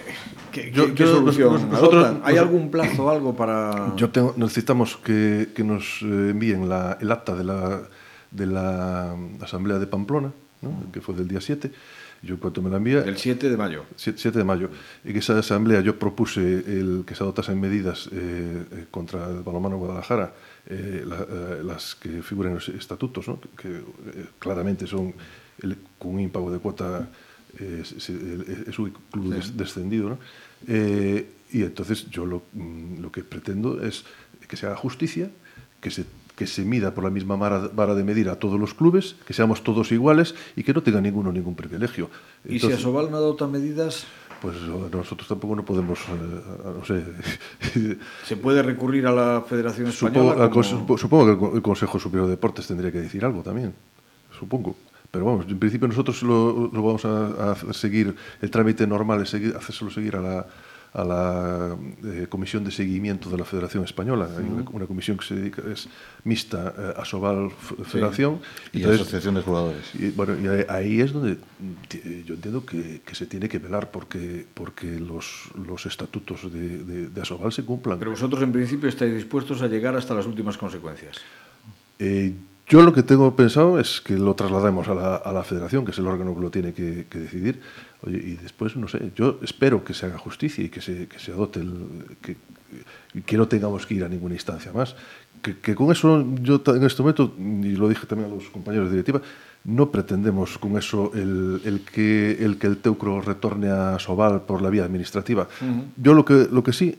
qué, 0.52 0.72
yo, 0.72 0.94
qué 0.96 1.04
yo, 1.04 1.16
solución 1.16 1.70
nosotros. 1.70 2.18
¿Hay 2.24 2.38
algún 2.38 2.72
plazo 2.72 3.06
o 3.06 3.10
algo 3.10 3.36
para...? 3.36 3.94
Yo 3.98 4.10
tengo, 4.10 4.34
necesitamos 4.38 4.96
que, 4.98 5.50
que 5.54 5.64
nos 5.64 6.02
eh, 6.02 6.30
envíen 6.32 6.70
la, 6.70 6.98
el 7.02 7.12
acta 7.12 7.36
de 7.36 7.44
la, 7.44 7.82
de 8.36 8.48
la 8.48 9.16
Asamblea 9.42 9.80
de 9.80 9.88
Pamplona, 9.88 10.32
¿no? 10.62 10.92
que 10.92 11.02
fue 11.02 11.16
del 11.16 11.28
día 11.28 11.42
7, 11.42 11.72
yo 12.22 12.40
cuanto 12.40 12.62
me 12.62 12.70
la 12.70 12.78
envía... 12.78 13.04
El 13.04 13.18
7 13.18 13.50
de 13.50 13.58
mayo. 13.58 13.86
7, 13.96 14.18
7 14.20 14.38
de 14.40 14.44
mayo. 14.44 14.70
Que 15.04 15.18
esa 15.18 15.38
asamblea 15.38 15.82
yo 15.82 16.00
propuse 16.00 16.42
el 16.42 17.04
que 17.06 17.14
se 17.14 17.24
adoptasen 17.24 17.60
medidas 17.60 18.10
eh, 18.12 18.64
eh, 18.72 18.86
contra 18.90 19.30
el 19.30 19.44
balonmano 19.44 19.78
Guadalajara, 19.78 20.34
eh, 20.68 21.04
la, 21.06 21.18
eh, 21.18 21.62
las 21.64 21.96
que 21.96 22.24
figuran 22.24 22.52
en 22.52 22.56
los 22.56 22.70
estatutos, 22.70 23.28
¿no? 23.28 23.40
que, 23.40 23.50
que 23.58 23.78
eh, 23.78 24.26
claramente 24.40 24.88
son 24.88 25.14
el, 25.62 25.78
con 26.00 26.16
un 26.16 26.22
impago 26.22 26.52
de 26.52 26.60
cuota 26.60 27.08
es, 27.60 28.10
es 28.10 28.80
un 28.80 28.92
club 29.12 29.42
sí. 29.42 29.54
descendido, 29.56 30.10
¿no? 30.10 30.20
Eh, 30.68 31.30
y 31.52 31.64
entonces 31.64 32.10
yo 32.10 32.26
lo, 32.26 32.44
mm, 32.54 33.02
lo, 33.02 33.12
que 33.12 33.24
pretendo 33.24 33.82
es 33.82 34.04
que 34.48 34.58
se 34.58 34.66
haga 34.66 34.76
justicia, 34.76 35.30
que 35.80 35.92
se, 35.92 36.06
que 36.36 36.48
se 36.48 36.64
mida 36.64 36.94
por 36.94 37.04
la 37.04 37.10
misma 37.10 37.36
vara, 37.36 37.96
de 37.96 38.04
medir 38.04 38.30
a 38.30 38.36
todos 38.38 38.60
los 38.60 38.74
clubes, 38.74 39.16
que 39.26 39.34
seamos 39.34 39.64
todos 39.64 39.92
iguales 39.92 40.36
y 40.56 40.64
que 40.64 40.74
no 40.74 40.84
tenga 40.84 41.02
ninguno 41.02 41.32
ningún 41.32 41.56
privilegio. 41.56 42.10
¿Y 42.48 42.60
si 42.60 42.72
Asobal 42.72 43.10
no 43.10 43.18
adopta 43.18 43.48
medidas? 43.48 44.06
Pues 44.42 44.58
nosotros 44.62 45.28
tampoco 45.28 45.56
no 45.56 45.64
podemos, 45.64 46.00
eh, 46.00 46.74
no 46.78 46.86
sé. 46.86 47.04
¿Se 48.26 48.38
puede 48.38 48.62
recurrir 48.62 49.08
a 49.08 49.12
la 49.12 49.44
Federación 49.48 49.88
Española? 49.88 50.50
Supongo, 50.52 50.86
como... 50.86 50.98
supongo 50.98 51.52
que 51.52 51.56
el 51.58 51.62
Consejo 51.62 52.00
Superior 52.00 52.28
de 52.28 52.32
Deportes 52.32 52.68
tendría 52.68 52.92
que 52.92 53.00
decir 53.00 53.24
algo 53.24 53.42
también, 53.42 53.74
supongo. 54.38 54.76
Pero 55.10 55.26
vamos, 55.26 55.46
en 55.48 55.58
principio 55.58 55.88
nosotros 55.88 56.22
lo, 56.24 56.70
lo 56.74 56.84
vamos 56.84 57.06
a, 57.06 57.54
a, 57.54 57.74
seguir, 57.74 58.14
el 58.42 58.52
trámite 58.52 58.86
normal 58.86 59.22
es 59.22 59.30
seguir, 59.30 59.56
hacérselo 59.56 59.90
seguir 59.90 60.18
a 60.18 60.22
la, 60.22 60.46
a 60.96 61.04
la 61.04 61.78
eh, 62.06 62.28
Comisión 62.30 62.64
de 62.64 62.72
Seguimiento 62.72 63.30
de 63.30 63.38
la 63.38 63.44
Federación 63.44 63.84
Española. 63.84 64.30
Hay 64.38 64.46
una, 64.46 64.64
una, 64.72 64.86
comisión 64.88 65.18
que 65.18 65.26
se 65.26 65.36
dedica, 65.36 65.62
es 65.70 65.90
mixta 66.24 66.74
eh, 66.78 66.94
a 66.96 67.04
Sobal 67.04 67.52
Federación. 67.52 68.40
Sí. 68.40 68.70
Y 68.74 68.78
Entonces, 68.78 69.02
Asociación 69.02 69.36
de 69.36 69.42
Jugadores. 69.42 69.84
Y, 69.94 70.12
bueno, 70.12 70.34
y 70.40 70.66
ahí 70.70 71.02
es 71.02 71.12
donde 71.12 71.38
yo 72.26 72.36
entiendo 72.36 72.66
que, 72.66 73.02
que, 73.06 73.14
se 73.14 73.26
tiene 73.26 73.50
que 73.50 73.60
velar 73.60 73.92
porque, 73.92 74.46
porque 74.54 75.00
los, 75.00 75.50
los 75.68 75.86
estatutos 75.86 76.52
de, 76.52 76.84
de, 76.84 77.08
de 77.10 77.22
Asobal 77.22 77.52
se 77.52 77.66
cumplan. 77.66 78.00
Pero 78.00 78.12
vosotros 78.12 78.42
en 78.42 78.54
principio 78.54 78.88
estáis 78.88 79.14
dispuestos 79.14 79.62
a 79.62 79.68
llegar 79.68 79.98
hasta 79.98 80.14
las 80.14 80.26
últimas 80.26 80.58
consecuencias. 80.58 81.18
Eh, 82.00 82.34
yo 82.68 82.82
lo 82.82 82.94
que 82.94 83.04
tengo 83.04 83.36
pensado 83.36 83.80
es 83.80 84.02
que 84.02 84.18
lo 84.18 84.34
traslademos 84.34 84.88
a 84.88 84.96
la, 84.96 85.16
a 85.18 85.32
la 85.32 85.44
federación, 85.44 85.86
que 85.86 85.92
es 85.92 86.00
el 86.00 86.08
órgano 86.08 86.34
que 86.34 86.42
lo 86.42 86.50
tiene 86.50 86.74
que, 86.74 87.06
que, 87.08 87.20
decidir. 87.20 87.62
Oye, 88.06 88.18
y 88.18 88.36
después, 88.36 88.76
no 88.76 88.88
sé, 88.88 89.12
yo 89.16 89.40
espero 89.42 89.84
que 89.84 89.94
se 89.94 90.06
haga 90.06 90.18
justicia 90.18 90.64
y 90.64 90.70
que 90.70 90.82
se, 90.82 91.08
que 91.08 91.18
se 91.20 91.32
adopte, 91.32 91.60
el, 91.60 91.74
que, 92.22 92.38
que 93.26 93.38
no 93.38 93.48
tengamos 93.48 93.86
que 93.86 93.96
ir 93.96 94.04
a 94.04 94.10
ninguna 94.10 94.36
instancia 94.36 94.72
más. 94.72 94.96
Que, 95.42 95.58
que 95.58 95.76
con 95.76 95.92
eso, 95.92 96.26
yo 96.42 96.62
en 96.68 96.84
este 96.84 97.02
momento, 97.02 97.34
y 97.38 97.76
lo 97.76 97.90
dije 97.90 98.06
también 98.06 98.32
a 98.32 98.36
los 98.36 98.50
compañeros 98.50 98.88
de 98.90 98.94
directiva, 98.94 99.22
no 99.66 99.90
pretendemos 99.90 100.58
con 100.58 100.78
eso 100.78 101.12
el, 101.16 101.62
el, 101.66 101.82
que, 101.82 102.38
el 102.40 102.58
que 102.58 102.68
el 102.68 102.78
Teucro 102.78 103.22
retorne 103.22 103.70
a 103.70 103.98
Sobal 103.98 104.42
por 104.42 104.62
la 104.62 104.70
vía 104.70 104.86
administrativa. 104.86 105.48
Uh 105.62 105.66
-huh. 105.66 105.84
Yo 105.98 106.14
lo 106.14 106.24
que, 106.24 106.48
lo 106.52 106.62
que 106.62 106.74
sí 106.74 106.96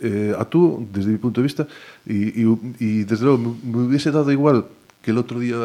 eh, 0.00 0.34
a 0.38 0.44
tú, 0.44 0.86
desde 0.92 1.10
mi 1.10 1.18
punto 1.18 1.40
de 1.40 1.44
vista, 1.44 1.66
y, 2.06 2.42
y, 2.42 2.58
y 2.80 3.04
desde 3.04 3.24
luego 3.24 3.38
me, 3.38 3.72
me 3.72 3.86
hubiese 3.86 4.10
dado 4.10 4.32
igual 4.32 4.64
que 5.06 5.12
el 5.12 5.18
otro 5.18 5.38
día 5.38 5.56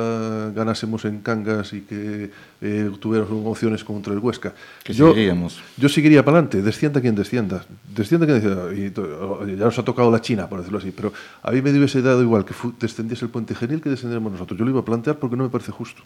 ganásemos 0.53 1.03
en 1.05 1.21
Cangas 1.21 1.73
y 1.73 1.81
que 1.81 2.29
eh, 2.61 2.91
tuviéramos 2.99 3.43
opciones 3.43 3.83
contra 3.83 4.13
el 4.13 4.19
Huesca. 4.19 4.53
Que 4.83 4.93
yo, 4.93 5.07
seguiríamos. 5.07 5.59
Yo 5.77 5.89
seguiría 5.89 6.23
para 6.23 6.37
adelante, 6.37 6.61
descienda 6.61 7.01
quien 7.01 7.15
descienda. 7.15 7.65
Descienda 7.91 8.27
quien 8.27 8.39
descienda. 8.39 8.71
Y 8.71 9.57
ya 9.57 9.65
nos 9.65 9.79
ha 9.79 9.83
tocado 9.83 10.11
la 10.11 10.21
China, 10.21 10.47
por 10.47 10.59
decirlo 10.59 10.77
así, 10.77 10.91
pero 10.91 11.11
a 11.41 11.49
mí 11.49 11.59
me 11.59 11.71
hubiese 11.71 12.03
dado 12.03 12.21
igual 12.21 12.45
que 12.45 12.53
descendiese 12.79 13.25
el 13.25 13.31
Puente 13.31 13.55
Genil 13.55 13.81
que 13.81 13.89
descendiéramos 13.89 14.31
nosotros. 14.31 14.59
Yo 14.59 14.63
lo 14.63 14.69
iba 14.69 14.81
a 14.81 14.85
plantear 14.85 15.17
porque 15.17 15.35
no 15.35 15.41
me 15.41 15.49
parece 15.49 15.71
justo. 15.71 16.03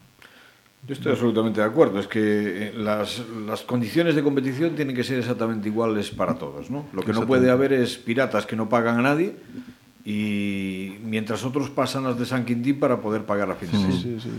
Yo 0.88 0.93
estoy 0.93 1.11
absolutamente 1.11 1.59
de 1.59 1.67
acuerdo. 1.67 1.99
Es 1.99 2.07
que 2.07 2.67
eh, 2.69 2.73
las, 2.73 3.21
las, 3.45 3.63
condiciones 3.63 4.15
de 4.15 4.23
competición 4.23 4.77
tienen 4.77 4.95
que 4.95 5.03
ser 5.03 5.19
exactamente 5.19 5.67
iguales 5.67 6.09
para 6.09 6.36
todos. 6.36 6.71
¿no? 6.71 6.86
Lo 6.93 7.01
que 7.01 7.11
no 7.11 7.27
puede 7.27 7.51
haber 7.51 7.73
es 7.73 7.97
piratas 7.97 8.45
que 8.45 8.55
no 8.55 8.69
pagan 8.69 8.99
a 8.99 9.01
nadie 9.01 9.36
y 10.07 10.97
mientras 11.03 11.43
otros 11.43 11.71
pasan 11.71 12.03
las 12.03 12.17
de 12.17 12.27
San 12.27 12.45
Quintín 12.45 12.79
para 12.79 13.01
poder 13.01 13.23
pagar 13.23 13.49
a 13.49 13.55
fin 13.55 13.71
de 13.71 13.79
mes. 13.79 13.95
Sí, 13.95 14.17
sí, 14.21 14.29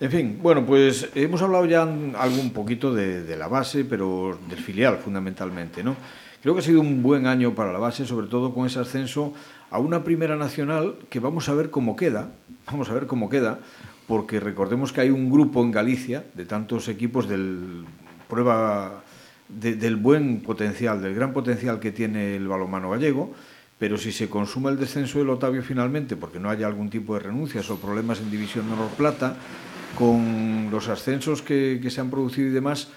en 0.00 0.10
fin, 0.10 0.38
bueno, 0.42 0.64
pues 0.64 1.10
hemos 1.14 1.42
hablado 1.42 1.66
ya 1.66 1.82
algo 1.82 2.40
un 2.40 2.52
poquito 2.54 2.94
de, 2.94 3.22
de, 3.22 3.36
la 3.36 3.46
base, 3.46 3.84
pero 3.84 4.38
del 4.48 4.58
filial 4.58 4.96
fundamentalmente, 4.96 5.84
¿no? 5.84 5.94
Creo 6.42 6.54
que 6.54 6.60
ha 6.60 6.64
sido 6.64 6.80
un 6.80 7.02
buen 7.02 7.26
año 7.26 7.54
para 7.54 7.70
la 7.70 7.78
base, 7.78 8.06
sobre 8.06 8.28
todo 8.28 8.54
con 8.54 8.66
ese 8.66 8.78
ascenso 8.78 9.34
a 9.70 9.78
una 9.78 10.02
primera 10.04 10.36
nacional 10.36 10.94
que 11.10 11.20
vamos 11.20 11.50
a 11.50 11.54
ver 11.54 11.68
cómo 11.68 11.96
queda, 11.96 12.30
vamos 12.66 12.88
a 12.88 12.94
ver 12.94 13.06
cómo 13.06 13.28
queda, 13.28 13.58
porque 14.06 14.40
recordemos 14.40 14.90
que 14.90 15.02
hay 15.02 15.10
un 15.10 15.30
grupo 15.30 15.62
en 15.62 15.70
Galicia 15.70 16.24
de 16.32 16.46
tantos 16.46 16.88
equipos 16.88 17.28
del 17.28 17.84
prueba 18.26 19.04
de, 19.50 19.74
del 19.74 19.96
buen 19.96 20.40
potencial, 20.40 21.02
del 21.02 21.14
gran 21.14 21.34
potencial 21.34 21.78
que 21.78 21.92
tiene 21.92 22.36
el 22.36 22.48
balonmano 22.48 22.90
gallego, 22.90 23.34
pero 23.80 23.96
si 23.96 24.12
se 24.12 24.28
consume 24.28 24.70
el 24.70 24.78
descenso 24.78 25.18
del 25.18 25.30
Otavio 25.30 25.62
finalmente, 25.62 26.14
porque 26.14 26.38
no 26.38 26.50
haya 26.50 26.66
algún 26.66 26.90
tipo 26.90 27.14
de 27.14 27.20
renuncias 27.20 27.70
o 27.70 27.80
problemas 27.80 28.20
en 28.20 28.30
División 28.30 28.68
de 28.68 28.74
Honor 28.74 28.90
Plata, 28.90 29.36
con 29.96 30.68
los 30.70 30.88
ascensos 30.88 31.40
que, 31.40 31.80
que 31.82 31.90
se 31.90 32.02
han 32.02 32.10
producido 32.10 32.48
y 32.48 32.50
demás, 32.50 32.88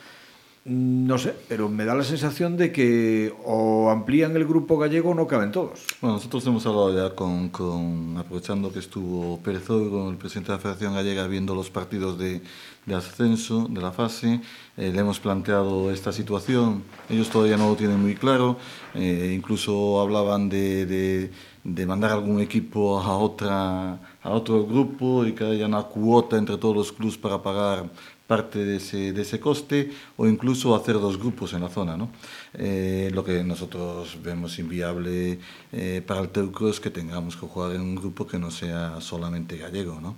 No 0.66 1.18
sé, 1.18 1.36
pero 1.50 1.68
me 1.68 1.84
da 1.84 1.94
la 1.94 2.06
sensación 2.06 2.56
de 2.56 2.72
que 2.72 3.34
o 3.44 3.90
amplían 3.90 4.34
el 4.38 4.46
grupo 4.46 4.78
gallego 4.78 5.14
no 5.14 5.28
caben 5.28 5.52
todos. 5.52 5.84
Bueno, 6.00 6.16
nosotros 6.16 6.48
hemos 6.48 6.66
hablado 6.66 6.96
ya 6.96 7.14
con, 7.14 7.50
con 7.50 8.16
aprovechando 8.18 8.72
que 8.72 8.80
estuvo 8.80 9.40
Pérez 9.40 9.64
con 9.66 10.08
el 10.12 10.16
presidente 10.16 10.54
de 10.54 10.58
la 10.58 10.62
Federación 10.62 10.94
Gallega, 10.94 11.28
viendo 11.28 11.54
los 11.54 11.70
partidos 11.70 12.18
de, 12.18 12.42
de 12.86 12.96
ascenso 12.96 13.68
de 13.70 13.82
la 13.82 13.92
fase. 13.92 14.40
Eh, 14.78 14.92
le 14.94 15.00
hemos 15.00 15.20
planteado 15.20 15.92
esta 15.92 16.14
situación. 16.14 16.84
Ellos 17.10 17.30
todavía 17.30 17.58
no 17.58 17.68
lo 17.68 17.76
tienen 17.76 18.00
muy 18.02 18.16
claro. 18.16 18.56
Eh, 18.96 19.34
incluso 19.36 20.00
hablaban 20.00 20.48
de, 20.48 20.86
de, 20.86 21.32
de 21.66 21.86
mandar 21.86 22.12
algún 22.12 22.40
equipo 22.40 23.02
a 23.02 23.18
otra 23.18 24.00
a 24.24 24.30
otro 24.30 24.66
grupo 24.66 25.26
y 25.26 25.34
que 25.34 25.44
haya 25.44 25.66
una 25.66 25.84
cuota 25.84 26.38
entre 26.38 26.58
todos 26.58 26.74
los 26.74 26.94
clubes 26.94 27.18
para 27.18 27.42
pagar 27.44 27.90
parte 28.28 28.64
de 28.64 28.78
ese, 28.78 29.14
de 29.14 29.22
ese 29.22 29.40
coste 29.40 29.92
o 30.18 30.28
incluso 30.28 30.76
hacer 30.76 30.96
dos 30.96 31.18
grupos 31.18 31.54
en 31.54 31.62
la 31.62 31.70
zona. 31.70 31.98
¿no? 31.98 32.10
Eh, 32.54 33.10
lo 33.14 33.24
que 33.24 33.44
nosotros 33.44 34.18
vemos 34.24 34.58
inviable 34.60 35.40
eh, 35.72 36.02
para 36.06 36.22
el 36.22 36.30
Teucro 36.30 36.70
es 36.70 36.80
que 36.80 36.90
tengamos 36.90 37.36
que 37.36 37.46
jugar 37.48 37.74
en 37.74 37.82
un 37.82 37.96
grupo 37.96 38.26
que 38.26 38.40
no 38.40 38.52
sea 38.52 39.02
solamente 39.02 39.58
gallego. 39.58 40.00
¿no? 40.00 40.16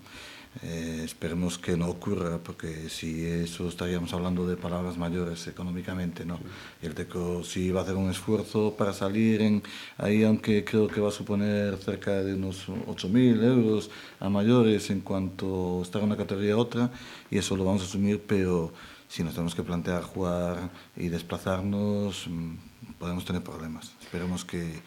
Eh, 0.64 1.02
esperemos 1.04 1.58
que 1.58 1.76
no 1.76 1.90
ocurra, 1.90 2.38
porque 2.38 2.90
si 2.90 3.26
eso 3.26 3.68
estaríamos 3.68 4.14
hablando 4.14 4.48
de 4.48 4.56
palabras 4.56 4.98
mayores 4.98 5.48
económicamente, 5.48 6.26
¿no? 6.26 6.40
Y 6.82 6.86
el 6.86 6.96
TECO 6.96 7.44
sí 7.44 7.72
va 7.72 7.82
a 7.82 7.84
hacer 7.84 7.96
un 7.96 8.10
esfuerzo 8.10 8.76
para 8.78 8.94
salir 8.94 9.42
en, 9.42 9.64
ahí, 9.98 10.24
aunque 10.24 10.64
creo 10.64 10.88
que 10.88 11.02
va 11.02 11.10
a 11.10 11.12
suponer 11.12 11.78
cerca 11.78 12.24
de 12.24 12.36
unos 12.36 12.70
8.000 12.70 13.44
euros 13.44 13.90
a 14.20 14.30
mayores 14.30 14.90
en 14.90 15.02
cuanto 15.02 15.82
estar 15.82 16.02
en 16.02 16.08
una 16.08 16.18
categoría 16.18 16.56
u 16.56 16.60
otra, 16.60 16.90
y 17.30 17.38
eso 17.38 17.58
lo 17.58 17.66
vamos 17.66 17.82
a 17.82 17.86
asumir, 17.86 18.24
pero 18.26 18.72
si 19.10 19.24
nos 19.24 19.34
tenemos 19.34 19.56
que 19.56 19.64
plantear 19.64 20.04
jugar 20.04 20.70
y 20.96 21.10
desplazarnos, 21.10 22.28
mm, 22.28 22.56
podemos 22.98 23.26
tener 23.26 23.44
problemas. 23.44 23.92
Esperemos 24.02 24.46
que 24.46 24.82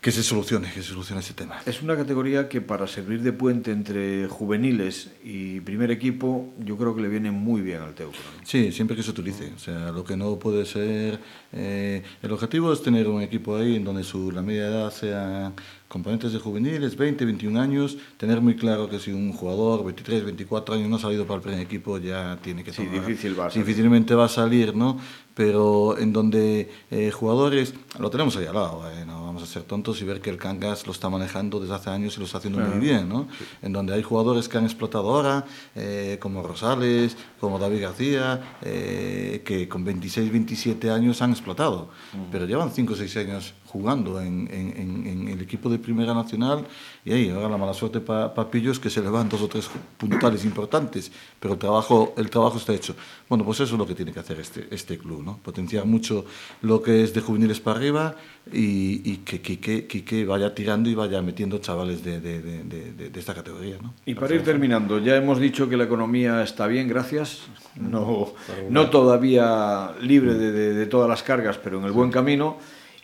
que 0.00 0.10
se 0.12 0.22
solucione, 0.22 0.72
que 0.72 0.82
se 0.82 0.88
solucione 0.88 1.20
ese 1.20 1.34
tema. 1.34 1.60
Es 1.66 1.82
una 1.82 1.94
categoría 1.94 2.48
que 2.48 2.60
para 2.60 2.86
servir 2.86 3.22
de 3.22 3.32
puente 3.32 3.70
entre 3.70 4.28
juveniles 4.28 5.10
y 5.22 5.60
primer 5.60 5.90
equipo, 5.90 6.52
yo 6.58 6.78
creo 6.78 6.94
que 6.96 7.02
le 7.02 7.08
viene 7.08 7.30
muy 7.30 7.60
bien 7.60 7.82
al 7.82 7.94
Teucro. 7.94 8.20
Sí, 8.44 8.72
siempre 8.72 8.96
que 8.96 9.02
se 9.02 9.10
utilice. 9.10 9.52
O 9.54 9.58
sea, 9.58 9.92
lo 9.92 10.04
que 10.04 10.16
no 10.16 10.38
puede 10.38 10.64
ser... 10.64 11.20
Eh, 11.52 12.02
el 12.22 12.32
objetivo 12.32 12.72
es 12.72 12.82
tener 12.82 13.08
un 13.08 13.20
equipo 13.20 13.56
ahí 13.56 13.76
en 13.76 13.84
donde 13.84 14.02
su, 14.02 14.30
la 14.30 14.40
media 14.40 14.68
edad 14.68 14.90
sea 14.90 15.52
componentes 15.90 16.32
de 16.32 16.38
juveniles, 16.38 16.96
20, 16.96 17.24
21 17.24 17.60
años, 17.60 17.98
tener 18.16 18.40
muy 18.40 18.54
claro 18.54 18.88
que 18.88 19.00
si 19.00 19.10
un 19.10 19.32
jugador 19.32 19.84
23, 19.84 20.24
24 20.24 20.76
años 20.76 20.88
no 20.88 20.96
ha 20.96 20.98
salido 21.00 21.26
para 21.26 21.38
el 21.38 21.42
primer 21.42 21.60
equipo 21.60 21.98
ya 21.98 22.38
tiene 22.40 22.62
que 22.62 22.72
sí, 22.72 22.86
difícil 22.86 23.38
va 23.38 23.46
a 23.46 23.48
difícilmente 23.48 24.14
va 24.14 24.26
a 24.26 24.28
salir, 24.28 24.76
¿no? 24.76 24.98
Pero 25.34 25.98
en 25.98 26.12
donde 26.12 26.70
eh, 26.92 27.10
jugadores, 27.10 27.74
lo 27.98 28.08
tenemos 28.08 28.36
ahí 28.36 28.46
al 28.46 28.54
lado, 28.54 28.88
eh, 28.88 29.04
no 29.04 29.24
vamos 29.24 29.42
a 29.42 29.46
ser 29.46 29.64
tontos 29.64 30.00
y 30.00 30.04
ver 30.04 30.20
que 30.20 30.30
el 30.30 30.36
Cangas 30.36 30.86
lo 30.86 30.92
está 30.92 31.08
manejando 31.08 31.58
desde 31.58 31.74
hace 31.74 31.90
años 31.90 32.16
y 32.16 32.20
lo 32.20 32.26
está 32.26 32.38
haciendo 32.38 32.60
muy 32.60 32.78
bien, 32.78 33.08
¿no? 33.08 33.26
Sí. 33.36 33.44
En 33.62 33.72
donde 33.72 33.92
hay 33.92 34.04
jugadores 34.04 34.48
que 34.48 34.58
han 34.58 34.64
explotado 34.64 35.12
ahora, 35.12 35.44
eh, 35.74 36.18
como 36.20 36.44
Rosales, 36.44 37.16
como 37.40 37.58
David 37.58 37.82
García, 37.82 38.58
eh, 38.62 39.42
que 39.44 39.68
con 39.68 39.84
26, 39.84 40.30
27 40.30 40.90
años 40.90 41.20
han 41.20 41.32
explotado, 41.32 41.90
mm. 42.12 42.30
pero 42.30 42.46
llevan 42.46 42.70
5 42.70 42.92
o 42.92 42.96
6 42.96 43.16
años 43.16 43.54
jugando 43.70 44.20
en, 44.20 44.48
en, 44.50 45.06
en, 45.06 45.28
el 45.28 45.40
equipo 45.40 45.70
de 45.70 45.78
Primera 45.78 46.12
Nacional 46.12 46.66
y 47.04 47.12
ahí 47.12 47.30
ahora 47.30 47.48
la 47.48 47.56
mala 47.56 47.72
suerte 47.72 48.00
para 48.00 48.34
pa 48.34 48.50
Pillos 48.50 48.80
que 48.80 48.90
se 48.90 49.00
le 49.00 49.08
van 49.08 49.28
dos 49.28 49.40
o 49.42 49.48
tres 49.48 49.70
puntales 49.96 50.44
importantes, 50.44 51.12
pero 51.38 51.54
el 51.54 51.60
trabajo, 51.60 52.12
el 52.16 52.28
trabajo 52.28 52.58
está 52.58 52.74
hecho. 52.74 52.96
Bueno, 53.28 53.44
pues 53.44 53.60
eso 53.60 53.74
es 53.74 53.78
lo 53.78 53.86
que 53.86 53.94
tiene 53.94 54.12
que 54.12 54.18
hacer 54.18 54.40
este, 54.40 54.66
este 54.72 54.98
club, 54.98 55.22
¿no? 55.22 55.38
potenciar 55.38 55.86
mucho 55.86 56.24
lo 56.62 56.82
que 56.82 57.04
es 57.04 57.14
de 57.14 57.20
juveniles 57.20 57.60
para 57.60 57.76
arriba 57.76 58.16
y, 58.52 59.08
y 59.08 59.18
que 59.18 59.40
Quique, 59.40 59.86
Quique 59.86 60.24
vaya 60.24 60.52
tirando 60.52 60.90
y 60.90 60.94
vaya 60.94 61.22
metiendo 61.22 61.58
chavales 61.58 62.02
de, 62.02 62.20
de, 62.20 62.42
de, 62.42 62.64
de, 62.64 63.10
de 63.10 63.20
esta 63.20 63.34
categoría. 63.34 63.76
¿no? 63.80 63.94
Y 64.04 64.14
para 64.14 64.34
ir 64.34 64.42
terminando, 64.42 64.98
ya 64.98 65.14
hemos 65.14 65.38
dicho 65.38 65.68
que 65.68 65.76
la 65.76 65.84
economía 65.84 66.42
está 66.42 66.66
bien, 66.66 66.88
gracias, 66.88 67.42
no, 67.76 68.34
no 68.68 68.90
todavía 68.90 69.92
libre 70.00 70.34
de, 70.34 70.50
de, 70.50 70.74
de 70.74 70.86
todas 70.86 71.08
las 71.08 71.22
cargas, 71.22 71.56
pero 71.62 71.78
en 71.78 71.84
el 71.84 71.92
buen 71.92 72.10
camino. 72.10 72.58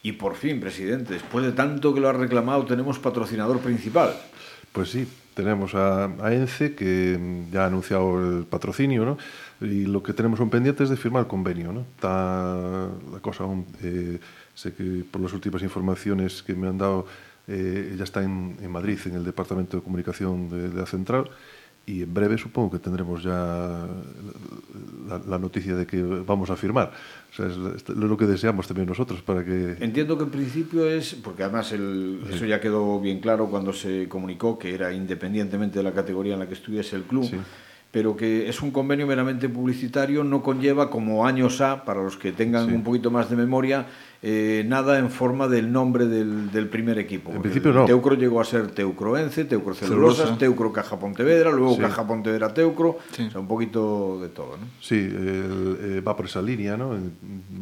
Y 0.06 0.12
por 0.12 0.36
fin, 0.36 0.60
presidente, 0.60 1.14
después 1.14 1.44
de 1.44 1.50
tanto 1.50 1.92
que 1.92 1.98
lo 1.98 2.08
ha 2.08 2.12
reclamado, 2.12 2.64
tenemos 2.64 2.96
patrocinador 3.00 3.58
principal. 3.58 4.14
Pues 4.70 4.90
sí, 4.90 5.04
tenemos 5.34 5.74
a, 5.74 6.04
a 6.04 6.32
ENCE, 6.32 6.76
que 6.76 7.18
ya 7.50 7.64
ha 7.64 7.66
anunciado 7.66 8.38
el 8.38 8.44
patrocinio, 8.44 9.04
¿no? 9.04 9.18
Y 9.60 9.86
lo 9.86 10.04
que 10.04 10.12
tenemos 10.12 10.38
un 10.38 10.48
pendiente 10.48 10.84
es 10.84 10.90
de 10.90 10.96
firmar 10.96 11.22
el 11.22 11.26
convenio, 11.26 11.72
¿no? 11.72 11.80
Está 11.96 12.88
la 13.14 13.18
cosa 13.20 13.42
aún... 13.42 13.66
Eh, 13.82 14.20
sé 14.54 14.74
que 14.74 15.02
por 15.10 15.20
las 15.20 15.32
últimas 15.32 15.62
informaciones 15.64 16.40
que 16.44 16.54
me 16.54 16.68
han 16.68 16.78
dado, 16.78 17.08
eh, 17.48 17.96
ya 17.98 18.04
está 18.04 18.22
en, 18.22 18.58
en 18.62 18.70
Madrid, 18.70 19.00
en 19.06 19.16
el 19.16 19.24
Departamento 19.24 19.76
de 19.76 19.82
Comunicación 19.82 20.48
de, 20.48 20.68
de 20.68 20.80
la 20.82 20.86
Central, 20.86 21.28
y 21.86 22.02
en 22.02 22.12
breve 22.12 22.36
supongo 22.36 22.72
que 22.72 22.78
tendremos 22.80 23.22
ya 23.22 23.86
la, 25.08 25.18
la, 25.26 25.38
noticia 25.38 25.76
de 25.76 25.86
que 25.86 26.02
vamos 26.02 26.50
a 26.50 26.56
firmar. 26.56 26.92
O 27.30 27.34
sea, 27.34 27.46
es 27.46 27.88
lo 27.88 28.16
que 28.16 28.26
deseamos 28.26 28.66
también 28.66 28.88
nosotros 28.88 29.22
para 29.22 29.44
que... 29.44 29.76
Entiendo 29.80 30.18
que 30.18 30.24
en 30.24 30.30
principio 30.30 30.90
es, 30.90 31.14
porque 31.14 31.44
además 31.44 31.70
el, 31.70 32.22
sí. 32.26 32.34
eso 32.34 32.44
ya 32.44 32.60
quedó 32.60 33.00
bien 33.00 33.20
claro 33.20 33.48
cuando 33.48 33.72
se 33.72 34.08
comunicó 34.08 34.58
que 34.58 34.74
era 34.74 34.92
independientemente 34.92 35.78
de 35.78 35.84
la 35.84 35.92
categoría 35.92 36.34
en 36.34 36.40
la 36.40 36.48
que 36.48 36.54
estuviese 36.54 36.96
el 36.96 37.04
club, 37.04 37.24
sí 37.24 37.36
pero 37.90 38.16
que 38.16 38.48
es 38.48 38.60
un 38.60 38.70
convenio 38.70 39.06
meramente 39.06 39.48
publicitario, 39.48 40.22
no 40.22 40.42
conlleva 40.42 40.90
como 40.90 41.26
años 41.26 41.60
A, 41.60 41.84
para 41.84 42.02
los 42.02 42.16
que 42.16 42.32
tengan 42.32 42.68
sí. 42.68 42.74
un 42.74 42.82
poquito 42.82 43.10
más 43.10 43.30
de 43.30 43.36
memoria, 43.36 43.86
eh, 44.22 44.64
nada 44.66 44.98
en 44.98 45.10
forma 45.10 45.46
del 45.48 45.70
nombre 45.70 46.06
del, 46.06 46.50
del 46.50 46.68
primer 46.68 46.98
equipo. 46.98 47.32
En 47.32 47.42
principio 47.42 47.72
no. 47.72 47.84
Teucro 47.84 48.14
llegó 48.14 48.40
a 48.40 48.44
ser 48.44 48.70
Teucroense, 48.72 49.44
Teucro 49.44 49.74
Celulosas, 49.74 50.16
Celulosa. 50.16 50.38
Teucro 50.38 50.72
Caja 50.72 50.98
Pontevedra, 50.98 51.50
luego 51.50 51.74
sí. 51.74 51.80
Caja 51.80 52.06
Pontevedra 52.06 52.52
Teucro, 52.52 52.98
sí. 53.12 53.22
o 53.22 53.30
sea, 53.30 53.40
un 53.40 53.48
poquito 53.48 54.18
de 54.20 54.28
todo. 54.28 54.56
¿no? 54.56 54.66
Sí, 54.80 54.96
el, 54.96 55.78
eh, 55.80 56.00
va 56.00 56.16
por 56.16 56.26
esa 56.26 56.42
línea, 56.42 56.76
¿no? 56.76 56.96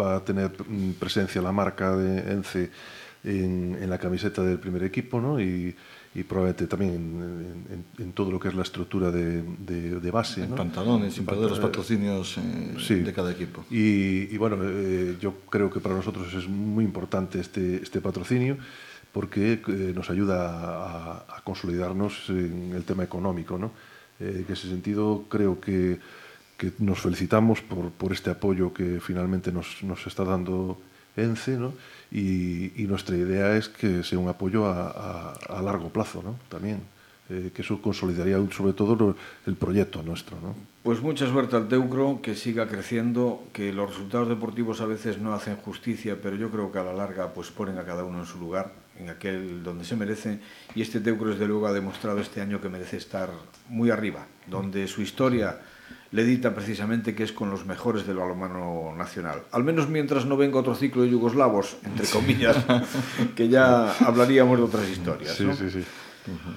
va 0.01 0.17
a 0.17 0.25
tener 0.25 0.53
presencia 0.99 1.43
la 1.43 1.53
marca 1.53 1.97
de 1.97 2.33
ENCE 2.33 2.71
en, 3.25 3.79
en 3.81 3.91
la 3.91 3.99
camiseta 3.99 4.43
del 4.43 4.59
primer 4.59 4.85
equipo, 4.85 5.21
¿no? 5.21 5.41
y 5.41 5.75
y 6.15 6.23
probablemente 6.23 6.69
también 6.69 6.93
en, 6.93 7.67
en, 7.71 7.85
en, 7.99 8.13
todo 8.13 8.31
lo 8.31 8.39
que 8.39 8.47
es 8.47 8.55
la 8.55 8.63
estructura 8.63 9.11
de, 9.11 9.43
de, 9.43 9.99
de 9.99 10.11
base. 10.13 10.45
En 10.45 10.51
¿no? 10.51 10.57
pantalones, 10.57 11.15
sin 11.15 11.27
perder 11.27 11.51
los 11.51 11.59
patrocinios 11.59 12.39
eh, 12.39 12.75
sí. 12.79 12.95
de 12.97 13.13
cada 13.13 13.33
equipo. 13.33 13.65
Y, 13.69 14.33
y 14.33 14.37
bueno, 14.39 14.59
eh, 14.63 15.17
yo 15.21 15.35
creo 15.51 15.69
que 15.71 15.81
para 15.81 15.97
nosotros 15.97 16.33
es 16.33 16.49
muy 16.49 16.85
importante 16.85 17.41
este, 17.41 17.83
este 17.83 18.01
patrocinio 18.01 18.57
porque 19.11 19.61
eh, 19.67 19.93
nos 19.95 20.09
ayuda 20.09 20.51
a, 20.51 21.37
a, 21.37 21.41
consolidarnos 21.43 22.29
en 22.29 22.73
el 22.75 22.85
tema 22.85 23.03
económico. 23.03 23.59
¿no? 23.59 23.73
En 24.21 24.47
ese 24.49 24.69
sentido, 24.69 25.25
creo 25.29 25.61
que, 25.61 25.99
que 26.57 26.73
nos 26.79 27.01
felicitamos 27.01 27.61
por, 27.61 27.91
por 27.91 28.13
este 28.13 28.31
apoyo 28.31 28.73
que 28.73 29.01
finalmente 29.01 29.51
nos, 29.51 29.83
nos 29.83 30.07
está 30.07 30.25
dando 30.25 30.79
ENCE, 31.17 31.59
¿no? 31.59 31.73
Y, 32.15 32.73
y, 32.81 32.87
nuestra 32.87 33.17
idea 33.17 33.57
es 33.57 33.69
que 33.69 34.05
sea 34.05 34.21
un 34.21 34.29
apoyo 34.29 34.67
a, 34.67 35.33
a, 35.51 35.59
a 35.59 35.63
largo 35.63 35.89
plazo 35.89 36.23
¿no? 36.23 36.39
también, 36.49 36.81
eh, 37.29 37.51
que 37.53 37.63
eso 37.63 37.83
consolidaría 37.83 38.39
sobre 38.53 38.73
todo 38.73 39.17
el 39.47 39.57
proyecto 39.57 40.01
nuestro. 40.03 40.39
¿no? 40.41 40.55
Pues 40.85 41.03
mucha 41.03 41.27
suerte 41.27 41.57
al 41.57 41.67
Teucro, 41.67 42.21
que 42.23 42.37
siga 42.37 42.69
creciendo, 42.69 43.43
que 43.53 43.73
los 43.73 43.91
resultados 43.91 44.29
deportivos 44.29 44.81
a 44.81 44.87
veces 44.87 45.19
no 45.19 45.35
hacen 45.35 45.57
justicia, 45.57 46.19
pero 46.23 46.37
yo 46.37 46.51
creo 46.51 46.71
que 46.71 46.79
a 46.79 46.85
la 46.85 46.93
larga 46.93 47.33
pues 47.35 47.51
ponen 47.51 47.79
a 47.79 47.85
cada 47.85 48.05
uno 48.05 48.21
en 48.21 48.27
su 48.27 48.39
lugar, 48.39 48.73
en 48.97 49.11
aquel 49.11 49.65
donde 49.65 49.85
se 49.85 49.97
merece, 49.97 50.39
y 50.77 50.83
este 50.83 51.01
Teucro 51.01 51.31
desde 51.31 51.49
luego 51.49 51.67
ha 51.67 51.73
demostrado 51.73 52.21
este 52.21 52.41
año 52.41 52.61
que 52.61 52.69
merece 52.69 52.99
estar 52.99 53.31
muy 53.69 53.91
arriba, 53.91 54.27
donde 54.47 54.87
su 54.87 55.03
historia 55.03 55.59
le 56.15 56.23
dita 56.25 56.55
precisamente 56.55 57.13
que 57.13 57.25
es 57.25 57.33
con 57.33 57.51
los 57.51 57.67
mejores 57.67 58.07
del 58.07 58.19
balonmano 58.19 58.95
nacional. 58.97 59.43
Al 59.51 59.65
menos 59.65 59.89
mientras 59.89 60.27
no 60.27 60.37
venga 60.37 60.61
otro 60.61 60.77
ciclo 60.77 61.03
de 61.03 61.11
yugoslavos, 61.11 61.77
entre 61.85 62.07
comillas, 62.07 62.57
que 63.35 63.49
ya 63.49 63.93
hablaríamos 63.95 64.59
de 64.59 64.65
otras 64.65 64.89
historias. 64.89 65.35
Sí, 65.35 65.45
¿no? 65.45 65.57
sí, 65.57 65.69
sí. 65.71 65.83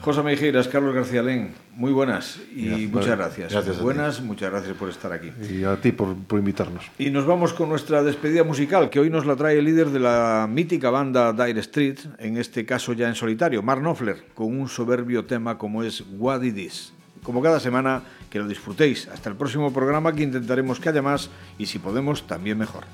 José 0.01 0.21
Meijeiras, 0.21 0.67
Carlos 0.67 0.93
García 0.93 1.23
Len, 1.23 1.55
muy 1.75 1.91
buenas 1.91 2.39
y 2.55 2.67
Gracias. 2.67 2.91
muchas 2.91 3.17
gracias. 3.17 3.51
Gracias 3.51 3.81
buenas, 3.81 4.21
muchas 4.21 4.51
gracias 4.51 4.77
por 4.77 4.89
estar 4.89 5.11
aquí. 5.11 5.31
Y 5.49 5.63
a 5.63 5.75
ti 5.81 5.91
por, 5.91 6.15
por 6.15 6.37
invitarnos. 6.37 6.85
Y 6.99 7.09
nos 7.09 7.25
vamos 7.25 7.51
con 7.53 7.67
nuestra 7.67 8.03
despedida 8.03 8.43
musical, 8.43 8.91
que 8.91 8.99
hoy 8.99 9.09
nos 9.09 9.25
la 9.25 9.35
trae 9.35 9.57
el 9.57 9.65
líder 9.65 9.89
de 9.89 9.99
la 9.99 10.47
mítica 10.47 10.91
banda 10.91 11.33
Dire 11.33 11.59
Street, 11.61 11.97
en 12.19 12.37
este 12.37 12.63
caso 12.63 12.93
ya 12.93 13.09
en 13.09 13.15
solitario, 13.15 13.63
Mark 13.63 13.81
Knopfler, 13.81 14.23
con 14.35 14.55
un 14.57 14.69
soberbio 14.69 15.25
tema 15.25 15.57
como 15.57 15.81
es 15.81 16.03
What 16.11 16.43
It 16.43 16.57
Is. 16.57 16.93
Como 17.27 17.41
cada 17.41 17.59
semana, 17.59 18.03
que 18.29 18.39
lo 18.39 18.47
disfrutéis. 18.47 19.09
Hasta 19.09 19.27
el 19.27 19.35
próximo 19.35 19.73
programa 19.73 20.13
que 20.13 20.23
intentaremos 20.23 20.79
que 20.79 20.87
haya 20.87 21.01
más 21.01 21.29
y 21.57 21.65
si 21.65 21.77
podemos, 21.77 22.25
también 22.25 22.57
mejor. 22.57 22.85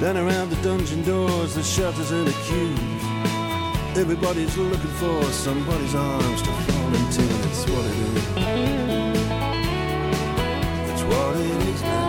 Down 0.00 0.16
around 0.18 0.50
the 0.50 0.56
dungeon 0.56 1.02
doors, 1.04 1.54
the 1.54 1.62
shelters 1.62 2.10
and 2.10 2.26
the 2.26 2.32
queues. 2.44 2.78
Everybody's 3.96 4.54
looking 4.58 4.90
for 5.00 5.22
somebody's 5.32 5.94
arms 5.94 6.42
to 6.42 6.50
fall 6.50 6.94
into. 6.94 7.22
It's 7.48 7.64
what 7.70 7.84
it 7.86 7.96
is. 7.96 8.24
It's 10.92 11.02
what 11.02 11.36
it 11.36 11.68
is 11.68 11.82
now. 11.82 12.08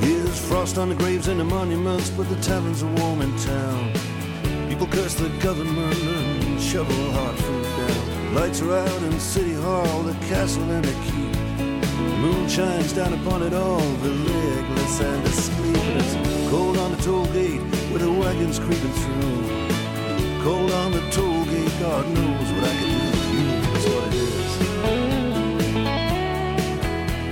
Here's 0.00 0.38
frost 0.48 0.78
on 0.78 0.88
the 0.90 0.94
graves 0.94 1.26
and 1.26 1.40
the 1.40 1.44
monuments, 1.44 2.10
but 2.10 2.28
the 2.28 2.36
taverns 2.36 2.84
are 2.84 2.92
warm 3.02 3.20
in 3.20 3.36
town. 3.38 3.92
People 4.68 4.86
curse 4.86 5.14
the 5.14 5.28
government 5.40 6.00
and 6.04 6.60
shovel 6.60 7.10
hard 7.10 7.36
food 7.36 7.64
down. 7.64 8.34
Lights 8.36 8.62
are 8.62 8.76
out 8.76 9.02
in 9.02 9.18
City 9.18 9.54
Hall, 9.54 10.02
the 10.04 10.14
castle 10.26 10.70
and 10.70 10.84
the 10.84 10.94
keep. 11.10 11.32
The 11.96 12.16
moon 12.20 12.48
shines 12.48 12.92
down 12.92 13.12
upon 13.12 13.42
it 13.42 13.54
all, 13.54 13.80
the 13.80 14.10
legless 14.84 15.00
and 15.00 15.24
the 15.24 15.30
sleepless. 15.30 16.16
Cold 16.50 16.76
on 16.78 16.90
the 16.92 16.98
toll 16.98 17.26
gate 17.26 17.60
with 17.92 18.02
the 18.02 18.10
wagons 18.10 18.58
creeping 18.58 18.92
through. 18.92 19.42
Cold 20.42 20.70
on 20.72 20.92
the 20.92 21.00
toll 21.10 21.44
gate, 21.46 21.72
God 21.80 22.06
knows 22.08 22.52
what 22.52 22.64
I 22.64 22.74
can 22.76 22.88
do. 22.90 23.04
That's 23.72 23.86
what 23.88 24.06
it 24.08 24.14
is. 24.14 24.58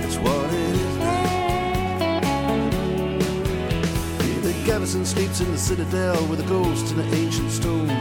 It's 0.05 0.17
what 0.17 0.53
it 0.53 0.75
is. 0.75 0.93
The 4.43 4.53
garrison 4.65 5.05
sleeps 5.05 5.39
in 5.41 5.51
the 5.51 5.57
citadel 5.57 6.25
with 6.27 6.39
the 6.39 6.45
ghosts 6.47 6.91
and 6.91 6.99
the 6.99 7.15
ancient 7.15 7.51
stones. 7.51 7.91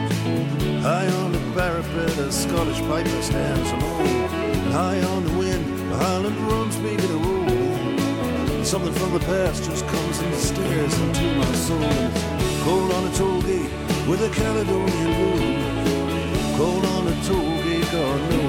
High 0.83 1.09
on 1.23 1.33
the 1.33 1.41
parapet, 1.55 2.19
a 2.19 2.33
Scottish 2.33 2.81
piper 2.81 3.23
stands 3.23 3.71
alone. 3.71 4.29
High 4.73 5.01
on 5.15 5.25
the 5.25 5.33
wind, 5.39 5.91
the 5.91 5.97
Highland 5.97 6.37
drums 6.39 6.77
begin 6.77 7.01
to 7.01 7.19
roll. 7.19 7.32
Something 8.73 8.95
from 8.95 9.13
the 9.13 9.21
past 9.21 9.65
just 9.65 9.87
comes 9.87 10.19
and 10.21 10.35
stares 10.35 10.99
into 10.99 11.35
my 11.37 11.53
soul. 11.53 11.79
Cold 12.65 12.91
on 12.91 13.05
a 13.07 13.13
toll 13.15 13.43
gate 13.43 13.71
with 14.09 14.23
a 14.23 14.31
Caledonian 14.31 15.11
moon. 15.11 16.57
Cold 16.57 16.83
on 16.87 17.05
the 17.05 17.15
toll 17.27 17.63
gate, 17.65 17.93
God 17.93 18.31
knows 18.31 18.42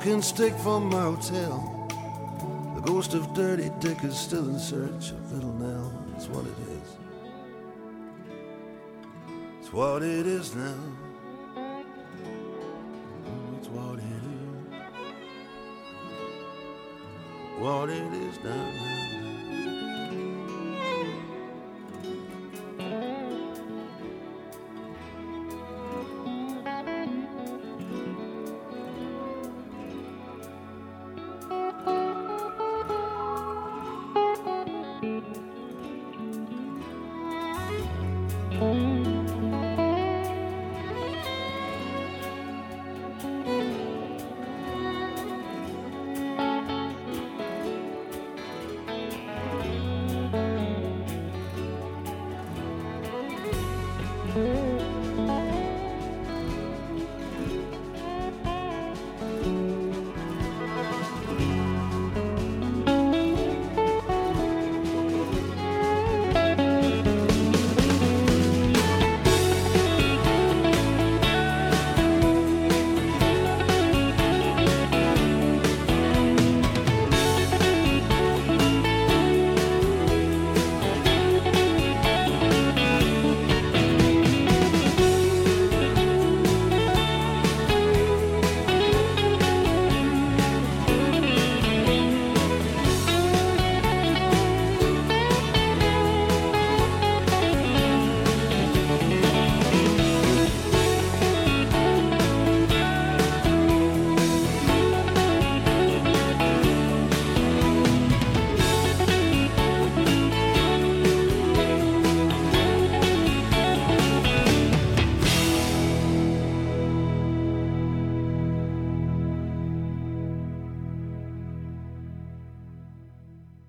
walking 0.00 0.22
stick 0.22 0.54
from 0.60 0.88
my 0.88 1.02
hotel. 1.02 1.86
The 2.74 2.80
ghost 2.80 3.12
of 3.12 3.34
Dirty 3.34 3.70
Dick 3.80 4.02
is 4.02 4.16
still 4.16 4.48
in 4.48 4.58
search 4.58 5.10
of 5.10 5.30
Little 5.30 5.52
Nell. 5.52 5.92
It's 6.16 6.26
what 6.26 6.46
it 6.46 6.54
is. 6.72 6.96
It's 9.60 9.70
what 9.74 10.02
it 10.02 10.26
is 10.26 10.54
now. 10.54 10.74
It's 13.58 13.68
what 13.68 13.98
it 13.98 14.24
is. 14.24 14.80
What 17.58 17.90
it 17.90 18.12
is 18.14 18.38
now. 18.42 18.99